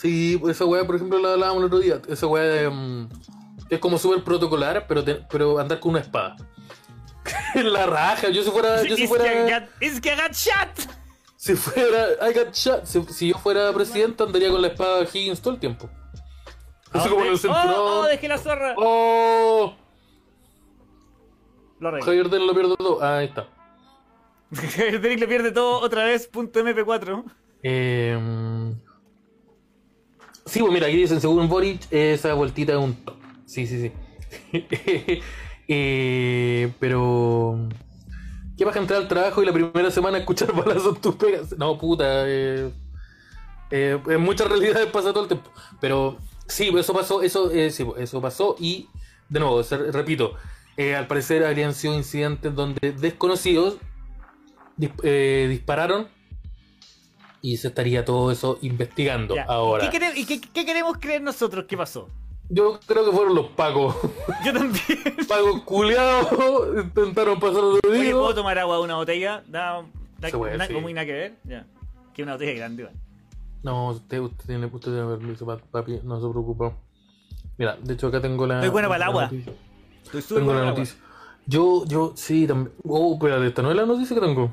Sí, 0.00 0.38
pues 0.40 0.56
esa 0.56 0.64
weá, 0.64 0.86
por 0.86 0.94
ejemplo, 0.96 1.18
la 1.18 1.32
hablábamos 1.32 1.60
el 1.62 1.66
otro 1.66 1.78
día. 1.80 2.00
Esa 2.08 2.26
weá 2.28 2.44
de, 2.44 2.70
mm, 2.70 3.08
es 3.70 3.78
como 3.80 3.98
súper 3.98 4.22
protocolar, 4.22 4.86
pero, 4.86 5.02
te- 5.02 5.22
pero 5.28 5.58
andar 5.58 5.80
con 5.80 5.90
una 5.92 6.00
espada. 6.00 6.36
la 7.54 7.86
raja, 7.86 8.28
yo 8.28 8.42
si 8.42 8.50
fuera. 8.50 8.82
Yo 8.84 8.96
si 8.96 9.06
fuera. 9.06 9.68
it's 9.80 10.00
que 10.00 10.14
got 10.14 10.32
shot. 10.32 10.68
Si 11.36 11.54
fuera. 11.54 12.28
I 12.28 12.32
got 12.32 12.54
shot. 12.54 12.84
Si, 12.84 13.02
si 13.12 13.28
yo 13.28 13.38
fuera 13.38 13.72
presidente, 13.72 14.22
andaría 14.22 14.50
con 14.50 14.60
la 14.60 14.68
espada 14.68 15.02
Higgins 15.04 15.40
todo 15.40 15.54
el 15.54 15.60
tiempo. 15.60 15.88
Así 16.92 17.08
como 17.08 17.22
en 17.22 17.28
el 17.28 17.34
oh, 17.34 17.38
cinturón. 17.38 17.74
oh, 17.76 18.04
dejé 18.04 18.28
la 18.28 18.38
zorra. 18.38 18.74
¡Oh! 18.76 19.74
Lo 21.78 21.88
arreglo. 21.88 22.06
Javier 22.06 22.30
Del 22.30 22.46
lo 22.46 22.54
pierdo 22.54 22.76
todo. 22.76 23.02
Ah, 23.02 23.18
ahí 23.18 23.26
está. 23.26 23.48
Javier 24.54 25.00
Derrick 25.00 25.20
le 25.20 25.28
pierde 25.28 25.52
todo 25.52 25.80
otra 25.80 26.04
vez. 26.04 26.26
Punto 26.26 26.60
MP4. 26.60 27.24
Eh, 27.62 28.18
sí, 30.44 30.60
pues 30.60 30.72
mira, 30.72 30.86
aquí 30.86 30.96
dicen, 30.96 31.20
según 31.20 31.48
Boric, 31.48 31.80
esa 31.90 32.32
vueltita 32.34 32.72
es 32.72 32.78
un 32.78 32.94
top. 33.04 33.16
Sí, 33.44 33.66
sí, 33.66 33.92
sí. 34.52 35.20
Eh, 35.68 36.72
pero... 36.80 37.58
¿Qué 38.56 38.64
vas 38.64 38.74
a 38.76 38.78
entrar 38.78 39.02
al 39.02 39.08
trabajo 39.08 39.42
y 39.42 39.46
la 39.46 39.52
primera 39.52 39.90
semana 39.90 40.18
escuchar 40.18 40.52
balazos 40.54 40.96
en 40.96 41.00
tus 41.02 41.14
pegas? 41.16 41.58
No, 41.58 41.76
puta. 41.76 42.04
Eh, 42.26 42.70
eh, 43.70 44.00
en 44.06 44.20
muchas 44.22 44.48
realidades 44.48 44.86
pasa 44.86 45.12
todo 45.12 45.24
el 45.24 45.28
tiempo. 45.28 45.50
Pero 45.80 46.16
sí, 46.46 46.72
eso 46.76 46.94
pasó, 46.94 47.22
eso, 47.22 47.50
eh, 47.50 47.70
sí, 47.70 47.86
eso 47.98 48.20
pasó 48.22 48.56
y, 48.58 48.88
de 49.28 49.40
nuevo, 49.40 49.62
repito, 49.92 50.34
al 50.96 51.06
parecer 51.06 51.44
habrían 51.44 51.74
sido 51.74 51.94
incidentes 51.94 52.54
donde 52.54 52.92
desconocidos 52.92 53.76
dis- 54.78 55.48
dispararon 55.48 56.08
y 57.42 57.56
se 57.58 57.68
estaría 57.68 58.04
todo 58.04 58.30
eso 58.30 58.58
investigando 58.62 59.34
Ya. 59.34 59.44
ahora. 59.44 59.88
¿Qué 59.90 60.12
¿Y 60.16 60.24
qué, 60.24 60.40
qué 60.40 60.64
queremos 60.66 60.96
creer 60.98 61.22
nosotros 61.22 61.66
que 61.66 61.76
pasó? 61.76 62.08
Yo 62.48 62.78
creo 62.86 63.04
que 63.04 63.12
fueron 63.12 63.34
los 63.34 63.46
pacos. 63.48 63.96
Yo 64.44 64.52
también. 64.52 65.16
Pacos 65.28 65.62
culiados 65.64 66.28
intentaron 66.84 67.40
pasar 67.40 67.62
de 67.62 67.88
Oye, 67.90 68.12
¿puedo 68.12 68.34
tomar 68.34 68.58
agua 68.58 68.76
de 68.76 68.82
una 68.82 68.94
botella? 68.96 69.42
Da, 69.48 69.82
da- 70.18 70.30
puede, 70.30 70.56
na- 70.56 70.66
sí. 70.66 70.74
como 70.74 70.88
nada 70.90 71.04
que 71.06 71.12
ver. 71.12 71.34
Ya. 71.44 71.66
Que 72.14 72.22
una 72.22 72.32
botella 72.34 72.52
grande, 72.52 72.82
igual. 72.82 72.96
No, 73.62 73.88
usted, 73.88 74.20
usted 74.20 74.44
tiene, 74.46 74.66
usted 74.66 74.92
tiene 74.92 75.06
permiso, 75.16 75.44
pa- 75.44 75.58
papi, 75.58 76.00
no 76.04 76.20
se 76.20 76.28
preocupe. 76.30 76.72
Mira, 77.58 77.76
de 77.82 77.94
hecho 77.94 78.06
acá 78.08 78.20
tengo 78.20 78.46
la. 78.46 78.56
Estoy 78.56 78.70
buena 78.70 78.88
para 78.88 78.96
el 79.04 79.10
agua. 79.10 79.22
noticia. 79.24 79.52
Estoy 80.04 80.22
súper 80.22 80.36
Tengo 80.38 80.54
la 80.54 80.64
noticia. 80.66 80.96
Yo, 81.46 81.84
yo, 81.86 82.12
sí, 82.14 82.46
también. 82.46 82.72
Oh, 82.86 83.14
espérate, 83.14 83.46
esta 83.46 83.62
no 83.62 83.70
es 83.70 83.76
la 83.76 83.86
noticia 83.86 84.14
que 84.14 84.20
tengo. 84.20 84.52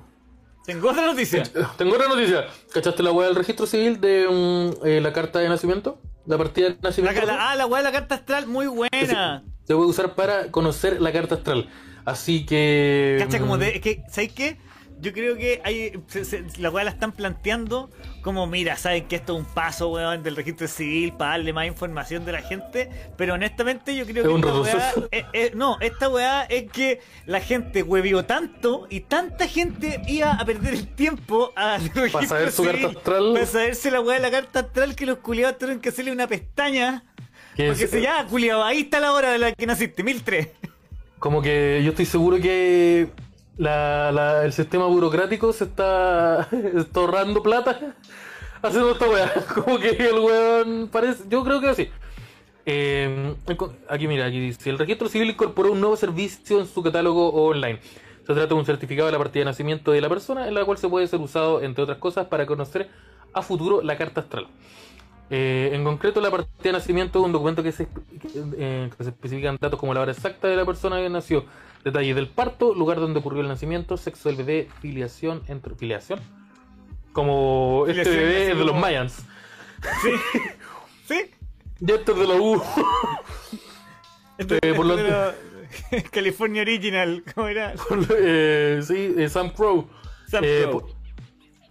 Tengo 0.65 0.89
otra 0.89 1.05
noticia. 1.05 1.43
Tengo 1.77 1.93
otra 1.95 2.07
noticia. 2.07 2.45
¿Cachaste 2.73 3.03
la 3.03 3.11
weá 3.11 3.27
del 3.27 3.35
registro 3.35 3.65
civil 3.67 3.99
de 3.99 4.27
mm, 4.81 4.85
eh, 4.87 5.01
la 5.01 5.11
carta 5.13 5.39
de 5.39 5.49
nacimiento? 5.49 5.99
La 6.25 6.37
partida 6.37 6.69
de 6.69 6.75
La, 6.75 6.89
nacimiento. 6.89 7.25
la- 7.25 7.51
ah, 7.51 7.55
la 7.55 7.65
weá 7.65 7.79
de 7.81 7.83
la 7.85 7.91
carta 7.91 8.15
astral, 8.15 8.47
muy 8.47 8.67
buena. 8.67 9.43
Se 9.65 9.75
puede 9.75 9.87
usar 9.87 10.15
para 10.15 10.51
conocer 10.51 11.01
la 11.01 11.11
carta 11.11 11.35
astral. 11.35 11.69
Así 12.05 12.45
que. 12.45 13.17
Cacha, 13.19 13.39
como 13.39 13.55
mm, 13.55 13.59
de. 13.59 13.75
Es 13.75 13.81
que, 13.81 14.03
¿sabes 14.09 14.31
qué? 14.33 14.57
Yo 15.03 15.11
creo 15.13 15.35
que 15.35 15.61
hay, 15.65 15.91
se- 16.07 16.23
se- 16.23 16.43
la 16.59 16.69
weá 16.69 16.85
la 16.85 16.91
están 16.91 17.11
planteando 17.11 17.89
como, 18.21 18.47
mira, 18.47 18.77
saben 18.77 19.05
que 19.09 19.17
esto 19.17 19.33
es 19.33 19.39
un 19.39 19.53
paso, 19.53 19.89
weón, 19.89 20.23
del 20.23 20.35
registro 20.37 20.65
civil 20.67 21.11
para 21.11 21.31
darle 21.31 21.51
más 21.51 21.67
información 21.67 22.23
de 22.23 22.31
la 22.31 22.41
gente, 22.41 22.89
pero 23.17 23.33
honestamente 23.33 23.95
yo 23.97 24.05
creo 24.05 24.23
Es 24.23 24.29
que 24.29 24.33
un 24.33 24.39
esta 24.39 24.53
weá, 24.61 24.73
retroceso. 24.93 25.07
es- 25.11 25.25
es- 25.33 25.55
no, 25.55 25.77
esta 25.81 26.07
weá 26.07 26.43
es 26.43 26.71
que 26.71 27.01
la 27.25 27.41
gente 27.41 27.83
huevió 27.83 28.23
tanto 28.23 28.87
y 28.89 29.01
tanta 29.01 29.45
gente 29.47 30.01
iba 30.07 30.31
a 30.31 30.45
perder 30.45 30.73
el 30.73 30.87
tiempo 30.87 31.51
al 31.57 31.81
registro 31.93 32.27
saber 32.27 32.51
su 32.53 32.63
civil, 32.63 32.81
carta 32.83 32.97
astral. 32.99 33.33
Para 33.33 33.45
saberse 33.45 33.91
la 33.91 33.99
weá 33.99 34.15
de 34.15 34.21
la 34.21 34.31
carta 34.31 34.59
astral 34.61 34.95
que 34.95 35.05
los 35.05 35.17
culiados 35.17 35.57
tuvieron 35.57 35.81
que 35.81 35.89
hacerle 35.89 36.13
una 36.13 36.27
pestaña. 36.27 37.03
que 37.57 37.67
Porque 37.67 37.87
se 37.87 38.01
ya, 38.01 38.25
culiado, 38.25 38.63
ahí 38.63 38.79
está 38.83 39.01
la 39.01 39.11
hora 39.11 39.33
de 39.33 39.37
la 39.37 39.51
que 39.51 39.67
naciste, 39.67 40.01
1003. 40.01 40.47
Como 41.19 41.41
que 41.41 41.81
yo 41.83 41.89
estoy 41.91 42.05
seguro 42.05 42.37
que 42.37 43.07
la, 43.57 44.11
la- 44.11 44.45
el 44.45 44.53
sistema 44.53 44.85
burocrático 44.87 45.53
se 45.53 45.65
está, 45.65 46.47
está 46.75 46.99
ahorrando 46.99 47.41
plata 47.43 47.95
haciendo 48.61 48.91
esta 48.91 49.07
weá. 49.09 49.33
Como 49.55 49.77
que 49.79 49.89
el 49.89 50.19
weón 50.19 50.89
parece. 50.91 51.23
Yo 51.29 51.43
creo 51.43 51.61
que 51.61 51.73
sí. 51.75 51.89
Eh, 52.65 53.35
aquí 53.89 54.07
mira, 54.07 54.25
aquí 54.25 54.39
dice, 54.39 54.69
el 54.69 54.79
registro 54.79 55.09
civil 55.09 55.29
incorporó 55.31 55.71
un 55.73 55.81
nuevo 55.81 55.97
servicio 55.97 56.59
en 56.59 56.67
su 56.67 56.81
catálogo 56.81 57.29
online. 57.29 57.79
Se 58.21 58.27
trata 58.33 58.47
de 58.47 58.53
un 58.53 58.65
certificado 58.65 59.07
de 59.07 59.11
la 59.11 59.17
partida 59.17 59.41
de 59.41 59.45
nacimiento 59.51 59.91
de 59.91 59.99
la 59.99 60.07
persona, 60.07 60.47
en 60.47 60.53
la 60.53 60.63
cual 60.63 60.77
se 60.77 60.87
puede 60.87 61.07
ser 61.07 61.19
usado, 61.19 61.61
entre 61.61 61.83
otras 61.83 61.97
cosas, 61.97 62.27
para 62.27 62.45
conocer 62.45 62.89
a 63.33 63.41
futuro 63.41 63.81
la 63.81 63.97
carta 63.97 64.21
astral. 64.21 64.47
Eh, 65.29 65.71
en 65.73 65.83
concreto, 65.83 66.21
la 66.21 66.31
partida 66.31 66.51
de 66.63 66.71
nacimiento 66.73 67.19
es 67.19 67.25
un 67.25 67.31
documento 67.33 67.63
que 67.63 67.71
se, 67.73 67.87
eh, 68.57 68.89
que 68.97 69.03
se 69.03 69.09
especifican 69.09 69.57
datos 69.59 69.79
como 69.79 69.93
la 69.93 70.01
hora 70.01 70.11
exacta 70.13 70.47
de 70.47 70.55
la 70.55 70.65
persona 70.65 70.97
que 70.97 71.09
nació, 71.09 71.43
detalles 71.83 72.15
del 72.15 72.27
parto, 72.27 72.73
lugar 72.73 72.99
donde 72.99 73.19
ocurrió 73.19 73.41
el 73.41 73.47
nacimiento, 73.47 73.97
sexo 73.97 74.29
del 74.29 74.37
bebé, 74.37 74.69
filiación, 74.81 75.43
entre, 75.47 75.75
filiación, 75.75 76.19
como 77.11 77.85
este 77.87 78.03
Filiación, 78.05 78.23
bebé 78.29 78.51
es 78.51 78.57
de 78.57 78.65
los 78.65 78.75
Mayans. 78.75 79.13
¿Sí? 80.01 80.09
¿Sí? 81.07 81.31
Y 81.85 81.91
este 81.91 82.11
es 82.13 82.17
de 82.17 82.27
la 82.27 82.35
U. 82.35 82.61
Eh, 84.39 84.73
por 84.75 84.85
lo- 84.85 84.95
Pero- 84.95 85.33
California 86.11 86.63
Original, 86.63 87.23
¿cómo 87.33 87.47
era? 87.47 87.73
Eh, 88.17 88.81
sí, 88.85 89.13
eh, 89.17 89.29
Sam 89.29 89.53
Pro. 89.53 89.87
Sam 90.27 90.43
Eh, 90.43 90.61
Pro. 90.63 90.71
por, 90.71 90.85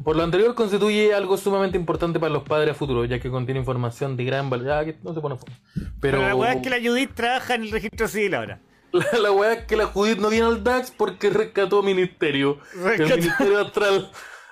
por 0.04 0.16
lo 0.16 0.22
anterior, 0.22 0.54
constituye 0.54 1.12
algo 1.12 1.36
sumamente 1.36 1.76
importante 1.76 2.20
para 2.20 2.32
los 2.32 2.44
padres 2.44 2.70
a 2.70 2.74
futuro, 2.74 3.04
ya 3.04 3.18
que 3.18 3.30
contiene 3.30 3.58
información 3.60 4.16
de 4.16 4.24
gran 4.24 4.48
valor. 4.48 4.84
Que 4.84 4.96
no 5.02 5.12
se 5.12 5.20
pone 5.20 5.36
fondo. 5.36 5.52
Pero, 5.74 5.90
Pero 6.00 6.22
la 6.22 6.34
weá 6.36 6.52
es 6.54 6.62
que 6.62 6.70
la 6.70 6.78
Judith 6.80 7.10
trabaja 7.14 7.56
en 7.56 7.62
el 7.64 7.70
registro 7.72 8.06
civil 8.08 8.34
ahora. 8.34 8.60
La, 8.92 9.18
la 9.18 9.32
weá 9.32 9.52
es 9.54 9.64
que 9.66 9.76
la 9.76 9.86
Judith 9.86 10.18
no 10.18 10.28
viene 10.28 10.46
al 10.46 10.62
DAX 10.62 10.90
porque 10.90 11.30
rescató 11.30 11.82
ministerio. 11.82 12.58
Rescató. 12.74 13.14
El 13.14 13.20
ministerio 13.20 13.60
astral. 13.60 14.10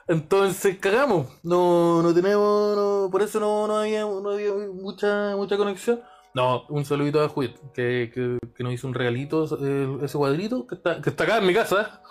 Entonces 0.09 0.79
cagamos. 0.79 1.29
No, 1.43 2.03
no 2.03 2.13
tenemos. 2.15 2.77
no- 2.77 3.09
por 3.13 3.23
eso 3.23 3.39
no, 3.41 3.67
no 3.67 3.79
había, 3.79 4.01
no 4.03 4.31
había 4.31 4.53
mucha, 4.73 5.37
mucha 5.37 5.57
conexión. 5.57 6.01
No, 6.35 6.65
un 6.69 6.85
saludito 6.85 7.21
a 7.23 7.29
Judith, 7.29 7.57
que, 7.75 8.11
que, 8.15 8.39
que 8.55 8.63
nos 8.63 8.73
hizo 8.73 8.87
un 8.87 8.95
regalito, 8.95 9.47
eh, 9.63 9.99
ese 10.03 10.17
cuadrito, 10.17 10.65
que 10.67 10.77
está, 10.77 11.01
que 11.03 11.11
está 11.11 11.25
acá 11.25 11.39
en 11.39 11.47
mi 11.47 11.53
casa. 11.55 12.03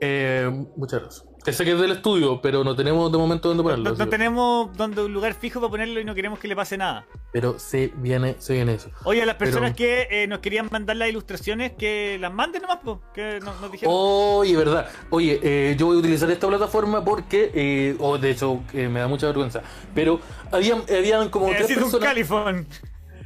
Eh, 0.00 0.48
muchas 0.76 1.00
gracias. 1.00 1.27
Que 1.44 1.52
sé 1.52 1.64
que 1.64 1.72
es 1.72 1.80
del 1.80 1.92
estudio, 1.92 2.42
pero 2.42 2.62
no 2.64 2.76
tenemos 2.76 3.10
de 3.10 3.16
momento 3.16 3.48
dónde 3.48 3.62
ponerlo. 3.62 3.94
No, 3.94 4.08
tenemos 4.08 4.76
donde 4.76 5.02
un 5.04 5.12
lugar 5.14 5.32
fijo 5.34 5.60
para 5.60 5.70
ponerlo 5.70 5.98
y 6.00 6.04
no 6.04 6.14
queremos 6.14 6.38
que 6.38 6.46
le 6.48 6.54
pase 6.56 6.76
nada. 6.76 7.06
Pero 7.32 7.58
se 7.58 7.92
viene, 7.96 8.36
se 8.38 8.52
viene 8.54 8.74
eso. 8.74 8.90
Oye, 9.04 9.22
a 9.22 9.26
las 9.26 9.36
personas 9.36 9.72
Pero- 9.74 9.76
que 9.76 10.22
eh, 10.24 10.26
nos 10.26 10.40
querían 10.40 10.68
mandar 10.70 10.96
las 10.96 11.08
ilustraciones, 11.08 11.72
que 11.72 12.18
las 12.20 12.32
manden 12.34 12.62
nomás, 12.62 12.78
po, 12.84 13.00
que 13.14 13.40
nos, 13.40 13.58
nos 13.60 13.72
dijeron. 13.72 13.94
Oye, 13.96 14.56
verdad. 14.56 14.88
Oye, 15.10 15.40
eh, 15.42 15.76
yo 15.78 15.86
voy 15.86 15.96
a 15.96 16.00
utilizar 16.00 16.30
esta 16.30 16.48
plataforma 16.48 17.02
porque, 17.04 17.50
eh, 17.54 17.96
oh, 18.00 18.18
de 18.18 18.30
hecho, 18.30 18.60
me 18.74 19.00
da 19.00 19.08
mucha 19.08 19.26
vergüenza. 19.26 19.62
Pero 19.94 20.20
habían, 20.52 20.82
habían 20.90 21.30
como 21.30 21.46
tres 21.46 21.60
Necesito 21.60 21.84
un 21.86 21.90
personas. 21.92 22.08
califón. 22.08 22.66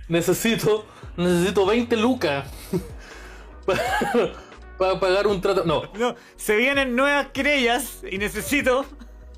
Necesito, 0.09 0.85
necesito 1.17 1.65
20 1.67 1.97
lucas 1.97 2.45
para 4.83 5.01
pagar 5.01 5.26
un 5.26 5.41
trato. 5.41 5.64
No, 5.64 5.83
No, 5.99 6.14
se 6.37 6.57
vienen 6.57 6.95
nuevas 6.97 7.28
querellas 7.28 8.03
y 8.11 8.18
necesito. 8.18 8.85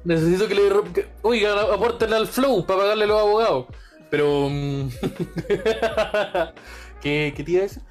necesito 0.05 0.49
que 0.49 0.55
le. 0.55 0.63
que- 0.93 1.07
oiga, 1.23 1.61
apórtenle 1.75 2.17
al 2.17 2.27
flow 2.27 2.65
para 2.67 2.81
pagarle 2.81 3.05
a 3.05 3.09
los 3.09 3.21
abogados. 3.21 3.67
Pero. 4.11 4.49
mm, 4.51 4.89
¿Qué, 7.01 7.33
¿Qué 7.37 7.45
te 7.45 7.51
iba 7.51 7.61
a 7.61 7.63
decir? 7.65 7.83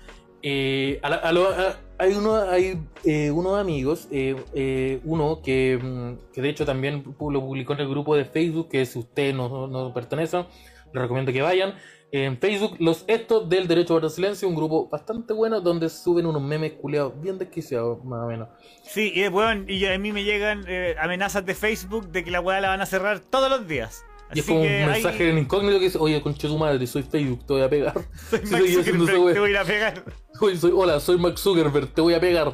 Eh, 0.42 1.00
a 1.04 1.10
la- 1.10 1.16
a 1.18 1.32
lo- 1.32 1.50
a- 1.50 1.78
hay 2.00 2.14
uno, 2.16 2.36
hay 2.36 2.82
eh, 3.06 3.32
unos 3.32 3.60
amigos, 3.60 4.08
eh, 4.12 5.00
uno 5.06 5.42
que, 5.44 5.80
mm, 5.82 6.32
que 6.34 6.42
de 6.42 6.50
hecho 6.50 6.66
también 6.66 7.04
lo 7.06 7.14
publicó 7.42 7.74
en 7.74 7.80
el 7.82 7.90
grupo 7.90 8.16
de 8.16 8.26
Facebook, 8.26 8.70
que 8.70 8.86
si 8.86 9.00
ustedes 9.00 9.34
no, 9.36 9.68
no 9.68 9.94
pertenecen, 9.94 10.46
les 10.94 11.02
recomiendo 11.02 11.32
que 11.32 11.42
vayan. 11.42 11.76
En 12.16 12.38
Facebook, 12.38 12.76
los 12.78 13.06
estos 13.08 13.50
del 13.50 13.68
Derecho 13.68 13.98
a 13.98 14.08
Silencio, 14.08 14.48
un 14.48 14.54
grupo 14.54 14.88
bastante 14.88 15.34
bueno 15.34 15.60
donde 15.62 15.90
suben 15.90 16.28
unos 16.28 16.44
memes 16.44 16.74
culeados 16.74 17.20
bien 17.20 17.40
desquiciados, 17.40 18.06
más 18.06 18.26
o 18.26 18.28
menos. 18.28 18.50
Sí, 18.84 19.12
y, 19.16 19.28
bueno, 19.30 19.66
y 19.68 19.84
a 19.88 19.98
mí 19.98 20.12
me 20.12 20.24
llegan 20.24 20.64
eh, 20.68 20.96
amenazas 21.00 21.44
de 21.44 21.56
Facebook 21.56 22.10
de 22.12 22.24
que 22.24 22.30
la 22.30 22.40
weá 22.40 22.62
la 22.62 22.68
van 22.68 22.82
a 22.82 22.86
cerrar 22.86 23.20
todos 23.20 23.50
los 23.50 23.68
días. 23.68 24.06
Y 24.32 24.40
es 24.40 24.46
Así 24.46 24.52
como 24.54 24.62
un 24.62 24.68
mensaje 24.68 25.28
en 25.32 25.40
incógnito 25.40 25.80
que 25.80 25.86
dice, 25.86 25.98
oye, 25.98 26.22
conche 26.22 26.48
tu 26.48 26.56
madre, 26.56 26.86
soy 26.86 27.02
Facebook, 27.02 27.48
te 27.48 27.54
voy 27.54 27.64
a 27.64 27.70
pegar. 27.70 27.96
soy 28.30 28.84
Si 28.84 28.94
Mark 28.94 29.10
Zuckerberg, 29.10 29.34
te 29.34 29.40
voy 29.40 29.56
a 29.56 29.64
pegar. 29.64 30.04
Oye, 30.40 30.58
soy, 30.58 30.72
hola, 30.72 31.00
soy 31.00 31.18
Mark 31.18 31.40
Zuckerberg, 31.40 31.88
te 31.96 32.02
voy 32.02 32.14
a 32.14 32.20
pegar. 32.22 32.54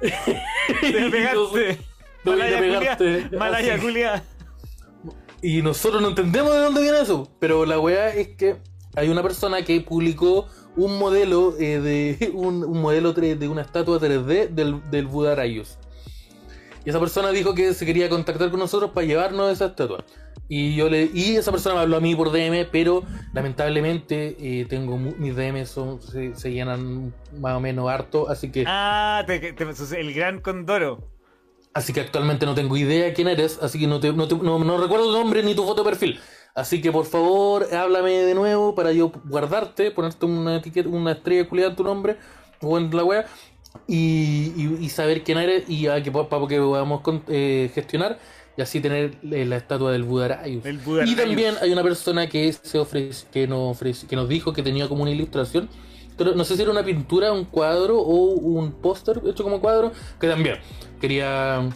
Te 0.00 0.12
voy 0.90 1.06
a 1.06 1.10
pegarte. 1.10 1.76
Te 2.20 2.28
voy 2.30 2.36
a 2.42 3.38
Malaya 3.38 3.62
pegarte. 3.64 3.82
culia. 3.82 4.22
Y 5.42 5.62
nosotros 5.62 6.00
no 6.02 6.08
entendemos 6.08 6.52
de 6.52 6.60
dónde 6.60 6.82
viene 6.82 7.00
eso. 7.00 7.28
Pero 7.38 7.64
la 7.66 7.78
weá 7.78 8.08
es 8.14 8.28
que 8.28 8.56
hay 8.94 9.08
una 9.08 9.22
persona 9.22 9.62
que 9.62 9.80
publicó 9.80 10.46
un 10.76 10.98
modelo 10.98 11.54
eh, 11.58 11.80
de 11.80 12.30
un, 12.34 12.60
modelo 12.80 13.14
3 13.14 13.38
de 13.38 13.48
una 13.48 13.62
estatua 13.62 13.98
3D 14.00 14.48
del, 14.50 14.80
del 14.90 15.06
Buda 15.06 15.34
Rayos. 15.34 15.78
Y 16.84 16.90
esa 16.90 17.00
persona 17.00 17.30
dijo 17.30 17.54
que 17.54 17.74
se 17.74 17.84
quería 17.84 18.08
contactar 18.08 18.50
con 18.50 18.60
nosotros 18.60 18.92
para 18.92 19.06
llevarnos 19.06 19.52
esa 19.52 19.66
estatua. 19.66 20.04
Y 20.48 20.76
yo 20.76 20.88
le 20.88 21.10
y 21.12 21.34
esa 21.34 21.50
persona 21.50 21.74
me 21.74 21.80
habló 21.80 21.96
a 21.96 22.00
mí 22.00 22.14
por 22.14 22.30
DM, 22.30 22.68
pero 22.70 23.02
lamentablemente 23.32 24.36
eh, 24.38 24.64
tengo 24.66 24.96
mis 24.96 25.34
DM 25.34 25.66
se 25.66 26.52
llenan 26.52 27.12
más 27.40 27.56
o 27.56 27.60
menos 27.60 27.88
harto, 27.90 28.28
así 28.30 28.52
que 28.52 28.62
Ah, 28.66 29.24
te- 29.26 29.40
te- 29.52 30.00
el 30.00 30.14
gran 30.14 30.40
Condoro. 30.40 31.08
Así 31.76 31.92
que 31.92 32.00
actualmente 32.00 32.46
no 32.46 32.54
tengo 32.54 32.74
idea 32.76 33.12
quién 33.12 33.28
eres, 33.28 33.58
así 33.60 33.78
que 33.78 33.86
no, 33.86 34.00
te- 34.00 34.12
no, 34.12 34.26
te- 34.26 34.34
no- 34.34 34.58
no 34.58 34.78
recuerdo 34.78 35.06
tu 35.06 35.12
nombre 35.12 35.42
ni 35.42 35.54
tu 35.54 35.62
foto 35.64 35.82
de 35.84 35.90
perfil. 35.90 36.20
Así 36.54 36.80
que 36.80 36.90
por 36.90 37.04
favor, 37.04 37.66
háblame 37.74 38.12
de 38.12 38.34
nuevo 38.34 38.74
para 38.74 38.92
yo 38.92 39.12
guardarte, 39.26 39.90
ponerte 39.90 40.24
una 40.24 40.56
etiqueta, 40.56 40.88
una 40.88 41.12
estrella 41.12 41.46
culiada 41.46 41.70
en 41.72 41.76
tu 41.76 41.84
nombre 41.84 42.16
o 42.62 42.78
en 42.78 42.94
la 42.96 43.04
wea 43.04 43.26
y, 43.86 44.52
y- 44.56 44.78
y 44.80 44.88
saber 44.88 45.22
quién 45.22 45.36
eres 45.38 45.68
y 45.68 45.86
a 45.86 46.02
que, 46.02 46.10
para 46.10 46.46
que 46.48 46.58
podamos 46.58 47.02
con- 47.02 47.22
eh, 47.28 47.70
gestionar 47.74 48.18
y 48.56 48.62
así 48.62 48.80
tener 48.80 49.18
eh, 49.30 49.44
la 49.44 49.56
estatua. 49.58 49.92
Del 49.92 50.04
Budarayus. 50.04 50.64
Y 51.12 51.14
también 51.14 51.54
hay 51.60 51.70
una 51.72 51.82
persona 51.82 52.26
que 52.26 52.50
se 52.54 52.78
ofrece, 52.78 53.26
que 53.30 53.46
nos 53.46 53.76
ofrece- 53.76 54.06
que 54.06 54.16
nos 54.16 54.28
dijo 54.30 54.54
que 54.54 54.62
tenía 54.62 54.88
como 54.88 55.02
una 55.02 55.10
ilustración. 55.10 55.68
Pero 56.16 56.34
no 56.34 56.44
sé 56.46 56.56
si 56.56 56.62
era 56.62 56.70
una 56.70 56.82
pintura, 56.82 57.30
un 57.34 57.44
cuadro 57.44 57.98
o 57.98 58.30
un 58.30 58.72
póster 58.72 59.20
hecho 59.26 59.42
como 59.44 59.60
cuadro, 59.60 59.92
que 60.18 60.26
también 60.26 60.56
quería 61.00 61.68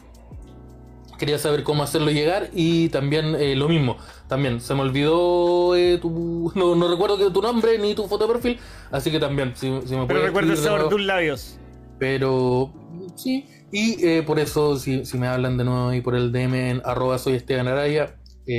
quería 1.20 1.38
saber 1.38 1.62
cómo 1.62 1.82
hacerlo 1.82 2.10
llegar 2.10 2.48
y 2.54 2.88
también 2.88 3.36
eh, 3.36 3.54
lo 3.54 3.68
mismo. 3.68 3.98
También 4.26 4.60
se 4.60 4.74
me 4.74 4.80
olvidó 4.80 5.76
eh, 5.76 5.98
tu. 5.98 6.50
No, 6.56 6.74
no 6.74 6.88
recuerdo 6.90 7.16
que 7.18 7.30
tu 7.30 7.42
nombre 7.42 7.78
ni 7.78 7.94
tu 7.94 8.08
foto 8.08 8.26
de 8.26 8.32
perfil. 8.32 8.58
Así 8.90 9.10
que 9.10 9.20
también, 9.20 9.52
si, 9.54 9.66
si 9.66 9.94
me 9.94 10.06
Pero 10.06 10.06
puedes 10.06 10.24
recuerda 10.24 10.52
el 10.52 10.58
sabor 10.58 10.84
de 10.84 10.88
tus 10.88 11.00
labios. 11.02 11.58
Pero 11.98 12.72
sí. 13.14 13.46
Y 13.70 14.04
eh, 14.04 14.22
por 14.22 14.40
eso, 14.40 14.76
si, 14.78 15.04
si 15.04 15.18
me 15.18 15.28
hablan 15.28 15.56
de 15.56 15.64
nuevo 15.64 15.90
ahí 15.90 16.00
por 16.00 16.16
el 16.16 16.32
DM 16.32 16.54
en 16.54 16.82
arroba 16.84 17.18
soy 17.18 17.34
Esteban 17.34 17.68
Araya, 17.68 18.16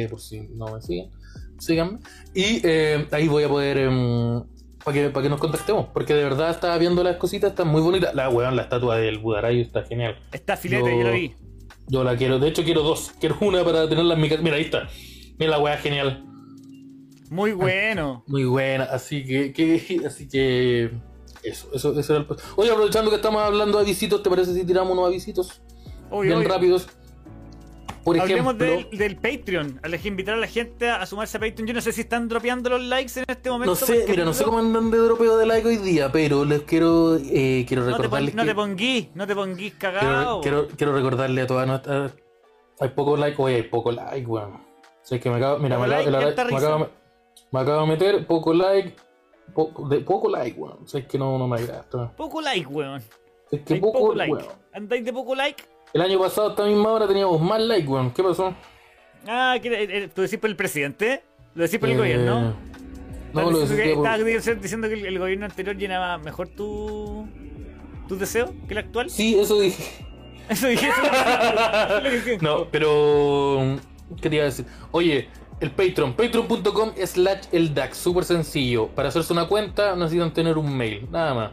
por 0.10 0.22
si 0.22 0.48
no 0.56 0.68
me 0.74 0.82
siguen, 0.82 1.12
síganme. 1.60 2.00
Y 2.34 2.66
ahí 3.12 3.28
voy 3.28 3.44
a 3.44 3.50
poder. 3.50 3.90
Para 4.84 4.94
que, 4.96 5.10
pa' 5.10 5.22
que 5.22 5.30
nos 5.30 5.40
contactemos. 5.40 5.88
Porque 5.94 6.14
de 6.14 6.24
verdad 6.24 6.50
estaba 6.52 6.78
viendo 6.78 7.04
las 7.04 7.18
cositas, 7.18 7.52
están 7.52 7.68
muy 7.68 7.82
bonitas. 7.82 8.14
La 8.16 8.30
weón, 8.30 8.56
la 8.56 8.64
estatua 8.64 8.98
del 8.98 9.20
Budarayo 9.20 9.62
está 9.62 9.84
genial. 9.84 10.18
Está 10.32 10.58
filete, 10.58 10.92
Yo- 10.92 10.98
yo 10.98 11.04
lo 11.08 11.14
vi. 11.14 11.36
Yo 11.88 12.04
la 12.04 12.16
quiero, 12.16 12.40
de 12.40 12.48
hecho 12.48 12.64
quiero 12.64 12.84
dos. 12.84 13.12
Quiero 13.20 13.38
una 13.42 13.64
para 13.64 13.88
tenerla 13.90 14.14
en 14.14 14.22
mi 14.22 14.30
casa. 14.30 14.42
Mira, 14.42 14.56
ahí 14.56 14.64
está. 14.64 14.88
Mira 15.38 15.52
la 15.52 15.60
weá 15.60 15.78
genial. 15.78 16.24
Muy 17.30 17.52
bueno. 17.54 18.24
Muy 18.28 18.44
buena, 18.46 18.86
así 18.86 19.26
que, 19.26 19.52
que- 19.54 20.02
así 20.06 20.28
que 20.28 20.92
eso, 21.44 21.70
eso, 21.74 22.00
eso 22.00 22.16
era 22.16 22.24
el 22.24 22.38
Oye, 22.56 22.72
aprovechando 22.72 23.10
que 23.10 23.16
estamos 23.16 23.42
hablando 23.42 23.78
de 23.80 23.84
avisitos, 23.86 24.22
¿te 24.22 24.30
parece 24.30 24.54
si 24.54 24.66
tiramos 24.66 24.94
unos 24.94 25.08
avisitos 25.08 25.62
Obvio, 26.10 26.38
bien 26.38 26.50
rápidos? 26.50 26.88
Por 28.04 28.20
Hablemos 28.20 28.56
ejemplo, 28.56 28.90
del, 28.90 28.98
del 28.98 29.16
Patreon. 29.18 29.80
A 29.84 29.88
que 30.02 30.08
invitar 30.08 30.34
a 30.36 30.38
la 30.38 30.48
gente 30.48 30.90
a, 30.90 31.02
a 31.02 31.06
sumarse 31.06 31.38
a 31.38 31.40
Patreon. 31.40 31.68
Yo 31.68 31.74
no 31.74 31.82
sé 31.82 31.92
si 31.92 32.02
están 32.02 32.28
dropeando 32.28 32.70
los 32.70 32.82
likes 32.82 33.20
en 33.20 33.26
este 33.28 33.50
momento. 33.50 33.72
no 33.72 33.76
sé, 33.76 34.06
mira, 34.08 34.26
no 34.26 34.34
sé 34.34 34.44
cómo 34.44 34.60
andan 34.60 34.90
de 34.92 34.98
dropeo 34.98 35.38
de 35.38 35.46
like 35.46 35.68
hoy 35.68 35.78
día, 35.78 36.12
pero 36.12 36.44
les 36.46 36.62
quiero, 36.64 37.16
eh, 37.18 37.66
quiero 37.68 37.84
No 37.84 37.88
te, 37.88 37.92
pon- 37.94 38.02
recordarles 38.04 38.36
no 38.36 38.42
que 38.44 38.48
te 38.50 38.56
ponguís, 38.56 39.08
no 39.16 39.28
te 39.28 39.36
quiero, 39.36 39.76
cagado. 39.80 40.42
quiero, 40.42 40.68
quiero 40.76 40.94
recordarle 40.94 41.42
a 41.42 41.48
todas 41.48 41.68
nuestras 41.68 42.12
hay 42.80 42.90
poco 42.90 43.16
like, 43.16 43.40
oye, 43.40 43.56
hay 43.58 43.64
poco 43.64 43.92
like, 43.92 44.26
weón. 44.26 44.54
O 44.56 44.60
sea, 45.04 45.18
es 45.18 45.24
que 45.24 45.30
me 45.30 45.36
acabo, 45.38 45.60
mira, 45.60 45.78
me, 45.78 45.86
acabo, 45.86 46.10
me 46.10 46.58
acabo- 46.58 46.90
me 47.52 47.60
acabo 47.60 47.82
de 47.82 47.88
meter 47.88 48.26
poco 48.26 48.54
like, 48.54 48.96
poco, 49.54 49.88
de 49.88 50.00
poco 50.00 50.30
like, 50.30 50.60
weón. 50.60 50.80
O 50.84 50.88
sea, 50.88 51.02
es 51.02 51.06
que 51.06 51.20
no, 51.20 51.38
no 51.38 51.48
me 51.48 51.58
agrada. 51.60 52.12
Poco 52.18 52.42
like, 52.42 52.66
weón. 52.66 53.04
Es 53.52 53.62
que 53.62 53.76
poco, 53.76 54.00
poco 54.00 54.16
like. 54.16 54.34
weón. 54.34 54.46
¿Andáis 54.74 55.06
de 55.06 55.14
poco 55.14 55.36
like? 55.36 55.64
El 55.94 56.02
año 56.02 56.20
pasado 56.20 56.48
a 56.48 56.50
esta 56.52 56.66
misma 56.66 56.90
hora 56.92 57.08
teníamos 57.08 57.42
más 57.42 57.62
like, 57.62 57.88
weón. 57.88 58.12
¿Qué 58.12 58.24
pasó? 58.24 58.54
Ah, 59.28 59.58
¿qué- 59.62 59.70
eh, 59.70 59.88
eh, 60.04 60.10
¿tú 60.14 60.22
decís 60.22 60.40
por 60.40 60.50
el 60.50 60.56
presidente? 60.56 61.24
¿Lo 61.54 61.64
decís 61.64 61.80
por 61.80 61.90
el 61.90 61.96
Eh, 61.96 61.98
gobierno? 61.98 62.42
No, 63.34 63.40
¿Estás 63.42 63.52
lo 63.54 63.60
diciendo, 63.60 63.84
que, 63.84 63.94
por... 63.96 64.06
estabas 64.08 64.62
diciendo- 64.62 64.88
que 64.88 64.94
el, 64.96 65.06
el 65.06 65.20
gobierno 65.20 65.46
anterior 65.46 65.76
llenaba 65.78 66.18
mejor 66.18 66.48
tu, 66.50 67.28
tus 68.08 68.20
deseos 68.20 68.52
que 68.68 68.74
el 68.74 68.78
actual? 68.80 69.10
Sí, 69.10 69.38
eso 69.40 69.60
dije. 69.60 69.84
Eso 70.50 70.68
dije. 70.68 70.90
No, 72.42 72.66
pero. 72.70 73.78
¿Qué 74.22 74.30
te 74.30 74.36
iba 74.36 74.44
a 74.44 74.46
decir? 74.48 74.66
Oye, 74.92 75.30
el 75.62 75.72
Patreon, 75.72 76.14
patreon.com 76.14 76.92
slash 77.06 77.44
el 77.54 77.74
DAX, 77.74 77.96
súper 77.98 78.26
sencillo. 78.26 78.88
Para 78.88 79.08
hacerse 79.10 79.32
una 79.32 79.48
cuenta 79.48 79.96
necesitan 79.96 80.34
tener 80.34 80.58
un 80.58 80.76
mail, 80.76 81.08
nada 81.10 81.34
más. 81.34 81.52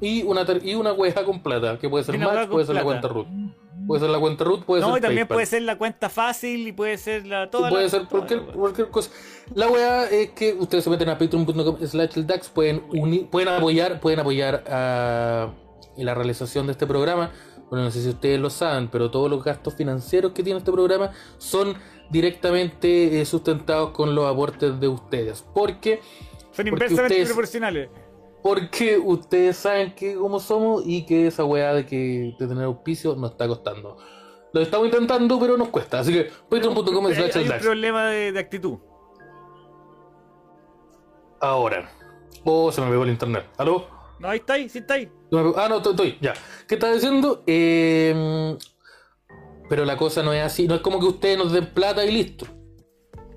Y 0.00 0.24
una, 0.24 0.44
y 0.64 0.74
una 0.74 0.94
cueja 0.94 1.24
con 1.24 1.40
plata, 1.44 1.78
que 1.78 1.88
puede 1.88 2.02
ser 2.02 2.18
Match, 2.18 2.48
puede 2.48 2.66
ser 2.66 2.74
la 2.74 2.82
cuenta 2.82 3.06
root. 3.06 3.28
Puede 3.86 4.00
ser 4.00 4.10
la 4.10 4.18
cuenta 4.18 4.44
root, 4.44 4.64
puede 4.64 4.80
No, 4.82 4.88
ser 4.90 4.98
y 4.98 5.00
también 5.02 5.20
PayPal. 5.26 5.34
puede 5.36 5.46
ser 5.46 5.62
la 5.62 5.76
cuenta 5.78 6.08
fácil 6.08 6.66
y 6.68 6.72
puede 6.72 6.96
ser 6.98 7.26
la 7.26 7.50
toda 7.50 7.68
puede 7.70 7.84
la- 7.84 7.88
ser 7.90 8.04
cualquier, 8.06 8.42
la- 8.42 8.52
cualquier 8.52 8.88
cosa. 8.88 9.10
La 9.54 9.68
weá 9.68 10.08
es 10.08 10.30
que 10.30 10.54
ustedes 10.54 10.84
se 10.84 10.90
meten 10.90 11.08
a 11.10 11.18
patreon.com 11.18 11.76
slash 11.86 12.10
el 12.16 12.26
DAX, 12.26 12.48
pueden, 12.48 12.82
unir, 12.90 13.28
pueden 13.28 13.48
apoyar, 13.48 14.00
pueden 14.00 14.20
apoyar 14.20 14.64
a 14.68 15.52
en 15.96 16.06
la 16.06 16.14
realización 16.14 16.66
de 16.66 16.72
este 16.72 16.86
programa. 16.86 17.30
Bueno, 17.70 17.84
no 17.86 17.90
sé 17.90 18.02
si 18.02 18.08
ustedes 18.08 18.38
lo 18.40 18.50
saben, 18.50 18.88
pero 18.88 19.10
todos 19.10 19.30
los 19.30 19.42
gastos 19.44 19.74
financieros 19.74 20.32
que 20.32 20.42
tiene 20.42 20.58
este 20.58 20.70
programa 20.72 21.10
son 21.38 21.74
directamente 22.10 23.20
eh, 23.20 23.24
sustentados 23.24 23.90
con 23.90 24.14
los 24.14 24.30
aportes 24.30 24.78
de 24.80 24.88
ustedes. 24.88 25.44
Porque, 25.54 26.00
Son 26.52 26.66
inversamente 26.66 27.02
ustedes- 27.14 27.28
proporcionales. 27.28 27.88
Porque 28.44 28.98
ustedes 28.98 29.56
saben 29.56 29.94
que 29.94 30.16
cómo 30.16 30.38
somos 30.38 30.82
y 30.84 31.06
que 31.06 31.28
esa 31.28 31.46
weá 31.46 31.72
de 31.72 31.86
que 31.86 32.36
de 32.38 32.46
tener 32.46 32.64
auspicio 32.64 33.16
nos 33.16 33.30
está 33.30 33.48
costando. 33.48 33.96
Lo 34.52 34.60
estamos 34.60 34.88
intentando, 34.88 35.40
pero 35.40 35.56
nos 35.56 35.70
cuesta. 35.70 36.00
Así 36.00 36.12
que 36.12 36.30
patreon.com 36.50 37.06
Hay, 37.06 37.14
slash 37.14 37.36
hay 37.38 37.44
el 37.46 37.52
un 37.52 37.58
problema 37.58 38.06
de, 38.08 38.32
de 38.32 38.38
actitud. 38.38 38.76
Ahora. 41.40 41.90
Oh, 42.44 42.70
se 42.70 42.82
me 42.82 42.90
pegó 42.90 43.04
el 43.04 43.10
internet. 43.12 43.46
¿Aló? 43.56 43.86
No, 44.18 44.28
ahí 44.28 44.40
está 44.40 44.52
ahí, 44.52 44.68
sí 44.68 44.80
está 44.80 44.94
ahí. 44.94 45.10
Ah, 45.56 45.66
no, 45.70 45.78
estoy, 45.78 45.92
estoy, 45.92 46.18
ya. 46.20 46.34
¿Qué 46.68 46.74
estás 46.74 46.92
diciendo? 46.92 47.42
Eh, 47.46 48.58
pero 49.70 49.86
la 49.86 49.96
cosa 49.96 50.22
no 50.22 50.34
es 50.34 50.44
así. 50.44 50.68
No 50.68 50.74
es 50.74 50.82
como 50.82 51.00
que 51.00 51.06
ustedes 51.06 51.38
nos 51.38 51.50
den 51.50 51.72
plata 51.72 52.04
y 52.04 52.12
listo. 52.12 52.44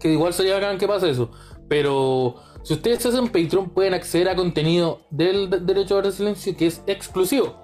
Que 0.01 0.09
igual 0.09 0.33
sería 0.33 0.55
bacán 0.55 0.77
que 0.77 0.85
pase 0.85 1.09
eso. 1.09 1.31
Pero 1.69 2.35
si 2.67 2.73
ustedes 2.73 3.01
se 3.01 3.07
hacen 3.09 3.27
Patreon, 3.27 3.69
pueden 3.69 3.93
acceder 3.93 4.27
a 4.29 4.35
contenido 4.35 4.99
del 5.09 5.49
de- 5.49 5.59
derecho 5.61 5.93
a 5.93 5.97
guardar 5.97 6.11
silencio 6.13 6.55
que 6.57 6.67
es 6.67 6.81
exclusivo. 6.87 7.55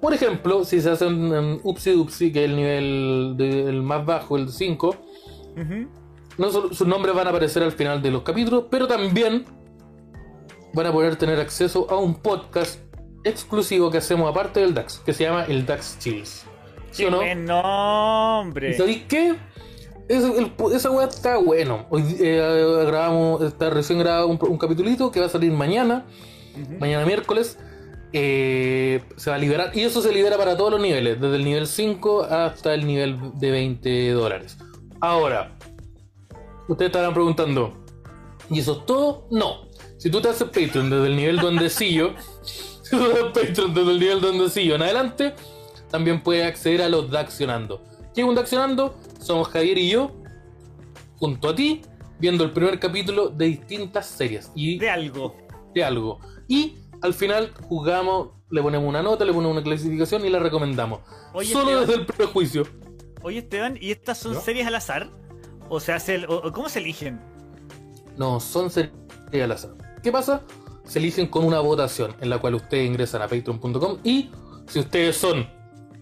Por 0.00 0.14
ejemplo, 0.14 0.64
si 0.64 0.80
se 0.80 0.90
hacen 0.90 1.32
en 1.34 1.60
Upsi 1.62 1.92
Dupsi, 1.92 2.32
que 2.32 2.44
es 2.44 2.50
el 2.50 2.56
nivel 2.56 3.34
de- 3.36 3.68
el 3.68 3.82
más 3.82 4.04
bajo, 4.06 4.36
el 4.36 4.48
5, 4.50 4.88
Ujú. 5.56 5.88
no 6.38 6.50
solo 6.50 6.72
sus 6.74 6.86
nombres 6.86 7.14
van 7.14 7.26
a 7.26 7.30
aparecer 7.30 7.62
al 7.62 7.72
final 7.72 8.00
de 8.02 8.10
los 8.10 8.22
capítulos, 8.22 8.64
pero 8.70 8.86
también 8.86 9.44
van 10.74 10.86
a 10.86 10.92
poder 10.92 11.16
tener 11.16 11.38
acceso 11.40 11.86
a 11.90 11.96
un 11.96 12.14
podcast 12.14 12.80
exclusivo 13.24 13.90
que 13.90 13.98
hacemos 13.98 14.30
aparte 14.30 14.60
del 14.60 14.72
DAX, 14.74 14.98
que 14.98 15.12
se 15.12 15.24
llama 15.24 15.44
el 15.46 15.66
DAX 15.66 15.98
Chills. 15.98 16.44
¿Sí 16.90 17.04
o 17.04 17.10
no? 17.10 17.16
Buen 17.18 17.44
nombre. 17.44 18.70
¿Y 18.70 18.74
¿Sabéis 18.74 19.02
qué? 19.08 19.34
Esa, 20.08 20.28
el- 20.32 20.52
esa 20.74 20.90
weá 20.90 21.06
está 21.06 21.38
bueno. 21.38 21.86
Hoy 21.90 22.02
eh, 22.20 22.84
grabamos, 22.86 23.42
está 23.42 23.70
recién 23.70 23.98
grabado 23.98 24.28
un, 24.28 24.38
un 24.40 24.58
capitulito 24.58 25.10
que 25.10 25.20
va 25.20 25.26
a 25.26 25.28
salir 25.28 25.50
mañana, 25.52 26.04
mañana 26.78 27.04
miércoles. 27.04 27.58
eh, 28.12 29.02
se 29.16 29.30
va 29.30 29.36
a 29.36 29.38
liberar 29.38 29.72
y 29.74 29.80
eso 29.82 30.00
se 30.00 30.12
libera 30.12 30.38
para 30.38 30.56
todos 30.56 30.70
los 30.70 30.80
niveles, 30.80 31.20
desde 31.20 31.36
el 31.36 31.44
nivel 31.44 31.66
5 31.66 32.22
hasta 32.22 32.72
el 32.72 32.86
nivel 32.86 33.18
de 33.34 33.50
20 33.50 34.10
dólares. 34.12 34.56
Ahora, 35.00 35.52
ustedes 36.68 36.88
estarán 36.90 37.12
preguntando, 37.12 37.74
¿y 38.48 38.60
eso 38.60 38.78
es 38.78 38.86
todo? 38.86 39.26
No. 39.30 39.66
Si 39.98 40.08
tú 40.08 40.20
te 40.22 40.28
haces 40.28 40.44
Patreon 40.48 40.88
desde 40.88 41.06
el 41.08 41.16
nivel 41.16 41.38
duendecillo, 41.38 42.12
si 42.42 42.90
tú 42.96 42.98
te 43.06 43.12
haces 43.12 43.24
Patreon 43.48 43.74
desde 43.74 43.90
el 43.90 43.98
nivel 43.98 44.20
duendecillo 44.20 44.76
en 44.76 44.82
adelante, 44.82 45.34
también 45.90 46.22
puedes 46.22 46.46
acceder 46.46 46.82
a 46.82 46.88
los 46.88 47.10
Daccionando. 47.10 47.82
¿Qué 48.14 48.20
es 48.22 48.26
un 48.26 48.34
Daccionando? 48.36 48.94
Somos 49.26 49.48
Javier 49.48 49.76
y 49.78 49.90
yo, 49.90 50.12
junto 51.18 51.48
a 51.48 51.54
ti, 51.56 51.82
viendo 52.20 52.44
el 52.44 52.52
primer 52.52 52.78
capítulo 52.78 53.28
de 53.28 53.46
distintas 53.46 54.06
series 54.06 54.52
y 54.54 54.78
De 54.78 54.88
algo. 54.88 55.36
de 55.74 55.82
algo. 55.84 56.20
Y 56.46 56.76
al 57.02 57.12
final 57.12 57.52
jugamos, 57.68 58.28
le 58.50 58.62
ponemos 58.62 58.88
una 58.88 59.02
nota, 59.02 59.24
le 59.24 59.32
ponemos 59.32 59.52
una 59.56 59.64
clasificación 59.64 60.24
y 60.24 60.30
la 60.30 60.38
recomendamos. 60.38 61.00
Oye, 61.34 61.52
Solo 61.52 61.70
Esteban. 61.70 61.86
desde 61.88 62.00
el 62.00 62.06
prejuicio. 62.06 62.62
Oye, 63.22 63.38
Esteban, 63.38 63.76
¿y 63.80 63.90
estas 63.90 64.18
son 64.18 64.34
¿No? 64.34 64.40
series 64.40 64.64
al 64.64 64.76
azar? 64.76 65.10
O 65.68 65.80
sea, 65.80 65.98
se, 65.98 66.24
o- 66.26 66.46
o 66.46 66.52
¿cómo 66.52 66.68
se 66.68 66.78
eligen? 66.78 67.20
No, 68.16 68.38
son 68.38 68.70
series 68.70 68.92
al 69.42 69.50
azar. 69.50 69.72
¿Qué 70.04 70.12
pasa? 70.12 70.42
Se 70.84 71.00
eligen 71.00 71.26
con 71.26 71.44
una 71.44 71.58
votación 71.58 72.14
en 72.20 72.30
la 72.30 72.38
cual 72.38 72.54
ustedes 72.54 72.86
ingresan 72.86 73.22
a 73.22 73.26
patreon.com 73.26 73.98
y 74.04 74.30
si 74.68 74.78
ustedes 74.78 75.16
son 75.16 75.48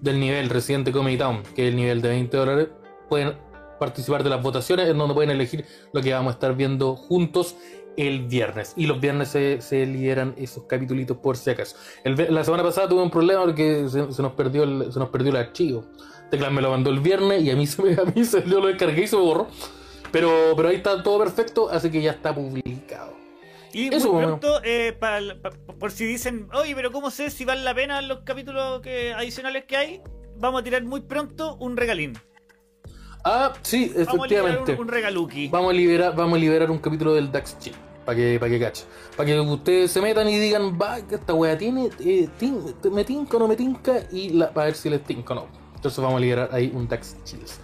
del 0.02 0.20
nivel 0.20 0.50
Residente 0.50 0.92
Comedy 0.92 1.16
Town, 1.16 1.42
que 1.56 1.66
es 1.66 1.70
el 1.70 1.76
nivel 1.76 2.02
de 2.02 2.08
20 2.10 2.36
dólares, 2.36 2.68
pueden 3.14 3.34
participar 3.78 4.22
de 4.24 4.30
las 4.30 4.42
votaciones 4.42 4.88
en 4.88 4.98
donde 4.98 5.14
pueden 5.14 5.30
elegir 5.30 5.64
lo 5.92 6.00
que 6.02 6.12
vamos 6.12 6.32
a 6.32 6.34
estar 6.34 6.54
viendo 6.56 6.94
juntos 6.96 7.56
el 7.96 8.26
viernes. 8.26 8.72
Y 8.76 8.86
los 8.86 9.00
viernes 9.00 9.28
se, 9.28 9.60
se 9.60 9.86
liberan 9.86 10.34
esos 10.36 10.64
capítulos 10.64 11.16
por 11.22 11.36
si 11.36 11.50
acaso. 11.50 11.76
El 12.04 12.16
la 12.34 12.42
semana 12.44 12.62
pasada 12.62 12.88
tuve 12.88 13.02
un 13.02 13.10
problema 13.10 13.42
porque 13.44 13.86
se, 13.88 14.12
se 14.12 14.22
nos 14.22 14.32
perdió 14.32 14.62
el, 14.64 14.92
se 14.92 14.98
nos 14.98 15.08
perdió 15.10 15.30
el 15.30 15.36
archivo. 15.36 15.84
Teclas 16.30 16.50
me 16.52 16.60
lo 16.62 16.70
mandó 16.70 16.90
el 16.90 17.00
viernes 17.00 17.42
y 17.42 17.50
a 17.50 17.56
mí 17.56 17.66
se 17.72 17.82
me, 17.82 17.92
a 17.94 18.04
mí 18.04 18.24
se, 18.24 18.42
yo 18.48 18.60
lo 18.60 18.66
descargué 18.68 19.02
y 19.02 19.06
se 19.06 19.16
borró. 19.16 19.46
Pero, 20.12 20.30
pero 20.56 20.68
ahí 20.68 20.76
está 20.76 21.02
todo 21.02 21.18
perfecto, 21.18 21.68
así 21.70 21.90
que 21.90 22.00
ya 22.00 22.12
está 22.12 22.34
publicado. 22.34 23.14
Y 23.72 23.92
Eso, 23.92 24.12
muy 24.12 24.24
bueno. 24.24 24.40
eh, 24.62 24.96
pa- 24.98 25.18
pa- 25.42 25.50
por 25.78 25.90
si 25.90 26.04
dicen, 26.04 26.46
oye, 26.54 26.74
pero 26.76 26.92
¿cómo 26.92 27.10
sé 27.10 27.30
si 27.30 27.44
vale 27.44 27.62
la 27.64 27.74
pena 27.74 28.00
los 28.02 28.20
capítulos 28.20 28.80
que, 28.80 29.12
adicionales 29.12 29.64
que 29.64 29.76
hay? 29.76 30.00
Vamos 30.36 30.60
a 30.60 30.64
tirar 30.64 30.84
muy 30.84 31.00
pronto 31.00 31.56
un 31.56 31.76
regalín. 31.76 32.12
Ah, 33.24 33.52
sí, 33.62 33.90
Vamos 33.94 34.06
a 34.06 34.26
liberar 34.28 34.50
efectivamente. 34.50 34.72
un, 34.74 34.78
un 34.80 34.88
regaluki. 34.88 35.48
Vamos 35.48 35.70
a 35.70 35.72
liberar, 35.72 36.14
vamos 36.14 36.36
a 36.36 36.40
liberar 36.40 36.70
un 36.70 36.78
capítulo 36.78 37.14
del 37.14 37.32
Dax 37.32 37.58
Chill. 37.58 37.74
Para 38.04 38.16
que, 38.16 38.38
para 38.38 38.50
que 38.50 38.60
cache. 38.60 38.84
Para 39.16 39.26
que 39.26 39.40
ustedes 39.40 39.90
se 39.90 40.00
metan 40.02 40.28
y 40.28 40.38
digan, 40.38 40.78
va, 40.80 41.00
que 41.00 41.14
esta 41.14 41.32
wea 41.32 41.56
tiene, 41.56 41.88
eh, 42.00 42.28
tin- 42.38 42.74
me 42.92 43.02
tinca 43.02 43.38
o 43.38 43.40
no 43.40 43.48
me 43.48 43.56
tinca, 43.56 44.02
y 44.12 44.28
la, 44.30 44.50
para 44.50 44.66
ver 44.66 44.74
si 44.74 44.90
les 44.90 45.02
tinca 45.04 45.32
o 45.32 45.36
no. 45.36 45.46
Entonces 45.74 45.98
vamos 46.02 46.18
a 46.18 46.20
liberar 46.20 46.50
ahí 46.52 46.70
un 46.74 46.86
Dax 46.86 47.16
Chills. 47.24 47.58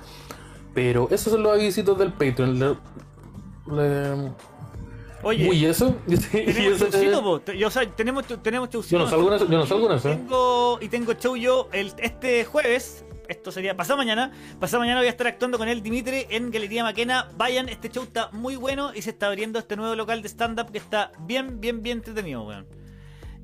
Pero 0.72 1.08
esos 1.10 1.32
son 1.32 1.42
los 1.42 1.52
avisitos 1.52 1.98
del 1.98 2.12
Patreon. 2.14 2.58
Le- 2.58 2.76
le- 3.70 4.32
Oye, 5.22 5.46
Uy, 5.50 5.56
¿y 5.58 5.66
eso? 5.66 5.94
¿Y 6.06 6.16
tenemos 6.16 6.80
eso- 6.80 6.90
showcito, 6.90 7.22
po. 7.22 7.40
Te- 7.40 7.58
yo, 7.58 7.68
o 7.68 7.70
sea, 7.70 7.86
tenemos, 7.90 8.24
tenemos 8.42 8.70
showcito. 8.70 8.96
Yo 8.96 9.04
no 9.04 9.10
salgo 9.10 9.28
en 9.28 9.34
eso, 9.34 9.46
yo 9.46 9.58
no 9.58 9.66
salgo 9.66 9.90
en 9.90 9.96
eso. 9.98 10.08
¿eh? 10.08 10.16
Tengo, 10.16 10.78
y 10.80 10.88
tengo 10.88 11.12
show 11.12 11.36
yo 11.36 11.68
el, 11.72 11.92
este 11.98 12.46
jueves. 12.46 13.04
Esto 13.30 13.52
sería 13.52 13.76
pasado 13.76 13.96
mañana. 13.96 14.32
Pasado 14.58 14.80
mañana 14.80 14.98
voy 14.98 15.06
a 15.06 15.10
estar 15.10 15.28
actuando 15.28 15.56
con 15.56 15.68
él, 15.68 15.84
Dimitri, 15.84 16.26
en 16.30 16.50
Galería 16.50 16.82
Maquena. 16.82 17.28
Vayan, 17.36 17.68
este 17.68 17.88
show 17.88 18.02
está 18.02 18.28
muy 18.32 18.56
bueno 18.56 18.92
y 18.92 19.02
se 19.02 19.10
está 19.10 19.28
abriendo 19.28 19.60
este 19.60 19.76
nuevo 19.76 19.94
local 19.94 20.20
de 20.20 20.28
stand-up 20.28 20.72
que 20.72 20.78
está 20.78 21.12
bien, 21.20 21.60
bien, 21.60 21.80
bien 21.80 21.98
entretenido, 21.98 22.42
weón. 22.42 22.66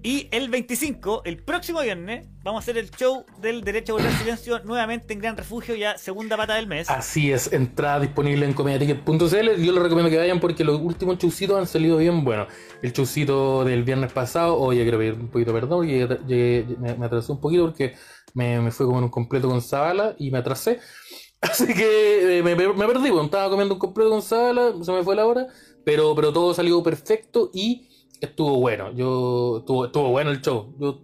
Y 0.03 0.29
el 0.31 0.49
25, 0.49 1.23
el 1.25 1.39
próximo 1.39 1.81
viernes, 1.81 2.29
vamos 2.43 2.61
a 2.61 2.63
hacer 2.63 2.79
el 2.79 2.91
show 2.91 3.25
del 3.41 3.63
Derecho 3.63 3.93
a 3.93 4.01
Guardar 4.01 4.19
Silencio 4.19 4.61
nuevamente 4.65 5.15
en 5.15 5.21
Gran 5.21 5.37
Refugio, 5.37 5.75
ya 5.75 5.99
segunda 5.99 6.37
pata 6.37 6.55
del 6.55 6.67
mes. 6.67 6.91
Así 6.91 7.33
es, 7.33 7.53
entrada 7.53 8.01
disponible 8.01 8.45
en 8.45 8.55
comediaticket.cl. 8.55 9.63
Yo 9.63 9.73
les 9.73 9.83
recomiendo 9.83 10.11
que 10.11 10.19
vayan 10.19 10.39
porque 10.41 10.65
los 10.65 10.81
últimos 10.81 11.19
showcitos 11.19 11.59
han 11.59 11.67
salido 11.67 11.97
bien 11.99 12.25
buenos. 12.25 12.49
El 12.83 12.93
showcito 12.93 13.65
del 13.65 13.85
viernes 13.85 14.13
pasado, 14.13 14.59
oye, 14.59 14.83
quiero 14.83 14.99
pedir 14.99 15.15
un 15.15 15.29
poquito 15.29 15.53
perdón, 15.53 15.87
me, 15.87 16.95
me 16.95 17.07
atrasé 17.07 17.33
un 17.33 17.41
poquito 17.41 17.67
porque 17.67 17.95
me, 18.37 18.61
me 18.61 18.71
fue 18.71 18.87
como 18.87 18.99
en 18.99 19.05
un 19.05 19.11
completo 19.11 19.49
con 19.49 19.61
Zabala 19.63 20.15
y 20.19 20.31
me 20.31 20.39
atrasé. 20.39 20.79
Así 21.41 21.67
que 21.75 22.39
eh, 22.39 22.43
me, 22.43 22.55
me 22.55 22.87
perdí, 22.87 23.11
bueno, 23.11 23.25
estaba 23.25 23.49
comiendo 23.51 23.75
un 23.75 23.81
completo 23.81 24.11
con 24.11 24.23
Zabala, 24.23 24.73
se 24.83 24.93
me 24.93 25.03
fue 25.03 25.17
la 25.17 25.27
hora, 25.27 25.47
pero, 25.85 26.15
pero 26.15 26.33
todo 26.33 26.55
salió 26.55 26.83
perfecto 26.83 27.51
y 27.53 27.89
estuvo 28.21 28.59
bueno. 28.61 28.93
Yo 28.95 29.59
estuvo, 29.61 29.87
estuvo 29.87 30.11
bueno 30.11 30.31
el 30.31 30.41
show. 30.41 30.75
Yo, 30.79 31.01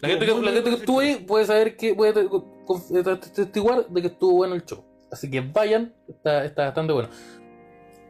la 0.00 0.08
gente, 0.08 0.26
que, 0.26 0.32
la 0.40 0.52
gente 0.52 0.70
que 0.70 0.76
estuvo 0.76 1.00
ahí 1.00 1.16
puede 1.26 1.44
saber 1.46 1.76
que 1.76 1.94
puede 1.94 2.20
eh, 2.22 3.16
testiguar 3.34 3.86
de 3.88 4.00
que 4.00 4.08
estuvo 4.08 4.32
bueno 4.32 4.54
el 4.54 4.64
show. 4.64 4.84
Así 5.10 5.30
que 5.30 5.40
vayan, 5.42 5.94
está, 6.08 6.44
está 6.44 6.64
bastante 6.64 6.92
bueno. 6.92 7.08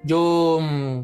Yo 0.05 0.59
mm, 0.61 1.01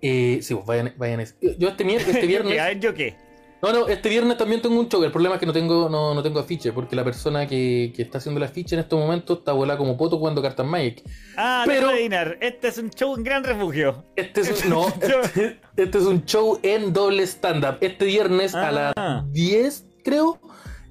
eh, 0.00 0.38
sí, 0.42 0.54
pues 0.54 0.66
vayan, 0.66 0.94
vayan. 0.96 1.24
Yo 1.58 1.68
este, 1.68 1.84
mier- 1.84 2.00
este 2.00 2.26
viernes. 2.26 2.80
¿yo 2.80 2.94
qué? 2.94 3.16
No, 3.60 3.72
no, 3.72 3.88
este 3.88 4.08
viernes 4.08 4.36
también 4.36 4.62
tengo 4.62 4.78
un 4.78 4.88
show. 4.88 5.02
El 5.02 5.10
problema 5.10 5.34
es 5.34 5.40
que 5.40 5.46
no 5.46 5.52
tengo, 5.52 5.88
no, 5.88 6.14
no 6.14 6.22
tengo 6.22 6.38
afiche, 6.38 6.72
porque 6.72 6.94
la 6.94 7.02
persona 7.02 7.46
que, 7.48 7.92
que 7.94 8.02
está 8.02 8.18
haciendo 8.18 8.38
el 8.38 8.44
afiche 8.44 8.76
en 8.76 8.80
estos 8.80 8.98
momentos 8.98 9.38
está 9.38 9.52
volada 9.52 9.76
como 9.76 9.96
poto 9.96 10.16
jugando 10.16 10.40
cartas 10.40 10.64
Magic. 10.64 11.02
Ah, 11.36 11.64
Pero- 11.66 11.88
adivinar. 11.90 12.38
Este 12.40 12.68
es 12.68 12.78
un 12.78 12.90
show 12.90 13.16
en 13.16 13.24
gran 13.24 13.42
refugio. 13.42 14.04
Este 14.14 14.42
es, 14.42 14.64
un- 14.64 14.70
no, 14.70 14.86
este, 14.88 15.58
este 15.76 15.98
es 15.98 16.04
un 16.04 16.24
show 16.24 16.60
en 16.62 16.92
doble 16.92 17.24
stand-up. 17.26 17.78
Este 17.80 18.04
viernes 18.04 18.54
a 18.54 18.68
Ah. 18.68 18.92
las 18.94 19.32
10, 19.32 19.84
creo. 20.04 20.38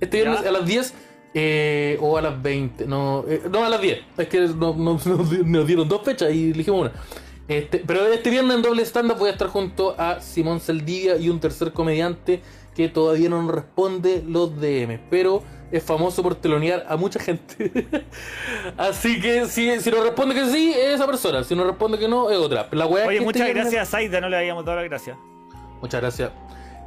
Este 0.01 0.17
viernes 0.17 0.41
Ya. 0.43 0.49
a 0.49 0.51
las 0.51 0.65
10 0.65 0.93
eh, 1.35 1.97
o 2.01 2.17
a 2.17 2.21
las 2.21 2.41
20. 2.41 2.85
No, 2.85 3.23
eh, 3.29 3.43
no, 3.49 3.63
a 3.63 3.69
las 3.69 3.79
10. 3.79 3.99
Es 4.17 4.27
que 4.27 4.41
no, 4.41 4.73
no- 4.75 4.99
nos, 5.05 5.29
di- 5.29 5.43
nos 5.45 5.65
dieron 5.67 5.87
dos 5.87 6.01
fechas 6.03 6.33
y 6.33 6.51
elegimos 6.51 6.81
una. 6.81 6.91
Este, 7.47 7.81
pero 7.85 8.05
este 8.07 8.29
viernes 8.29 8.57
en 8.57 8.61
doble 8.61 8.81
stand-up 8.83 9.17
voy 9.17 9.29
a 9.29 9.31
estar 9.31 9.47
junto 9.47 9.95
a 9.97 10.19
Simón 10.19 10.59
Saldivia 10.59 11.15
y 11.17 11.29
un 11.29 11.39
tercer 11.39 11.71
comediante 11.71 12.41
que 12.75 12.89
todavía 12.89 13.29
no 13.29 13.41
nos 13.41 13.55
responde 13.55 14.21
los 14.27 14.59
DM. 14.59 14.99
Pero 15.09 15.43
es 15.71 15.83
famoso 15.83 16.21
por 16.23 16.35
telonear 16.35 16.85
a 16.89 16.95
mucha 16.97 17.19
gente. 17.19 17.87
Así 18.77 19.19
que 19.21 19.45
si, 19.47 19.79
si 19.79 19.89
nos 19.91 20.03
responde 20.03 20.35
que 20.35 20.45
sí, 20.49 20.73
es 20.73 20.95
esa 20.95 21.05
persona. 21.05 21.43
Si 21.43 21.55
nos 21.55 21.67
responde 21.67 21.97
que 21.97 22.07
no, 22.07 22.29
es 22.29 22.37
otra. 22.37 22.67
La 22.71 22.85
weá 22.85 23.03
es 23.03 23.07
Oye, 23.07 23.15
este 23.17 23.25
muchas 23.25 23.43
viernes- 23.45 23.63
gracias 23.63 23.87
a 23.87 23.91
Saida, 23.91 24.21
no 24.21 24.29
le 24.29 24.37
habíamos 24.37 24.65
dado 24.65 24.79
las 24.79 24.89
gracias. 24.89 25.17
Muchas 25.81 26.01
gracias. 26.01 26.31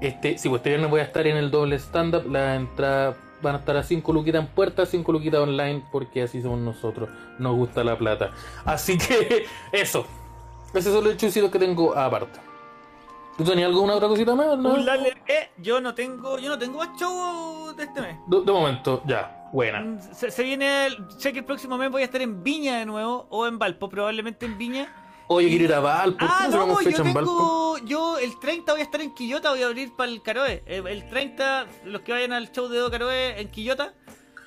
Este, 0.00 0.38
sí, 0.38 0.48
pues 0.48 0.60
este 0.60 0.70
viernes 0.70 0.90
voy 0.90 1.00
a 1.00 1.04
estar 1.04 1.26
en 1.26 1.36
el 1.36 1.50
doble 1.50 1.76
stand-up. 1.78 2.30
La 2.30 2.56
entrada 2.56 3.16
van 3.42 3.54
a 3.54 3.58
estar 3.58 3.76
a 3.76 3.82
5 3.82 4.12
luquitas 4.12 4.42
en 4.42 4.48
puerta, 4.48 4.84
5 4.86 5.10
luquitas 5.12 5.40
online, 5.40 5.82
porque 5.90 6.22
así 6.22 6.40
somos 6.42 6.58
nosotros. 6.60 7.08
Nos 7.38 7.56
gusta 7.56 7.82
la 7.84 7.96
plata. 7.98 8.30
Así 8.64 8.98
que, 8.98 9.46
eso. 9.72 10.06
Esos 10.74 10.92
son 10.94 11.04
los 11.04 11.16
chusitos 11.16 11.50
que 11.50 11.58
tengo 11.58 11.96
aparte. 11.96 12.40
¿Tú 13.36 13.44
tenías 13.44 13.68
alguna 13.68 13.94
otra 13.94 14.08
cosita 14.08 14.34
más? 14.34 14.58
No? 14.58 14.74
Un 14.74 14.86
E, 15.26 15.50
yo 15.58 15.80
no 15.80 15.94
tengo, 15.94 16.38
yo 16.38 16.48
no 16.50 16.58
tengo 16.58 16.78
más 16.78 16.90
show 16.98 17.72
de 17.74 17.84
este 17.84 18.00
mes. 18.02 18.16
De, 18.26 18.42
de 18.42 18.52
momento, 18.52 19.02
ya. 19.06 19.48
Buena. 19.52 19.80
Mm, 19.80 19.98
Se, 20.12 20.30
se 20.30 20.42
viene, 20.44 20.86
el- 20.86 20.98
sé 21.18 21.32
que 21.32 21.40
el 21.40 21.44
próximo 21.44 21.76
mes 21.78 21.90
voy 21.90 22.02
a 22.02 22.04
estar 22.04 22.20
en 22.20 22.42
Viña 22.44 22.78
de 22.78 22.86
nuevo, 22.86 23.26
o 23.30 23.46
en 23.46 23.58
Valpo, 23.58 23.88
probablemente 23.88 24.46
en 24.46 24.58
Viña. 24.58 24.94
Oye, 25.26 25.48
quiero 25.48 25.64
ir 25.64 25.74
a 25.74 25.80
Valpo. 25.80 26.18
¿Por 26.18 26.28
qué 26.28 26.34
Ah, 26.38 26.48
no 26.50 26.80
yo 26.82 27.04
Valpo? 27.14 27.20
tengo, 27.20 27.78
yo 27.86 28.18
el 28.18 28.38
30 28.38 28.72
voy 28.72 28.80
a 28.80 28.84
estar 28.84 29.00
en 29.00 29.14
Quillota, 29.14 29.50
voy 29.50 29.62
a 29.62 29.66
abrir 29.66 29.94
para 29.96 30.10
el 30.10 30.22
Caroe. 30.22 30.62
El 30.66 31.08
30, 31.08 31.66
los 31.84 32.02
que 32.02 32.12
vayan 32.12 32.32
al 32.32 32.52
show 32.52 32.68
de 32.68 32.78
Do 32.78 32.90
Caroe 32.90 33.40
en 33.40 33.48
Quillota. 33.50 33.94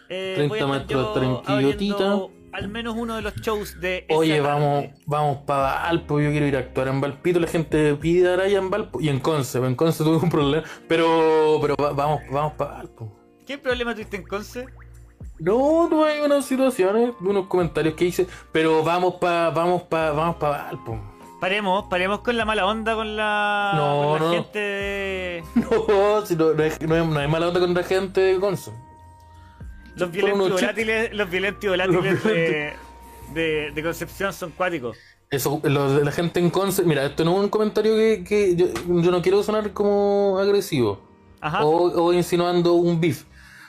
eh, 0.09 0.33
30 0.35 0.49
voy 0.49 0.59
a 0.59 0.61
estar 0.61 0.79
metros 0.79 1.01
yo 1.01 1.07
estar 1.07 1.23
en 1.23 1.53
abriendo 1.53 1.77
Quillotita. 1.77 2.42
Al 2.53 2.69
menos 2.69 2.95
uno 2.95 3.15
de 3.15 3.23
los 3.23 3.33
shows 3.35 3.79
de 3.81 4.05
Oye, 4.09 4.37
tarde. 4.39 4.47
vamos, 4.47 4.85
vamos 5.07 5.37
para 5.45 5.73
Valpo, 5.83 6.19
yo 6.21 6.29
quiero 6.29 6.45
ir 6.45 6.55
a 6.55 6.59
actuar 6.59 6.87
en 6.87 7.01
Valpito, 7.01 7.39
la 7.39 7.47
gente 7.47 7.95
pide 7.95 8.31
allá 8.31 8.59
en 8.59 8.69
Valpo 8.69 9.01
y 9.01 9.09
en 9.09 9.19
Conce, 9.19 9.57
en 9.57 9.75
Conce 9.75 10.03
tuve 10.03 10.17
un 10.17 10.29
problema, 10.29 10.63
pero 10.87 11.57
pero 11.61 11.75
va- 11.75 11.93
vamos, 11.93 12.21
vamos 12.31 12.53
para 12.53 12.73
Valpo. 12.73 13.11
¿Qué 13.47 13.57
problema 13.57 13.93
tuviste 13.93 14.17
en 14.17 14.23
Conce? 14.23 14.67
No, 15.39 15.89
no 15.89 16.05
hay 16.05 16.19
unas 16.21 16.45
situaciones, 16.45 17.11
unos 17.21 17.47
comentarios 17.47 17.95
que 17.95 18.05
hice, 18.05 18.27
pero 18.51 18.83
vamos 18.83 19.15
para 19.15 19.49
vamos 19.49 19.81
pa, 19.83 20.11
vamos 20.11 20.35
pa 20.35 20.49
Valpo. 20.49 20.99
Paremos, 21.41 21.85
paremos 21.89 22.19
con 22.19 22.37
la 22.37 22.45
mala 22.45 22.65
onda 22.65 22.95
con 22.95 23.17
la, 23.17 23.73
No, 23.75 24.03
con 24.03 24.13
la 24.13 24.19
no. 24.19 24.31
gente 24.31 24.59
de... 24.59 25.43
No, 25.89 26.25
si 26.25 26.35
no, 26.37 26.53
no, 26.53 26.63
hay, 26.63 26.71
no 26.87 26.95
hay- 26.95 27.07
no 27.07 27.19
hay 27.19 27.27
mala 27.27 27.47
onda 27.49 27.59
con 27.59 27.73
la 27.73 27.83
gente 27.83 28.21
de 28.21 28.39
Conce. 28.39 28.71
Los 29.95 30.11
violentos 30.11 30.51
volátiles, 30.51 31.13
los 31.13 31.29
violentos 31.29 31.69
volátiles 31.69 32.23
de, 32.23 32.73
de, 33.33 33.71
de 33.71 33.83
Concepción 33.83 34.33
son 34.33 34.51
cuáticos. 34.51 34.97
Eso, 35.29 35.59
lo 35.63 36.03
la 36.03 36.11
gente 36.11 36.39
en 36.39 36.49
Conce, 36.49 36.83
mira, 36.83 37.05
esto 37.05 37.23
no 37.25 37.37
es 37.37 37.43
un 37.43 37.49
comentario 37.49 37.95
que, 37.95 38.23
que 38.23 38.55
yo, 38.55 38.67
yo 39.01 39.11
no 39.11 39.21
quiero 39.21 39.41
sonar 39.43 39.73
como 39.73 40.37
agresivo. 40.39 41.13
Ajá. 41.43 41.65
o, 41.65 42.05
o 42.05 42.13
insinuando 42.13 42.73
un 42.73 43.01
beef. 43.01 43.25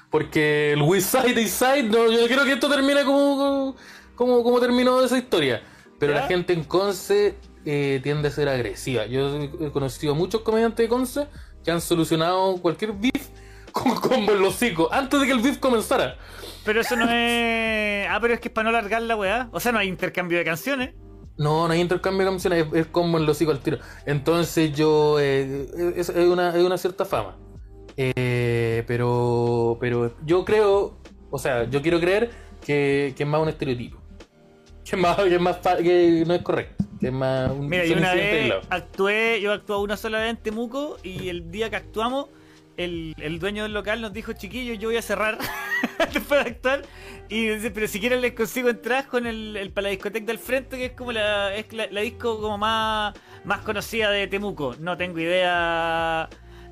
Porque 0.09 0.73
el 0.75 0.83
West 0.83 1.11
Side 1.11 1.41
East 1.41 1.59
Side, 1.59 1.83
no, 1.85 2.09
yo 2.09 2.27
quiero 2.29 2.45
que 2.45 2.53
esto 2.53 2.71
termine 2.71 3.05
como, 3.05 3.75
como, 4.15 4.45
como 4.45 4.61
terminó 4.61 5.03
esa 5.03 5.19
historia. 5.19 5.61
Pero 5.99 6.13
¿Ya? 6.13 6.21
la 6.21 6.27
gente 6.29 6.53
en 6.53 6.63
Conce 6.63 7.35
eh, 7.65 7.99
tiende 8.03 8.29
a 8.29 8.31
ser 8.31 8.49
agresiva. 8.49 9.07
Yo 9.07 9.37
he 9.43 9.73
conocido 9.73 10.13
a 10.13 10.17
muchos 10.17 10.43
comediantes 10.43 10.85
de 10.85 10.89
Conce 10.89 11.27
que 11.65 11.73
han 11.73 11.81
solucionado 11.81 12.59
cualquier 12.59 12.93
beef 12.93 13.29
con 13.85 14.01
combo 14.01 14.33
en 14.33 14.41
los 14.41 14.55
hocico 14.55 14.93
antes 14.93 15.21
de 15.21 15.27
que 15.27 15.33
el 15.33 15.41
beef 15.41 15.59
comenzara. 15.59 16.17
Pero 16.65 16.81
eso 16.81 16.97
no 16.97 17.05
es... 17.11 18.07
Ah, 18.09 18.19
pero 18.21 18.35
es 18.35 18.41
que 18.41 18.49
es 18.49 18.55
para 18.55 18.71
no 18.71 18.77
alargar 18.77 19.03
la 19.03 19.17
weá. 19.17 19.49
O 19.53 19.61
sea, 19.61 19.71
no 19.71 19.79
hay 19.79 19.89
intercambio 19.89 20.39
de 20.39 20.45
canciones. 20.45 20.95
No, 21.37 21.67
no 21.67 21.73
hay 21.73 21.81
intercambio 21.81 22.25
de 22.25 22.31
canciones, 22.33 22.67
es, 22.67 22.81
es 22.81 22.87
combo 22.87 23.19
en 23.19 23.27
los 23.27 23.37
hocico 23.37 23.51
al 23.51 23.61
tiro. 23.61 23.79
Entonces 24.07 24.73
yo... 24.73 25.19
eh, 25.21 25.67
es, 25.97 26.09
es 26.09 26.29
una, 26.29 26.57
es 26.57 26.63
una 26.63 26.79
cierta 26.79 27.05
fama. 27.05 27.37
Eh, 27.97 28.83
pero, 28.87 29.77
pero 29.81 30.17
yo 30.25 30.45
creo, 30.45 30.99
o 31.31 31.39
sea, 31.39 31.65
yo 31.71 31.81
quiero 31.83 32.01
creer 32.01 32.31
que, 32.65 33.15
que 33.17 33.23
es 33.23 33.29
más 33.29 33.41
un 33.41 33.49
estereotipo. 33.49 33.99
Que 34.85 34.97
es 34.97 35.03
más, 35.03 35.17
que 35.17 35.39
más 35.39 35.57
que 35.59 36.25
no 36.27 36.35
es 36.35 36.43
correcto. 36.43 36.85
Que 37.01 37.07
es 37.07 37.13
más 37.13 37.51
un 37.51 37.69
Mira, 37.69 37.85
yo 37.85 37.97
una 37.97 38.15
vez 38.15 38.53
actué, 38.71 39.41
yo 39.41 39.53
actué 39.53 39.77
una 39.77 39.97
sola 39.97 40.19
vez 40.19 40.31
en 40.31 40.37
Temuco 40.39 40.99
y 41.03 41.29
el 41.29 41.51
día 41.51 41.71
que 41.71 41.77
actuamos, 41.77 42.27
el, 42.77 43.15
el 43.19 43.39
dueño 43.39 43.63
del 43.65 43.73
local 43.73 44.01
nos 44.01 44.13
dijo, 44.13 44.33
chiquillos, 44.33 44.79
yo 44.79 44.89
voy 44.89 44.97
a 44.97 45.03
cerrar 45.03 45.39
después 46.13 46.45
de 46.45 46.51
actuar. 46.51 46.83
Y 47.29 47.47
dice, 47.49 47.71
pero 47.71 47.89
si 47.89 48.01
quieren 48.01 48.21
les 48.21 48.33
consigo 48.33 48.69
entradas 48.69 49.07
con 49.07 49.27
el, 49.27 49.57
el 49.57 49.71
para 49.71 49.85
la 49.85 49.91
discoteca 49.91 50.27
del 50.27 50.39
frente, 50.39 50.77
que 50.77 50.87
es 50.87 50.93
como 50.93 51.13
la, 51.13 51.55
es 51.55 51.73
la, 51.73 51.87
la 51.91 52.01
disco 52.01 52.41
como 52.41 52.59
más, 52.59 53.15
más 53.45 53.61
conocida 53.61 54.11
de 54.11 54.27
Temuco. 54.27 54.75
No 54.79 54.97
tengo 54.97 55.19
idea 55.19 56.29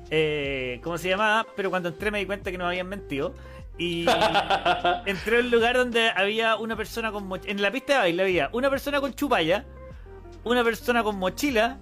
eh, 0.09 0.79
cómo 0.83 0.97
se 0.97 1.09
llamaba, 1.09 1.47
pero 1.55 1.69
cuando 1.69 1.89
entré 1.89 2.11
me 2.11 2.19
di 2.19 2.25
cuenta 2.25 2.51
que 2.51 2.57
nos 2.57 2.67
habían 2.67 2.87
mentido. 2.87 3.33
Y 3.77 4.05
entré 5.05 5.37
a 5.37 5.39
un 5.39 5.49
lugar 5.49 5.75
donde 5.75 6.09
había 6.15 6.55
una 6.55 6.75
persona 6.75 7.11
con 7.11 7.25
mochila. 7.27 7.51
En 7.51 7.61
la 7.61 7.71
pista 7.71 7.93
de 7.93 7.99
baile 7.99 8.23
había 8.23 8.49
una 8.53 8.69
persona 8.69 9.01
con 9.01 9.13
chupalla, 9.13 9.65
una 10.43 10.63
persona 10.63 11.03
con 11.03 11.17
mochila, 11.17 11.79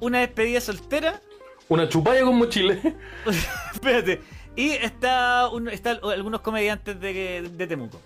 una 0.00 0.20
despedida 0.20 0.60
soltera. 0.60 1.20
Una 1.68 1.88
chupalla 1.88 2.22
con 2.22 2.36
mochila. 2.38 2.76
Espérate. 3.74 4.20
Y 4.54 4.70
está, 4.70 5.48
un, 5.48 5.68
está 5.68 5.90
algunos 5.92 6.40
comediantes 6.40 6.98
de, 7.00 7.50
de 7.52 7.66
Temuco. 7.66 8.00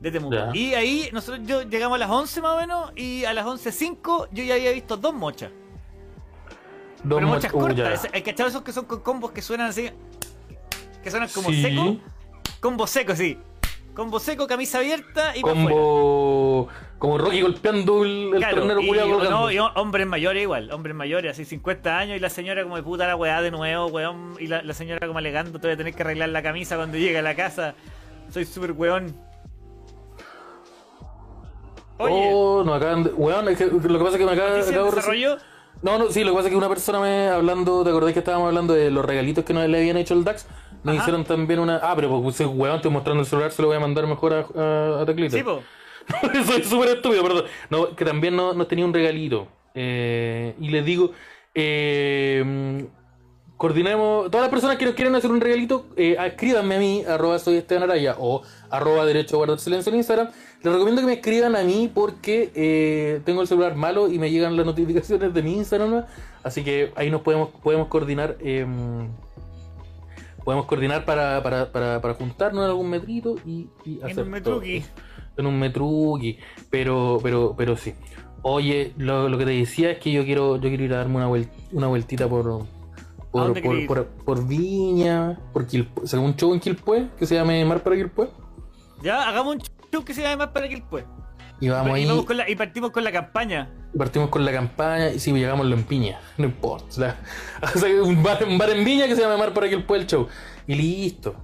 De 0.00 0.10
Temuco. 0.10 0.34
Ya. 0.34 0.50
Y 0.52 0.74
ahí 0.74 1.08
nosotros 1.12 1.46
yo 1.46 1.62
llegamos 1.62 1.96
a 1.96 1.98
las 2.00 2.10
11 2.10 2.42
más 2.42 2.54
o 2.56 2.60
menos 2.60 2.92
y 2.96 3.24
a 3.24 3.32
las 3.32 3.46
11.05 3.46 4.28
yo 4.32 4.44
ya 4.44 4.54
había 4.54 4.72
visto 4.72 4.96
dos 4.96 5.14
mochas. 5.14 5.50
Dos 7.04 7.16
pero 7.16 7.26
mo- 7.26 7.34
mochas 7.34 7.52
uh, 7.54 7.58
cortas. 7.58 8.08
¿Hay 8.12 8.22
cachado 8.22 8.48
esos 8.48 8.62
que 8.62 8.72
son 8.72 8.84
con 8.84 9.00
combos 9.00 9.30
que 9.32 9.42
suenan 9.42 9.68
así? 9.68 9.90
Que 11.02 11.10
suenan 11.10 11.28
como 11.30 11.50
Sí. 11.50 11.62
seco. 11.62 11.96
Combo 12.60 12.86
seco, 12.86 13.16
sí. 13.16 13.38
Combo 13.94 14.20
seco, 14.20 14.46
camisa 14.46 14.78
abierta 14.78 15.36
y 15.36 15.40
afuera. 15.40 16.72
Como 17.02 17.18
Rocky 17.18 17.40
golpeando 17.42 18.04
el, 18.04 18.30
el 18.32 18.36
Claro, 18.36 18.58
ternero 18.58 18.80
colgando. 18.86 19.28
no, 19.28 19.50
y 19.50 19.58
hombres 19.58 20.06
mayores 20.06 20.40
igual, 20.40 20.70
hombres 20.70 20.94
mayores, 20.94 21.32
así 21.32 21.44
50 21.44 21.98
años 21.98 22.16
y 22.16 22.20
la 22.20 22.30
señora 22.30 22.62
como 22.62 22.76
de 22.76 22.84
puta 22.84 23.08
la 23.08 23.16
weá 23.16 23.42
de 23.42 23.50
nuevo, 23.50 23.86
weón, 23.88 24.36
y 24.38 24.46
la, 24.46 24.62
la 24.62 24.72
señora 24.72 25.04
como 25.08 25.18
alegando, 25.18 25.58
te 25.58 25.66
voy 25.66 25.74
a 25.74 25.76
tener 25.76 25.94
que 25.94 26.02
arreglar 26.04 26.28
la 26.28 26.44
camisa 26.44 26.76
cuando 26.76 26.96
llegue 26.98 27.18
a 27.18 27.22
la 27.22 27.34
casa, 27.34 27.74
soy 28.32 28.44
súper 28.44 28.70
weón. 28.70 29.16
Oye, 31.98 32.30
Oh, 32.32 32.62
no 32.64 32.72
acaban 32.72 33.02
de. 33.02 33.10
Weón, 33.10 33.48
es 33.48 33.58
que 33.58 33.66
lo 33.66 33.80
que 33.80 33.88
pasa 34.04 34.10
es 34.10 34.18
que 34.18 34.24
me 34.24 34.32
acaba, 34.32 34.50
¿noticia 34.50 34.70
acabo 34.72 34.90
de 34.90 34.94
desarrollo? 34.96 35.36
No, 35.82 35.98
no, 35.98 36.08
sí, 36.10 36.22
lo 36.22 36.30
que 36.30 36.36
pasa 36.36 36.46
es 36.48 36.52
que 36.52 36.56
una 36.58 36.68
persona 36.68 37.00
me 37.00 37.28
hablando, 37.30 37.82
¿te 37.82 37.90
acordás 37.90 38.12
que 38.12 38.20
estábamos 38.20 38.46
hablando 38.46 38.74
de 38.74 38.92
los 38.92 39.04
regalitos 39.04 39.44
que 39.44 39.52
nos 39.52 39.68
le 39.68 39.76
habían 39.78 39.96
hecho 39.96 40.14
el 40.14 40.22
DAX? 40.22 40.46
Nos 40.84 40.94
Ajá. 40.94 41.02
hicieron 41.02 41.24
también 41.24 41.58
una. 41.58 41.78
Ah, 41.82 41.94
pero 41.96 42.22
pues 42.22 42.36
ese 42.36 42.46
weón, 42.46 42.76
estoy 42.76 42.92
mostrando 42.92 43.22
el 43.22 43.26
celular, 43.26 43.50
se 43.50 43.60
lo 43.60 43.66
voy 43.66 43.76
a 43.76 43.80
mandar 43.80 44.06
mejor 44.06 44.32
a, 44.34 44.46
a, 44.60 45.02
a 45.02 45.06
Teclita. 45.06 45.36
Sí, 45.36 45.42
po. 45.42 45.64
Soy 46.46 46.62
súper 46.64 46.96
estúpido, 46.96 47.22
perdón. 47.22 47.44
No, 47.70 47.94
que 47.96 48.04
también 48.04 48.34
no- 48.36 48.52
nos 48.54 48.68
tenía 48.68 48.84
un 48.84 48.94
regalito. 48.94 49.48
Eh, 49.74 50.54
y 50.60 50.68
les 50.68 50.84
digo, 50.84 51.12
eh, 51.54 52.86
coordinemos. 53.56 54.30
Todas 54.30 54.44
las 54.44 54.50
personas 54.50 54.76
que 54.76 54.84
nos 54.84 54.94
quieren 54.94 55.14
hacer 55.14 55.30
un 55.30 55.40
regalito, 55.40 55.86
eh, 55.96 56.16
escríbanme 56.26 56.74
a 56.76 56.78
mí, 56.78 57.04
arroba 57.06 57.38
soy 57.38 57.56
Esteban 57.56 57.84
Araya 57.84 58.16
o 58.18 58.42
arroba 58.70 59.04
derecho 59.06 59.36
a 59.36 59.38
guardar 59.38 59.58
silencio 59.60 59.90
en 59.92 59.98
Instagram. 59.98 60.28
Les 60.62 60.72
recomiendo 60.72 61.00
que 61.00 61.06
me 61.06 61.14
escriban 61.14 61.56
a 61.56 61.62
mí 61.62 61.90
porque 61.92 62.50
eh, 62.54 63.20
tengo 63.24 63.40
el 63.42 63.48
celular 63.48 63.74
malo 63.74 64.08
y 64.10 64.18
me 64.18 64.30
llegan 64.30 64.56
las 64.56 64.66
notificaciones 64.66 65.32
de 65.34 65.42
mi 65.42 65.54
Instagram. 65.56 65.90
¿no? 65.90 66.06
Así 66.42 66.62
que 66.64 66.92
ahí 66.96 67.10
nos 67.10 67.22
podemos, 67.22 67.50
podemos 67.62 67.88
coordinar. 67.88 68.36
eh, 68.40 68.66
podemos 70.44 70.66
coordinar 70.66 71.04
para, 71.04 71.40
para, 71.42 71.70
para, 71.70 72.00
para 72.00 72.14
juntarnos 72.14 72.64
en 72.64 72.68
algún 72.70 72.90
metrito 72.90 73.36
y, 73.46 73.68
y 73.84 74.00
En 74.00 74.10
hacer 74.10 74.24
un 74.24 74.42
todo 74.42 74.60
metruqui. 74.60 74.84
En 75.36 75.46
un 75.46 75.58
metruqui, 75.58 76.38
pero, 76.70 77.18
pero, 77.22 77.54
pero 77.56 77.76
sí. 77.76 77.94
Oye, 78.42 78.92
lo, 78.96 79.28
lo 79.28 79.38
que 79.38 79.44
te 79.44 79.52
decía 79.52 79.92
es 79.92 79.98
que 79.98 80.10
yo 80.12 80.24
quiero, 80.24 80.56
yo 80.56 80.68
quiero 80.68 80.84
ir 80.84 80.92
a 80.94 80.98
darme 80.98 81.16
una, 81.16 81.28
vuel- 81.28 81.48
una 81.72 81.86
vueltita 81.86 82.28
por 82.28 82.64
por, 83.30 83.62
por, 83.62 83.86
por, 83.86 84.06
por 84.06 84.46
Viña, 84.46 85.38
por 85.54 85.66
Quilpue, 85.66 86.06
saca 86.06 86.22
un 86.22 86.36
show 86.36 86.52
en 86.52 86.60
Quilpue 86.60 87.08
que 87.18 87.24
se 87.24 87.34
llame 87.34 87.64
Mar 87.64 87.82
para 87.82 87.96
Quilpue. 87.96 88.28
Ya, 89.02 89.26
hagamos 89.28 89.56
un 89.56 89.62
show 89.90 90.04
que 90.04 90.12
se 90.12 90.20
llame 90.22 90.36
más 90.36 90.48
para 90.48 90.68
que 90.68 90.82
pues. 90.88 91.04
Y 91.60 91.68
vamos 91.68 91.96
y, 91.96 92.02
ahí, 92.02 92.06
vamos 92.08 92.24
con 92.26 92.36
la- 92.36 92.50
y 92.50 92.56
partimos 92.56 92.90
con 92.90 93.04
la 93.04 93.12
campaña. 93.12 93.70
partimos 93.96 94.28
con 94.28 94.44
la 94.44 94.52
campaña 94.52 95.10
y 95.10 95.18
si 95.18 95.32
llegamos 95.32 95.70
en 95.70 95.84
Piña, 95.84 96.18
no 96.36 96.44
importa. 96.44 96.84
O 96.88 96.90
sea, 96.92 97.16
o 98.02 98.04
un, 98.04 98.22
bar, 98.22 98.44
un 98.44 98.58
bar 98.58 98.70
en 98.70 98.84
Viña 98.84 99.06
que 99.06 99.14
se 99.16 99.22
llama 99.22 99.36
Mar 99.38 99.54
para 99.54 99.68
Quilpue 99.68 99.98
el 99.98 100.06
show. 100.06 100.26
Y 100.66 100.74
listo. 100.74 101.34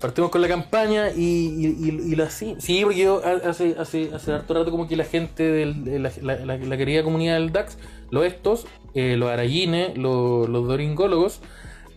Partimos 0.00 0.30
con 0.30 0.40
la 0.40 0.48
campaña 0.48 1.10
y, 1.10 1.20
y, 1.20 2.12
y, 2.12 2.14
la 2.14 2.30
sí. 2.30 2.54
Sí, 2.60 2.80
porque 2.84 3.00
yo 3.00 3.20
ha- 3.24 3.48
hace, 3.50 3.74
hace, 3.78 4.10
hace 4.14 4.32
harto 4.32 4.54
rato 4.54 4.70
como 4.70 4.86
que 4.86 4.96
la 4.96 5.04
gente 5.04 5.42
de 5.42 5.98
la, 5.98 6.12
la- 6.56 6.76
querida 6.76 7.02
comunidad 7.02 7.34
del 7.34 7.50
DAX, 7.52 7.78
los 8.10 8.24
estos, 8.24 8.66
eh, 8.94 9.16
los 9.16 9.28
arayines, 9.28 9.98
los, 9.98 10.48
los 10.48 10.68
doringólogos, 10.68 11.40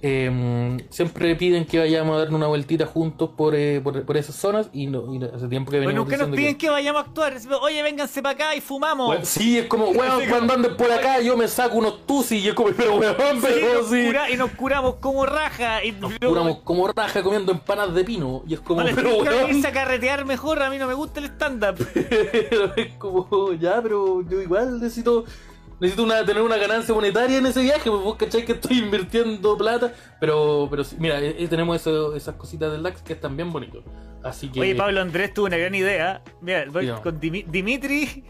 eh, 0.03 0.77
siempre 0.89 1.35
piden 1.35 1.65
que 1.65 1.79
vayamos 1.79 2.15
a 2.15 2.19
darnos 2.19 2.35
una 2.37 2.47
vueltita 2.47 2.85
juntos 2.85 3.29
por, 3.35 3.53
eh, 3.55 3.79
por, 3.81 4.03
por 4.03 4.17
esas 4.17 4.35
zonas 4.35 4.69
y, 4.73 4.87
no, 4.87 5.13
y 5.13 5.19
no- 5.19 5.27
hace 5.33 5.47
tiempo 5.47 5.69
que 5.71 5.77
Bueno, 5.77 5.87
venimos 5.89 6.05
nunca 6.05 6.17
nos 6.17 6.27
diciendo 6.31 6.35
piden 6.37 6.53
que... 6.57 6.65
que... 6.65 6.69
vayamos 6.71 7.03
a 7.03 7.05
actuar. 7.05 7.33
Oye, 7.61 7.83
vénganse 7.83 8.21
para 8.21 8.33
acá 8.33 8.55
y 8.55 8.61
fumamos. 8.61 9.07
Bueno, 9.07 9.25
sí, 9.25 9.59
es 9.59 9.65
como, 9.67 9.85
weón, 9.91 10.27
cuando 10.29 10.53
andes 10.53 10.71
por 10.73 10.91
acá 10.91 11.21
yo 11.21 11.37
me 11.37 11.47
saco 11.47 11.77
unos 11.77 12.05
tusis 12.07 12.43
y 12.43 12.47
es 12.49 12.53
como, 12.53 12.69
pero 12.75 12.95
weón, 12.95 13.15
Sí, 13.41 13.47
pero 13.47 13.81
nos 13.81 13.89
sí. 13.89 14.09
y 14.33 14.37
nos 14.37 14.51
curamos 14.51 14.95
como 14.95 15.25
raja. 15.25 15.83
Y 15.83 15.91
Nos 15.91 16.11
luego- 16.19 16.35
curamos 16.35 16.57
como 16.63 16.87
raja 16.87 17.21
comiendo 17.23 17.51
empanadas 17.51 17.93
de 17.93 18.03
pino 18.03 18.43
y 18.47 18.55
es 18.55 18.59
como, 18.59 18.83
pero 18.83 18.95
que 19.23 19.29
weón, 19.29 19.65
a 19.65 19.71
carretear 19.71 20.25
mejor, 20.25 20.61
a 20.63 20.69
mí 20.69 20.77
no 20.77 20.87
me 20.87 20.93
gusta 20.93 21.19
el 21.19 21.27
stand-up. 21.27 21.75
pero 21.93 22.75
es 22.75 22.93
como, 22.97 23.53
ya, 23.53 23.81
pero 23.81 24.21
yo 24.27 24.41
igual 24.41 24.79
necesito 24.79 25.25
necesito 25.81 26.03
una, 26.03 26.23
tener 26.25 26.41
una 26.43 26.55
ganancia 26.57 26.93
monetaria 26.95 27.37
en 27.39 27.45
ese 27.47 27.61
viaje, 27.61 27.89
pues 27.89 28.01
vos 28.01 28.15
cachai 28.15 28.45
que 28.45 28.53
estoy 28.53 28.77
invirtiendo 28.85 29.57
plata, 29.57 29.93
pero, 30.21 30.67
pero 30.69 30.83
sí, 30.85 30.95
mira, 30.99 31.19
eh, 31.19 31.35
eh, 31.37 31.47
tenemos 31.49 31.75
eso- 31.81 32.15
esas 32.15 32.35
cositas 32.35 32.71
del 32.71 32.81
DAX 32.83 33.01
que 33.01 33.11
están 33.13 33.35
bien 33.35 33.51
bonitos. 33.51 33.83
Así 34.23 34.49
que 34.49 34.61
Oye, 34.61 34.75
Pablo 34.75 35.01
Andrés 35.01 35.33
tuvo 35.33 35.47
una 35.47 35.57
gran 35.57 35.73
idea. 35.75 36.21
Mira, 36.41 36.65
voy 36.69 36.87
con 37.03 37.19
Dimi- 37.19 37.45
Dimitri, 37.47 38.23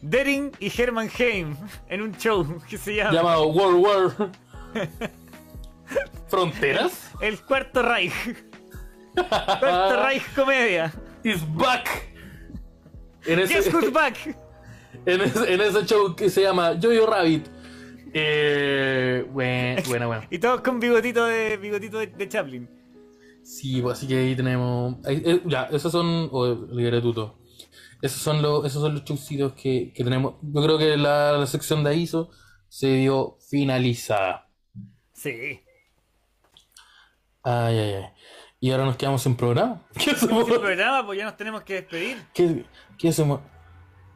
Dering 0.00 0.50
y 0.58 0.72
Herman 0.80 1.10
Heim 1.18 1.54
en 1.88 2.00
un 2.02 2.16
show 2.16 2.46
que 2.68 2.78
se 2.78 2.94
llama 2.96 3.12
llamado 3.12 3.46
World 3.48 3.84
War 3.84 4.30
Fronteras 6.28 7.10
El 7.20 7.40
Cuarto 7.40 7.82
Reich. 7.82 8.12
Cuarto 9.14 10.02
Reich 10.04 10.22
Comedia. 10.34 10.92
is 11.24 11.40
back. 11.56 11.88
En 13.26 13.40
ese, 13.40 13.54
Guess 13.54 13.74
who's 13.74 13.92
back? 13.92 14.16
En 15.14 15.20
ese, 15.22 15.52
en 15.54 15.60
ese 15.60 15.84
show 15.86 16.14
que 16.14 16.30
se 16.30 16.42
llama 16.42 16.78
Jojo 16.80 17.06
Rabbit. 17.06 17.46
Eh, 18.14 19.26
buena, 19.30 19.82
buena, 19.88 20.06
buena. 20.06 20.26
Y 20.30 20.38
todos 20.38 20.60
con 20.62 20.80
bigotito 20.80 21.24
de 21.26 21.56
bigotito 21.56 21.98
de, 21.98 22.06
de 22.08 22.28
Chaplin. 22.28 22.68
Sí, 23.42 23.80
pues 23.80 23.98
así 23.98 24.06
que 24.08 24.16
ahí 24.18 24.36
tenemos. 24.36 24.96
ahí- 25.06 25.22
eh, 25.24 25.42
ya, 25.46 25.64
esos 25.72 25.90
son. 25.92 26.28
O 26.32 26.54
tuto. 27.02 27.38
Esos 28.00 28.20
son 28.22 28.40
los, 28.42 28.64
esos 28.64 28.80
son 28.80 28.94
los 28.94 29.04
showcitos 29.04 29.54
que, 29.54 29.92
que 29.94 30.04
tenemos. 30.04 30.34
Yo 30.42 30.62
creo 30.62 30.78
que 30.78 30.96
la, 30.96 31.32
la 31.32 31.46
sección 31.46 31.82
de 31.82 31.96
ISO 31.96 32.30
se 32.68 32.86
dio 32.94 33.38
finalizada. 33.50 34.48
Sí. 35.12 35.60
Ay, 37.42 37.78
ay, 37.78 37.92
ay. 37.94 38.04
Y 38.60 38.70
ahora 38.70 38.84
nos 38.84 38.96
quedamos 38.96 39.22
sin 39.22 39.36
programa. 39.36 39.86
¿Qué 39.98 40.10
hacemos? 40.12 40.48
El 40.48 40.60
programa, 40.60 41.06
pues 41.06 41.18
ya 41.18 41.24
nos 41.24 41.36
tenemos 41.36 41.62
que 41.62 41.74
despedir. 41.74 42.18
¿Qué, 42.34 42.64
qué 42.98 43.08
hacemos? 43.08 43.40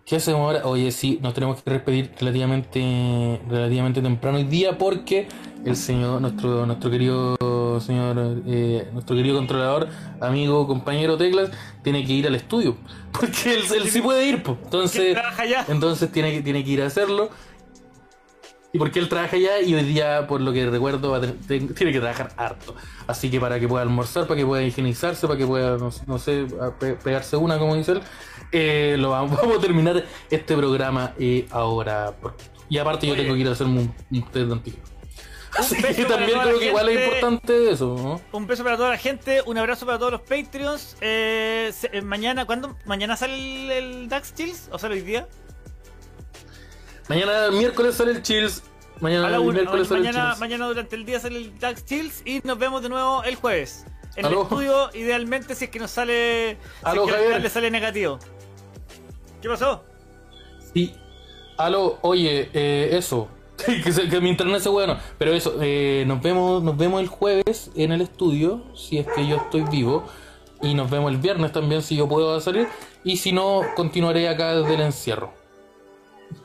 ¿Qué 0.05 0.17
hacemos 0.17 0.41
ahora? 0.41 0.67
Oye, 0.67 0.91
sí, 0.91 1.19
nos 1.23 1.33
tenemos 1.33 1.63
que 1.63 1.71
despedir 1.71 2.11
relativamente, 2.19 3.41
relativamente 3.49 4.03
temprano 4.03 4.39
hoy 4.39 4.45
día 4.45 4.77
porque 4.77 5.29
el 5.65 5.77
señor, 5.77 6.21
nuestro, 6.21 6.67
nuestro 6.67 6.91
querido 6.91 7.37
señor, 7.81 8.43
eh, 8.47 8.89
nuestro 8.93 9.15
querido 9.15 9.37
controlador, 9.37 9.89
amigo, 10.21 10.67
compañero 10.67 11.17
Teclas, 11.17 11.51
tiene 11.85 12.05
que 12.05 12.13
ir 12.15 12.27
al 12.27 12.35
estudio. 12.35 12.77
Porque 13.13 13.55
él, 13.55 13.63
él 13.77 13.89
sí 13.91 14.01
puede 14.01 14.27
ir, 14.27 14.43
pues. 14.43 14.57
¿Quién 14.59 14.65
Entonces, 14.67 15.19
entonces 15.69 16.11
tiene 16.11 16.33
que, 16.33 16.43
tiene 16.43 16.65
que 16.65 16.71
ir 16.71 16.83
a 16.83 16.87
hacerlo. 16.87 17.29
Y 18.75 18.79
porque 18.79 19.01
él 19.01 19.09
trabaja 19.11 19.37
allá 19.37 19.61
y 19.61 19.75
hoy 19.75 19.83
día, 19.85 20.27
por 20.27 20.41
lo 20.41 20.51
que 20.51 20.65
recuerdo, 20.71 21.11
va 21.11 21.19
a 21.19 21.21
tener- 21.21 21.37
ten- 21.47 21.75
tiene 21.75 21.93
que 21.93 22.01
trabajar 22.01 22.33
harto. 22.39 22.75
Así 23.07 23.31
que 23.31 23.39
para 23.39 23.61
que 23.61 23.69
pueda 23.69 23.83
almorzar, 23.83 24.27
para 24.27 24.41
que 24.41 24.47
pueda 24.47 24.63
higienizarse, 24.63 25.27
para 25.27 25.39
que 25.39 25.47
pueda, 25.47 25.77
no, 25.77 25.91
no 26.07 26.19
sé, 26.19 26.47
pegarse 27.05 27.37
una, 27.37 27.59
como 27.59 27.77
dice 27.77 27.93
él, 27.93 28.01
eh, 28.53 28.97
lo 28.99 29.11
vamos, 29.11 29.37
vamos 29.43 29.59
a 29.59 29.61
terminar 29.61 30.05
este 30.31 30.57
programa 30.57 31.15
eh, 31.19 31.47
ahora. 31.51 32.15
Y 32.69 32.79
aparte 32.79 33.07
yo 33.07 33.17
tengo 33.17 33.35
que 33.35 33.41
ir 33.41 33.49
a 33.49 33.53
hacerme 33.53 33.81
un, 33.81 33.95
un 34.11 34.23
test 34.31 34.47
de 34.47 34.53
antígeno. 34.53 34.85
Así 35.59 35.77
que 35.83 36.05
también 36.07 36.41
creo 36.41 36.59
que 36.59 36.67
igual 36.69 36.89
es 36.89 37.05
importante 37.05 37.71
eso, 37.71 37.95
¿no? 37.99 38.21
Un 38.39 38.47
beso 38.47 38.65
para 38.65 38.79
toda 38.79 38.89
la 38.89 38.97
gente, 38.97 39.43
un 39.45 39.59
abrazo 39.59 39.85
para 39.85 39.99
todos 39.99 40.13
los 40.13 40.23
Patreons. 40.23 40.97
Eh, 41.03 41.71
se- 41.75 41.91
eh, 41.93 42.01
mañana, 42.01 42.47
¿cuándo? 42.47 42.75
¿Mañana 42.87 43.19
sale 43.19 43.35
el, 43.35 43.71
el 43.71 44.09
DAX 44.09 44.35
Chills? 44.35 44.69
¿O 44.73 44.79
sale 44.79 44.95
hoy 44.95 45.03
día? 45.03 45.29
Mañana 47.09 47.51
miércoles 47.51 47.97
sale 47.97 48.13
el 48.13 48.23
Chills. 48.23 48.63
Mañana 49.01 49.41
una. 49.41 49.53
miércoles 49.53 49.89
sale 49.89 50.09
el 50.09 50.15
Chills. 50.15 50.39
mañana 50.39 50.67
durante 50.69 50.97
el 50.97 51.05
día 51.05 51.21
sale 51.21 51.37
el 51.37 51.59
DAX 51.59 51.85
Chills 51.85 52.23
y 52.25 52.41
nos 52.45 52.59
vemos 52.59 52.83
de 52.83 52.89
nuevo 52.89 53.23
el 53.25 53.35
jueves. 53.35 53.85
En 54.17 54.27
Aló. 54.27 54.39
el 54.39 54.43
estudio, 54.43 54.91
idealmente, 54.95 55.55
si 55.55 55.65
es 55.65 55.71
que 55.71 55.79
nos 55.79 55.91
sale. 55.91 56.59
Aló, 56.83 57.05
si 57.05 57.11
es 57.11 57.15
que 57.15 57.15
al 57.15 57.17
Javier. 57.17 57.27
final 57.29 57.43
le 57.43 57.49
sale 57.51 57.71
negativo. 57.71 58.19
¿Qué 59.41 59.49
pasó? 59.49 59.83
Sí. 60.75 60.95
Aló, 61.57 61.99
oye, 62.03 62.51
eh, 62.53 62.91
eso. 62.93 63.29
que, 63.67 63.93
se- 63.93 64.09
que 64.09 64.21
mi 64.21 64.29
internet 64.31 64.61
se 64.61 64.69
bueno. 64.69 64.99
Pero 65.19 65.33
eso, 65.33 65.57
eh, 65.61 66.05
nos 66.07 66.21
vemos, 66.21 66.63
nos 66.63 66.77
vemos 66.77 67.01
el 67.01 67.09
jueves 67.09 67.71
en 67.75 67.93
el 67.93 68.01
estudio, 68.03 68.63
si 68.75 68.99
es 68.99 69.07
que 69.07 69.27
yo 69.27 69.37
estoy 69.37 69.63
vivo. 69.71 70.05
Y 70.61 70.75
nos 70.75 70.91
vemos 70.91 71.11
el 71.11 71.19
viernes 71.19 71.51
también 71.53 71.83
si 71.83 71.97
yo 71.97 72.09
puedo 72.09 72.41
salir. 72.41 72.69
Y 73.05 73.17
si 73.17 73.33
no, 73.33 73.63
continuaré 73.75 74.29
acá 74.29 74.55
desde 74.55 74.75
el 74.75 74.81
encierro. 74.83 75.33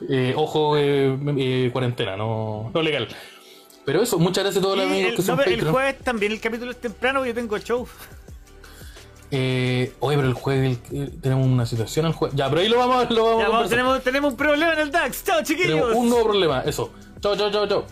Eh, 0.10 0.34
ojo, 0.36 0.76
eh, 0.78 1.18
eh, 1.38 1.70
cuarentena, 1.72 2.18
no, 2.18 2.72
no 2.74 2.82
legal. 2.82 3.08
Pero 3.88 4.02
eso, 4.04 4.20
muchas 4.20 4.44
gracias 4.44 4.62
a 4.62 4.66
todos 4.66 4.76
los 4.78 4.86
amigos 4.86 5.12
el, 5.12 5.16
que 5.16 5.22
son 5.22 5.38
no, 5.38 5.44
el 5.44 5.64
jueves 5.64 6.00
también 6.00 6.34
el 6.34 6.42
capítulo 6.42 6.72
es 6.72 6.78
temprano 6.82 7.26
yo 7.26 7.34
tengo 7.34 7.58
show. 7.58 7.88
Eh, 9.32 9.94
oye, 10.02 10.18
pero 10.18 10.28
el 10.28 10.34
jueves 10.34 10.78
el- 10.92 11.04
eh, 11.04 11.10
tenemos 11.22 11.48
una 11.48 11.66
situación 11.66 12.06
el 12.06 12.12
jueves. 12.12 12.36
Ya, 12.36 12.50
pero 12.50 12.60
ahí 12.60 12.68
lo 12.68 12.80
vamos, 12.80 13.06
a- 13.06 13.10
lo 13.14 13.24
vamos 13.24 13.40
Ya, 13.40 13.46
a 13.46 13.50
vamos, 13.50 13.70
tenemos, 13.70 14.04
tenemos 14.04 14.32
un 14.32 14.38
problema 14.38 14.74
en 14.74 14.80
el 14.80 14.92
DAX. 14.92 15.24
Chao, 15.24 15.42
chiquillos. 15.42 15.70
Tenemos 15.72 15.96
un 15.96 16.10
nuevo 16.10 16.26
problema, 16.26 16.64
eso. 16.66 16.92
Chao, 17.22 17.38
chao, 17.38 17.50
chao, 17.50 17.66
chao. 17.66 17.86